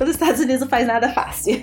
Os 0.03 0.11
Estados 0.11 0.41
Unidos 0.41 0.61
não 0.61 0.69
faz 0.69 0.87
nada 0.87 1.09
fácil. 1.11 1.59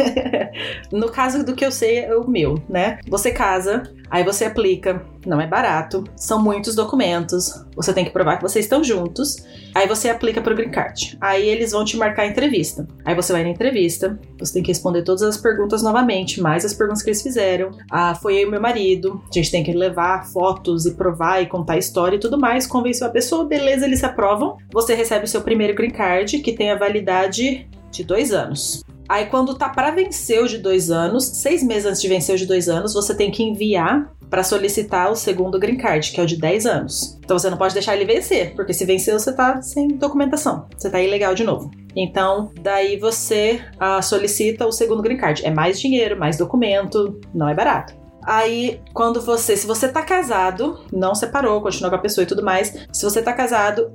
no 0.91 1.09
caso 1.09 1.45
do 1.45 1.55
que 1.55 1.65
eu 1.65 1.71
sei, 1.71 1.99
é 1.99 2.15
o 2.15 2.27
meu, 2.27 2.61
né? 2.69 2.99
Você 3.07 3.31
casa, 3.31 3.83
aí 4.11 4.23
você 4.23 4.45
aplica, 4.45 5.01
não 5.25 5.39
é 5.39 5.47
barato, 5.47 6.03
são 6.15 6.41
muitos 6.41 6.75
documentos, 6.75 7.65
você 7.73 7.93
tem 7.93 8.03
que 8.03 8.11
provar 8.11 8.35
que 8.35 8.43
vocês 8.43 8.65
estão 8.65 8.83
juntos, 8.83 9.37
aí 9.73 9.87
você 9.87 10.09
aplica 10.09 10.41
pro 10.41 10.55
green 10.55 10.69
card. 10.69 11.17
Aí 11.21 11.47
eles 11.47 11.71
vão 11.71 11.85
te 11.85 11.95
marcar 11.95 12.23
a 12.23 12.27
entrevista. 12.27 12.85
Aí 13.05 13.15
você 13.15 13.31
vai 13.31 13.43
na 13.43 13.49
entrevista, 13.49 14.19
você 14.37 14.53
tem 14.53 14.63
que 14.63 14.67
responder 14.67 15.03
todas 15.03 15.21
as 15.21 15.37
perguntas 15.37 15.81
novamente, 15.81 16.41
mais 16.41 16.65
as 16.65 16.73
perguntas 16.73 17.01
que 17.01 17.09
eles 17.09 17.21
fizeram. 17.21 17.71
Ah, 17.89 18.13
foi 18.13 18.35
eu 18.35 18.47
e 18.47 18.51
meu 18.51 18.61
marido, 18.61 19.23
a 19.29 19.33
gente 19.33 19.49
tem 19.49 19.63
que 19.63 19.71
levar 19.71 20.27
fotos 20.27 20.85
e 20.85 20.93
provar 20.93 21.41
e 21.41 21.47
contar 21.47 21.77
história 21.77 22.17
e 22.17 22.19
tudo 22.19 22.37
mais, 22.37 22.67
convenceu 22.67 23.07
a 23.07 23.09
pessoa, 23.09 23.45
beleza, 23.45 23.85
eles 23.85 24.03
aprovam. 24.03 24.57
Você 24.73 24.93
recebe 24.93 25.23
o 25.23 25.27
seu 25.27 25.41
primeiro 25.41 25.73
green 25.73 25.91
card, 25.91 26.39
que 26.39 26.51
tem 26.51 26.69
a 26.69 26.75
validade 26.77 27.67
de 27.89 28.03
dois 28.03 28.33
anos. 28.33 28.83
Aí, 29.07 29.25
quando 29.25 29.55
tá 29.55 29.69
para 29.69 29.91
vencer 29.91 30.41
o 30.41 30.47
de 30.47 30.57
dois 30.57 30.89
anos, 30.89 31.25
seis 31.25 31.63
meses 31.63 31.85
antes 31.85 32.01
de 32.01 32.07
vencer 32.07 32.35
o 32.35 32.37
de 32.37 32.45
dois 32.45 32.69
anos, 32.69 32.93
você 32.93 33.13
tem 33.13 33.31
que 33.31 33.43
enviar 33.43 34.11
para 34.31 34.43
solicitar 34.43 35.11
o 35.11 35.15
segundo 35.15 35.59
green 35.59 35.75
card, 35.75 36.09
que 36.09 36.19
é 36.19 36.23
o 36.23 36.25
de 36.25 36.37
10 36.37 36.65
anos. 36.65 37.19
Então 37.21 37.37
você 37.37 37.49
não 37.49 37.57
pode 37.57 37.73
deixar 37.73 37.97
ele 37.97 38.05
vencer, 38.05 38.55
porque 38.55 38.73
se 38.73 38.85
venceu 38.85 39.19
você 39.19 39.33
tá 39.33 39.61
sem 39.61 39.89
documentação, 39.89 40.67
você 40.75 40.89
tá 40.89 41.01
ilegal 41.01 41.35
de 41.35 41.43
novo. 41.43 41.69
Então, 41.93 42.49
daí 42.61 42.97
você 42.97 43.59
uh, 43.75 44.01
solicita 44.01 44.65
o 44.65 44.71
segundo 44.71 45.03
green 45.03 45.17
card. 45.17 45.45
É 45.45 45.51
mais 45.51 45.81
dinheiro, 45.81 46.17
mais 46.17 46.37
documento, 46.37 47.19
não 47.33 47.49
é 47.49 47.53
barato. 47.53 47.93
Aí, 48.23 48.79
quando 48.93 49.19
você, 49.19 49.57
se 49.57 49.65
você 49.65 49.87
tá 49.89 50.01
casado, 50.03 50.79
não 50.93 51.15
separou, 51.15 51.59
continua 51.61 51.89
com 51.89 51.95
a 51.95 51.99
pessoa 51.99 52.23
e 52.23 52.27
tudo 52.27 52.43
mais. 52.43 52.87
Se 52.93 53.03
você 53.03 53.21
tá 53.21 53.33
casado, 53.33 53.91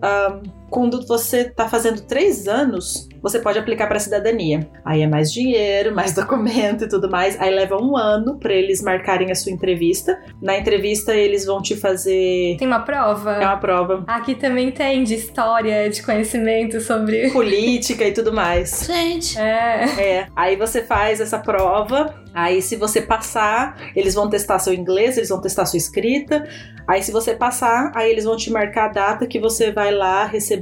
quando 0.71 1.07
você 1.07 1.45
tá 1.45 1.69
fazendo 1.69 2.03
três 2.03 2.49
anos, 2.49 3.09
você 3.23 3.39
pode 3.39 3.59
aplicar 3.59 3.87
para 3.87 3.99
cidadania. 3.99 4.69
Aí 4.85 5.03
é 5.03 5.07
mais 5.07 5.33
dinheiro, 5.33 5.95
mais 5.95 6.13
documento 6.15 6.85
e 6.85 6.89
tudo 6.89 7.11
mais. 7.11 7.41
Aí 7.41 7.55
leva 7.55 7.77
um 7.77 7.97
ano 7.97 8.39
para 8.39 8.53
eles 8.53 8.83
marcarem 8.83 9.31
a 9.31 9.35
sua 9.35 9.53
entrevista. 9.53 10.19
Na 10.41 10.57
entrevista, 10.57 11.15
eles 11.15 11.45
vão 11.45 11.63
te 11.63 11.77
fazer. 11.77 12.57
Tem 12.59 12.67
uma 12.67 12.81
prova? 12.81 13.33
É 13.33 13.47
uma 13.47 13.57
prova. 13.57 14.05
Aqui 14.07 14.35
também 14.35 14.71
tem 14.71 15.05
de 15.05 15.15
história, 15.15 15.89
de 15.89 16.03
conhecimento 16.03 16.81
sobre. 16.81 17.31
Política 17.37 18.05
e 18.05 18.13
tudo 18.13 18.33
mais. 18.33 18.87
Gente. 18.87 19.39
É. 19.39 19.85
É. 19.99 20.27
Aí 20.35 20.57
você 20.57 20.83
faz 20.83 21.21
essa 21.21 21.39
prova. 21.39 22.27
Aí, 22.35 22.61
se 22.61 22.77
você 22.77 23.01
passar, 23.01 23.79
eles 23.97 24.13
vão 24.13 24.29
testar 24.29 24.59
seu 24.59 24.75
inglês, 24.75 25.17
eles 25.17 25.31
vão 25.31 25.41
testar 25.41 25.65
sua 25.65 25.79
escrita. 25.79 26.47
Aí, 26.87 27.03
se 27.03 27.11
você 27.11 27.35
passar, 27.35 27.91
aí 27.95 28.11
eles 28.11 28.25
vão 28.25 28.37
te 28.37 28.51
marcar 28.53 28.91
a 28.91 28.93
data 28.93 29.27
que 29.27 29.41
você 29.41 29.73
vai 29.73 29.91
lá 29.91 30.27
receber 30.27 30.56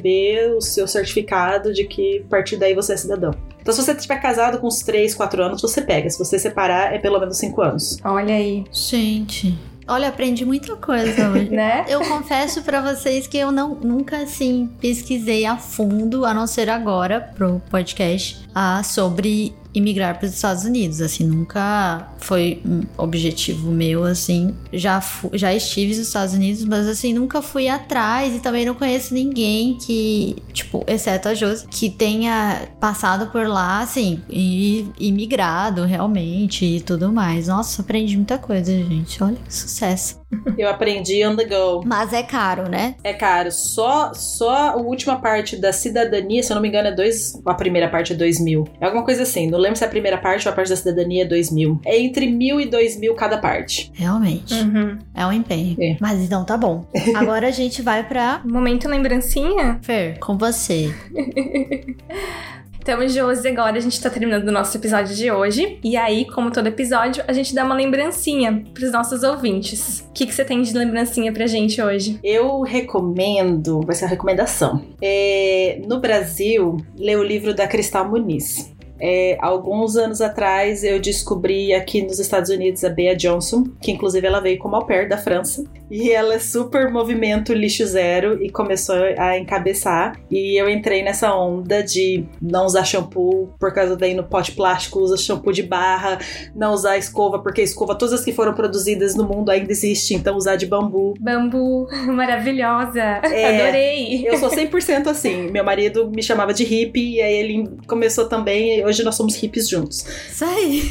o 0.57 0.61
seu 0.61 0.87
certificado 0.87 1.73
de 1.73 1.85
que 1.85 2.25
a 2.27 2.29
partir 2.29 2.57
daí 2.57 2.75
você 2.75 2.95
é 2.95 2.97
cidadão. 2.97 3.33
Então, 3.61 3.73
se 3.73 3.83
você 3.83 3.93
estiver 3.93 4.21
casado 4.21 4.59
com 4.59 4.67
uns 4.67 4.81
3, 4.81 5.15
4 5.15 5.43
anos, 5.43 5.63
você 5.63 5.81
pega. 5.81 6.11
Se 6.11 6.19
você 6.19 6.39
separar, 6.39 6.95
é 6.95 6.99
pelo 6.99 7.19
menos 7.19 7.39
5 7.39 7.63
anos. 7.63 7.99
Olha 8.05 8.35
aí. 8.35 8.65
Gente. 8.71 9.59
Olha, 9.87 10.09
aprendi 10.09 10.45
muita 10.45 10.77
coisa 10.77 11.31
hoje. 11.31 11.49
né? 11.51 11.85
Eu 11.89 12.01
confesso 12.01 12.63
para 12.63 12.81
vocês 12.81 13.27
que 13.27 13.39
eu 13.39 13.51
não, 13.51 13.75
nunca, 13.75 14.19
assim, 14.19 14.71
pesquisei 14.81 15.47
a 15.47 15.57
fundo, 15.57 16.25
a 16.25 16.35
não 16.35 16.47
ser 16.47 16.69
agora, 16.69 17.21
pro 17.35 17.61
podcast, 17.71 18.47
ah, 18.55 18.83
sobre 18.83 19.55
imigrar 19.75 20.19
para 20.19 20.27
os 20.27 20.35
Estados 20.35 20.65
Unidos, 20.65 21.01
assim, 21.01 21.27
nunca 21.27 22.09
foi 22.19 22.63
um 22.65 22.83
objetivo 22.97 23.71
meu, 23.71 24.05
assim, 24.05 24.55
já, 24.73 25.03
já 25.33 25.53
estive 25.53 25.97
nos 25.97 26.07
Estados 26.07 26.35
Unidos, 26.35 26.65
mas 26.65 26.87
assim, 26.87 27.13
nunca 27.13 27.43
fui 27.43 27.69
atrás 27.69 28.35
e 28.35 28.41
também 28.41 28.65
não 28.65 28.75
conheço 28.75 29.13
ninguém 29.13 29.77
que, 29.79 30.37
tipo, 30.53 30.85
exceto 30.87 31.29
a 31.29 31.35
Josi, 31.35 31.67
que 31.69 31.91
tenha 31.91 32.69
passado 32.81 33.31
por 33.31 33.47
lá, 33.47 33.81
assim, 33.81 34.23
e 34.31 34.87
imigrado 34.99 35.85
realmente 35.85 36.65
e 36.65 36.81
tudo 36.81 37.13
mais. 37.13 37.49
Nossa, 37.49 37.83
aprendi 37.83 38.17
muita 38.17 38.39
coisa, 38.39 38.73
gente, 38.73 39.23
olha 39.23 39.37
que 39.37 39.55
sucesso. 39.55 40.24
Eu 40.57 40.69
aprendi 40.69 41.25
on 41.27 41.37
the 41.37 41.45
go. 41.45 41.83
Mas 41.85 42.13
é 42.13 42.23
caro, 42.23 42.69
né? 42.69 42.95
É 43.03 43.13
caro. 43.13 43.51
Só, 43.51 44.13
só 44.15 44.71
a 44.71 44.77
última 44.77 45.17
parte 45.17 45.57
da 45.57 45.73
cidadania, 45.73 46.43
se 46.43 46.53
eu 46.53 46.55
não 46.55 46.63
me 46.63 46.69
engano, 46.69 46.89
é 46.89 46.93
dois. 46.93 47.41
A 47.45 47.55
primeira 47.55 47.89
parte 47.89 48.13
é 48.13 48.17
dois 48.17 48.41
mil. 48.41 48.67
É 48.81 48.87
alguma 48.87 49.05
coisa 49.05 49.23
assim. 49.23 49.49
Não 49.49 49.59
lembro 49.59 49.77
se 49.77 49.85
a 49.85 49.89
primeira 49.89 50.19
parte 50.19 50.47
ou 50.47 50.53
a 50.53 50.55
parte 50.57 50.69
da 50.71 50.77
cidadania 50.77 51.23
é 51.23 51.27
dois 51.27 51.51
mil. 51.51 51.81
É 51.85 51.99
entre 51.99 52.27
mil 52.27 52.61
e 52.61 52.67
dois 52.67 52.99
mil 52.99 53.15
cada 53.15 53.39
parte. 53.39 53.91
Realmente. 53.95 54.55
Uhum. 54.55 54.99
É 55.15 55.27
um 55.27 55.33
empenho. 55.33 55.77
É. 55.81 55.97
Mas 56.01 56.21
então 56.21 56.45
tá 56.45 56.57
bom. 56.57 56.87
Agora 57.15 57.49
a 57.49 57.53
gente 57.53 57.83
vai 57.83 58.07
pra. 58.07 58.41
Momento 58.45 58.89
lembrancinha? 58.89 59.79
Fer, 59.83 60.19
com 60.19 60.37
você. 60.37 60.95
Então, 62.85 63.09
Josi, 63.09 63.49
agora 63.49 63.79
a 63.79 63.81
gente 63.81 63.99
tá 63.99 64.11
terminando 64.11 64.47
o 64.47 64.53
nosso 64.53 64.77
episódio 64.77 65.17
de 65.17 65.31
hoje. 65.31 65.79
E 65.83 65.97
aí, 65.97 66.27
como 66.27 66.51
todo 66.51 66.67
episódio, 66.67 67.25
a 67.27 67.33
gente 67.33 67.55
dá 67.55 67.65
uma 67.65 67.75
lembrancinha 67.75 68.63
pros 68.75 68.93
nossos 68.93 69.23
ouvintes. 69.23 70.01
O 70.01 70.13
que, 70.13 70.27
que 70.27 70.35
você 70.35 70.45
tem 70.45 70.61
de 70.61 70.71
lembrancinha 70.77 71.33
pra 71.33 71.47
gente 71.47 71.81
hoje? 71.81 72.21
Eu 72.23 72.61
recomendo, 72.61 73.81
vai 73.87 73.97
ser 73.97 74.05
uma 74.05 74.11
recomendação. 74.11 74.85
É, 75.01 75.81
no 75.89 75.99
Brasil, 75.99 76.77
ler 76.95 77.17
o 77.17 77.23
livro 77.23 77.55
da 77.55 77.67
Cristal 77.67 78.07
Muniz. 78.07 78.71
É, 79.01 79.37
alguns 79.41 79.97
anos 79.97 80.21
atrás 80.21 80.85
eu 80.85 81.01
descobri 81.01 81.73
aqui 81.73 82.03
nos 82.03 82.19
Estados 82.19 82.51
Unidos 82.51 82.85
a 82.85 82.91
Bea 82.91 83.17
Johnson, 83.17 83.65
que 83.81 83.91
inclusive 83.91 84.27
ela 84.27 84.41
veio 84.41 84.59
como 84.59 84.77
au 84.77 84.87
pair 84.87 85.09
da 85.09 85.17
França. 85.17 85.65
E 85.95 86.11
ela 86.11 86.35
é 86.35 86.39
super 86.41 86.91
movimento 86.91 87.55
lixo 87.55 87.87
zero 87.87 88.43
e 88.43 88.51
começou 88.51 88.97
a 89.17 89.39
encabeçar. 89.39 90.19
E 90.29 90.61
eu 90.61 90.69
entrei 90.69 91.05
nessa 91.05 91.33
onda 91.33 91.85
de 91.85 92.25
não 92.43 92.67
usar 92.67 92.83
shampoo 92.83 93.55
por 93.61 93.73
causa 93.73 93.97
daí 93.97 94.13
no 94.13 94.25
pote 94.25 94.51
plástico, 94.51 94.99
usa 94.99 95.17
shampoo 95.17 95.53
de 95.53 95.63
barra, 95.63 96.19
não 96.53 96.73
usar 96.73 96.99
escova, 96.99 97.39
porque 97.39 97.63
escova, 97.63 97.95
todas 97.95 98.13
as 98.13 98.25
que 98.25 98.33
foram 98.33 98.53
produzidas 98.55 99.15
no 99.15 99.23
mundo 99.23 99.51
ainda 99.51 99.71
existe, 99.71 100.15
então 100.15 100.37
usar 100.37 100.57
de 100.57 100.67
bambu. 100.67 101.15
Bambu, 101.21 101.87
maravilhosa! 102.13 103.01
É, 103.23 103.63
Adorei! 103.63 104.27
Eu 104.27 104.37
sou 104.39 104.51
100% 104.55 105.07
assim. 105.07 105.49
Meu 105.53 105.63
marido 105.63 106.11
me 106.11 106.25
chamava 106.25 106.53
de 106.53 106.65
hippie, 106.65 107.15
e 107.15 107.23
aí 107.23 107.37
ele 107.37 107.71
começou 107.87 108.25
também, 108.25 108.81
e 108.81 108.85
hoje 108.85 109.05
nós 109.05 109.15
somos 109.15 109.37
hippies 109.37 109.69
juntos. 109.69 110.05
Isso 110.29 110.45
aí. 110.45 110.83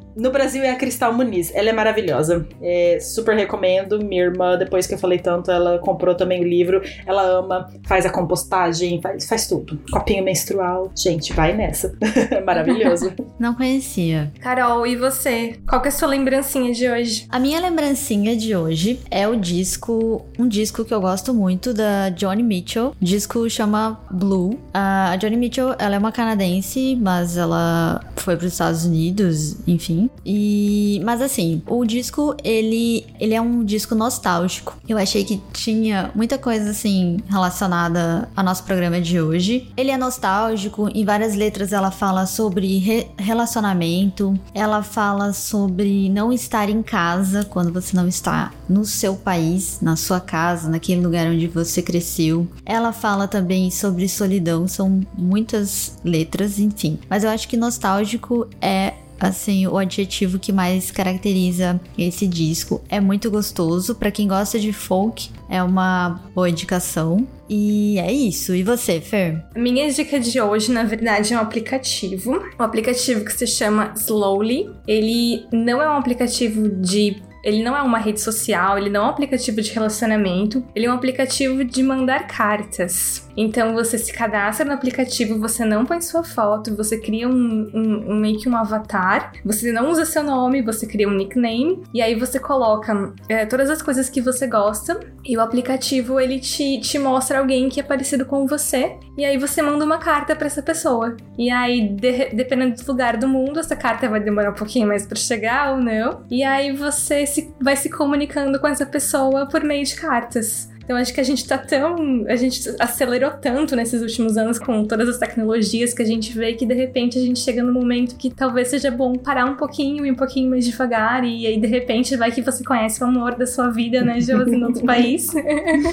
No 0.20 0.30
Brasil 0.30 0.62
é 0.62 0.68
a 0.68 0.76
Cristal 0.76 1.14
Muniz. 1.14 1.50
Ela 1.54 1.70
é 1.70 1.72
maravilhosa. 1.72 2.46
É, 2.60 2.98
super 3.00 3.34
recomendo. 3.34 3.98
Minha 4.04 4.24
irmã, 4.24 4.58
depois 4.58 4.86
que 4.86 4.92
eu 4.92 4.98
falei 4.98 5.18
tanto, 5.18 5.50
ela 5.50 5.78
comprou 5.78 6.14
também 6.14 6.42
o 6.42 6.46
livro. 6.46 6.82
Ela 7.06 7.22
ama, 7.22 7.72
faz 7.86 8.04
a 8.04 8.10
compostagem, 8.10 9.00
faz, 9.00 9.26
faz 9.26 9.46
tudo. 9.46 9.80
Copinho 9.90 10.22
menstrual. 10.22 10.92
Gente, 10.94 11.32
vai 11.32 11.56
nessa. 11.56 11.96
Maravilhoso. 12.44 13.14
Não 13.40 13.54
conhecia. 13.54 14.30
Carol, 14.40 14.86
e 14.86 14.94
você? 14.94 15.58
Qual 15.66 15.80
que 15.80 15.88
é 15.88 15.90
a 15.90 15.92
sua 15.92 16.08
lembrancinha 16.08 16.74
de 16.74 16.86
hoje? 16.86 17.26
A 17.30 17.38
minha 17.38 17.58
lembrancinha 17.58 18.36
de 18.36 18.54
hoje 18.54 19.00
é 19.10 19.26
o 19.26 19.36
disco, 19.36 20.26
um 20.38 20.46
disco 20.46 20.84
que 20.84 20.92
eu 20.92 21.00
gosto 21.00 21.32
muito 21.32 21.72
da 21.72 22.10
Johnny 22.10 22.42
Mitchell. 22.42 22.88
O 23.00 23.04
disco 23.04 23.48
chama 23.48 23.98
Blue. 24.10 24.58
A 24.74 25.16
Johnny 25.16 25.36
Mitchell, 25.36 25.74
ela 25.78 25.94
é 25.94 25.98
uma 25.98 26.12
canadense, 26.12 26.94
mas 27.00 27.38
ela 27.38 28.04
foi 28.16 28.36
para 28.36 28.46
os 28.46 28.52
Estados 28.52 28.84
Unidos, 28.84 29.56
enfim. 29.66 30.09
E 30.24 31.00
mas 31.04 31.22
assim, 31.22 31.62
o 31.66 31.84
disco 31.84 32.36
ele 32.44 33.06
ele 33.18 33.34
é 33.34 33.40
um 33.40 33.64
disco 33.64 33.94
nostálgico. 33.94 34.76
Eu 34.88 34.98
achei 34.98 35.24
que 35.24 35.40
tinha 35.52 36.10
muita 36.14 36.38
coisa 36.38 36.70
assim 36.70 37.18
relacionada 37.28 38.28
ao 38.36 38.44
nosso 38.44 38.64
programa 38.64 39.00
de 39.00 39.20
hoje. 39.20 39.68
Ele 39.76 39.90
é 39.90 39.96
nostálgico, 39.96 40.88
em 40.94 41.04
várias 41.04 41.34
letras 41.34 41.72
ela 41.72 41.90
fala 41.90 42.26
sobre 42.26 42.78
re 42.78 43.06
relacionamento, 43.18 44.38
ela 44.54 44.82
fala 44.82 45.32
sobre 45.32 46.08
não 46.10 46.32
estar 46.32 46.68
em 46.68 46.82
casa 46.82 47.44
quando 47.44 47.72
você 47.72 47.96
não 47.96 48.06
está 48.06 48.52
no 48.68 48.84
seu 48.84 49.14
país, 49.16 49.78
na 49.80 49.96
sua 49.96 50.20
casa, 50.20 50.68
naquele 50.68 51.00
lugar 51.00 51.26
onde 51.26 51.46
você 51.46 51.82
cresceu. 51.82 52.46
Ela 52.64 52.92
fala 52.92 53.26
também 53.26 53.70
sobre 53.70 54.08
solidão, 54.08 54.68
são 54.68 55.00
muitas 55.16 55.98
letras, 56.04 56.58
enfim. 56.58 56.98
Mas 57.08 57.24
eu 57.24 57.30
acho 57.30 57.48
que 57.48 57.56
nostálgico 57.56 58.46
é 58.60 58.94
assim, 59.20 59.66
o 59.66 59.76
adjetivo 59.76 60.38
que 60.38 60.52
mais 60.52 60.90
caracteriza 60.90 61.80
esse 61.96 62.26
disco. 62.26 62.82
É 62.88 62.98
muito 62.98 63.30
gostoso, 63.30 63.94
para 63.94 64.10
quem 64.10 64.26
gosta 64.26 64.58
de 64.58 64.72
folk, 64.72 65.30
é 65.48 65.62
uma 65.62 66.20
boa 66.34 66.48
indicação. 66.48 67.26
E 67.48 67.98
é 67.98 68.12
isso. 68.12 68.54
E 68.54 68.62
você, 68.62 69.00
Fer? 69.00 69.44
Minha 69.56 69.90
dica 69.92 70.20
de 70.20 70.40
hoje, 70.40 70.70
na 70.70 70.84
verdade, 70.84 71.34
é 71.34 71.36
um 71.36 71.40
aplicativo. 71.40 72.40
Um 72.58 72.62
aplicativo 72.62 73.24
que 73.24 73.32
se 73.32 73.46
chama 73.46 73.92
Slowly. 73.96 74.70
Ele 74.86 75.44
não 75.52 75.82
é 75.82 75.90
um 75.90 75.96
aplicativo 75.98 76.68
de 76.68 77.20
ele 77.42 77.62
não 77.62 77.76
é 77.76 77.82
uma 77.82 77.98
rede 77.98 78.20
social, 78.20 78.76
ele 78.76 78.90
não 78.90 79.02
é 79.02 79.06
um 79.06 79.10
aplicativo 79.10 79.60
de 79.60 79.72
relacionamento, 79.72 80.62
ele 80.74 80.86
é 80.86 80.90
um 80.90 80.94
aplicativo 80.94 81.64
de 81.64 81.82
mandar 81.82 82.26
cartas. 82.26 83.29
Então 83.40 83.72
você 83.72 83.96
se 83.96 84.12
cadastra 84.12 84.66
no 84.66 84.74
aplicativo, 84.74 85.38
você 85.38 85.64
não 85.64 85.86
põe 85.86 85.98
sua 86.02 86.22
foto, 86.22 86.76
você 86.76 86.98
cria 86.98 87.26
um, 87.26 87.70
um, 87.72 88.12
um, 88.12 88.16
meio 88.16 88.38
que 88.38 88.46
um 88.46 88.54
avatar, 88.54 89.32
você 89.42 89.72
não 89.72 89.90
usa 89.90 90.04
seu 90.04 90.22
nome, 90.22 90.60
você 90.60 90.86
cria 90.86 91.08
um 91.08 91.14
nickname 91.14 91.82
e 91.94 92.02
aí 92.02 92.14
você 92.14 92.38
coloca 92.38 93.14
é, 93.30 93.46
todas 93.46 93.70
as 93.70 93.80
coisas 93.80 94.10
que 94.10 94.20
você 94.20 94.46
gosta 94.46 95.00
e 95.24 95.38
o 95.38 95.40
aplicativo 95.40 96.20
ele 96.20 96.38
te, 96.38 96.80
te 96.80 96.98
mostra 96.98 97.38
alguém 97.38 97.70
que 97.70 97.80
é 97.80 97.82
parecido 97.82 98.26
com 98.26 98.46
você 98.46 98.98
e 99.16 99.24
aí 99.24 99.38
você 99.38 99.62
manda 99.62 99.86
uma 99.86 99.98
carta 99.98 100.36
para 100.36 100.46
essa 100.46 100.62
pessoa. 100.62 101.16
E 101.38 101.50
aí, 101.50 101.88
de, 101.88 102.30
dependendo 102.34 102.76
do 102.76 102.86
lugar 102.92 103.16
do 103.16 103.26
mundo, 103.26 103.58
essa 103.58 103.74
carta 103.74 104.08
vai 104.08 104.20
demorar 104.20 104.50
um 104.50 104.54
pouquinho 104.54 104.86
mais 104.86 105.06
para 105.06 105.16
chegar 105.16 105.72
ou 105.72 105.80
não. 105.80 106.24
E 106.30 106.42
aí 106.42 106.72
você 106.72 107.26
se, 107.26 107.54
vai 107.60 107.76
se 107.76 107.88
comunicando 107.88 108.60
com 108.60 108.66
essa 108.66 108.84
pessoa 108.84 109.46
por 109.46 109.62
meio 109.64 109.84
de 109.84 109.94
cartas. 109.94 110.69
Então 110.90 110.98
acho 110.98 111.14
que 111.14 111.20
a 111.20 111.24
gente 111.24 111.46
tá 111.46 111.56
tão. 111.56 112.24
A 112.26 112.34
gente 112.34 112.68
acelerou 112.80 113.30
tanto 113.30 113.76
nesses 113.76 114.02
últimos 114.02 114.36
anos 114.36 114.58
com 114.58 114.84
todas 114.84 115.08
as 115.08 115.18
tecnologias 115.18 115.94
que 115.94 116.02
a 116.02 116.04
gente 116.04 116.36
vê 116.36 116.52
que 116.54 116.66
de 116.66 116.74
repente 116.74 117.16
a 117.16 117.20
gente 117.20 117.38
chega 117.38 117.62
no 117.62 117.72
momento 117.72 118.16
que 118.16 118.28
talvez 118.28 118.66
seja 118.66 118.90
bom 118.90 119.14
parar 119.14 119.44
um 119.44 119.54
pouquinho 119.54 120.04
e 120.04 120.10
um 120.10 120.16
pouquinho 120.16 120.50
mais 120.50 120.64
devagar. 120.64 121.22
E 121.22 121.46
aí 121.46 121.60
de 121.60 121.66
repente 121.68 122.16
vai 122.16 122.32
que 122.32 122.42
você 122.42 122.64
conhece 122.64 123.00
o 123.04 123.06
amor 123.06 123.36
da 123.36 123.46
sua 123.46 123.70
vida, 123.70 124.02
né, 124.02 124.20
Josi, 124.20 124.56
em 124.56 124.64
outro 124.64 124.84
país. 124.84 125.28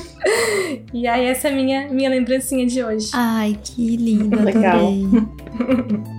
e 0.92 1.06
aí 1.08 1.26
essa 1.26 1.50
é 1.50 1.52
a 1.52 1.56
minha, 1.56 1.88
minha 1.90 2.10
lembrancinha 2.10 2.66
de 2.66 2.84
hoje. 2.84 3.12
Ai, 3.14 3.56
que 3.64 3.98
lindo. 3.98 4.36
Legal. 4.42 4.82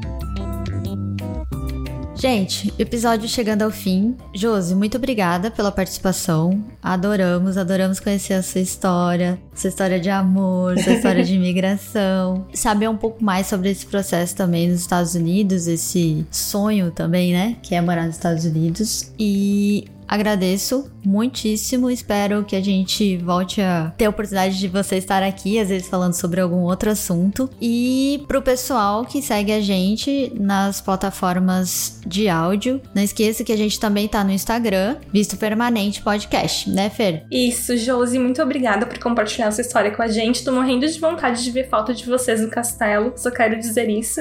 Gente, 2.18 2.74
episódio 2.76 3.28
chegando 3.28 3.62
ao 3.62 3.70
fim. 3.70 4.16
Josi, 4.34 4.74
muito 4.74 4.96
obrigada 4.96 5.52
pela 5.52 5.70
participação. 5.70 6.64
Adoramos, 6.82 7.56
adoramos 7.56 8.00
conhecer 8.00 8.34
a 8.34 8.42
sua 8.42 8.60
história, 8.60 9.38
sua 9.54 9.68
história 9.68 10.00
de 10.00 10.10
amor, 10.10 10.76
sua 10.80 10.94
história 10.94 11.22
de 11.22 11.34
imigração. 11.36 12.44
Saber 12.52 12.88
um 12.88 12.96
pouco 12.96 13.22
mais 13.22 13.46
sobre 13.46 13.70
esse 13.70 13.86
processo 13.86 14.34
também 14.34 14.68
nos 14.68 14.80
Estados 14.80 15.14
Unidos, 15.14 15.68
esse 15.68 16.26
sonho 16.28 16.90
também, 16.90 17.32
né? 17.32 17.56
Que 17.62 17.76
é 17.76 17.80
morar 17.80 18.06
nos 18.06 18.16
Estados 18.16 18.44
Unidos. 18.44 19.12
E 19.16 19.86
Agradeço 20.08 20.90
muitíssimo. 21.04 21.90
Espero 21.90 22.44
que 22.44 22.56
a 22.56 22.60
gente 22.60 23.18
volte 23.18 23.60
a 23.60 23.92
ter 23.96 24.06
a 24.06 24.10
oportunidade 24.10 24.58
de 24.58 24.66
você 24.66 24.96
estar 24.96 25.22
aqui, 25.22 25.58
às 25.58 25.68
vezes 25.68 25.88
falando 25.88 26.14
sobre 26.14 26.40
algum 26.40 26.62
outro 26.62 26.90
assunto. 26.90 27.50
E 27.60 28.24
pro 28.26 28.40
pessoal 28.40 29.04
que 29.04 29.20
segue 29.20 29.52
a 29.52 29.60
gente 29.60 30.32
nas 30.38 30.80
plataformas 30.80 32.00
de 32.06 32.28
áudio, 32.28 32.80
não 32.94 33.02
esqueça 33.02 33.44
que 33.44 33.52
a 33.52 33.56
gente 33.56 33.78
também 33.78 34.08
tá 34.08 34.24
no 34.24 34.30
Instagram, 34.30 34.96
Visto 35.12 35.36
Permanente 35.36 36.00
Podcast, 36.00 36.70
né, 36.70 36.88
Fer? 36.88 37.24
Isso, 37.30 37.76
Josi, 37.76 38.18
muito 38.18 38.42
obrigada 38.42 38.86
por 38.86 38.98
compartilhar 38.98 39.48
essa 39.48 39.60
história 39.60 39.90
com 39.90 40.02
a 40.02 40.08
gente. 40.08 40.44
Tô 40.44 40.52
morrendo 40.52 40.86
de 40.86 40.98
vontade 40.98 41.44
de 41.44 41.50
ver 41.50 41.68
falta 41.68 41.92
de 41.92 42.06
vocês 42.06 42.40
no 42.40 42.48
castelo, 42.48 43.12
só 43.16 43.30
quero 43.30 43.58
dizer 43.58 43.90
isso. 43.90 44.20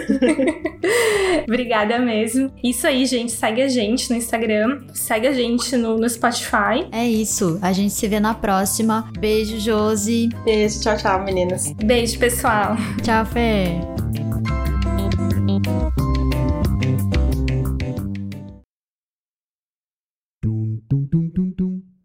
obrigada 1.47 1.97
mesmo. 1.99 2.51
Isso 2.63 2.85
aí, 2.85 3.05
gente, 3.05 3.31
segue 3.31 3.61
a 3.61 3.67
gente 3.69 4.09
no 4.09 4.17
Instagram, 4.17 4.81
segue 4.93 5.27
a 5.27 5.33
gente 5.33 5.76
no, 5.77 5.97
no 5.97 6.09
Spotify. 6.09 6.87
É 6.91 7.07
isso. 7.07 7.59
A 7.61 7.71
gente 7.71 7.93
se 7.93 8.07
vê 8.07 8.19
na 8.19 8.33
próxima. 8.33 9.11
Beijo, 9.19 9.59
Josi. 9.59 10.29
Beijo, 10.43 10.81
tchau, 10.81 10.97
tchau, 10.97 11.23
meninas. 11.23 11.71
Beijo, 11.73 12.17
pessoal. 12.19 12.75
Tchau, 13.03 13.25
Fê. 13.25 13.79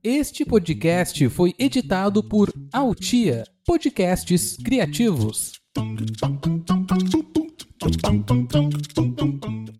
Este 0.04 0.44
podcast 0.44 1.28
foi 1.28 1.54
editado 1.58 2.22
por 2.24 2.52
Altia 2.72 3.44
Podcasts 3.64 4.56
Criativos. 4.56 5.52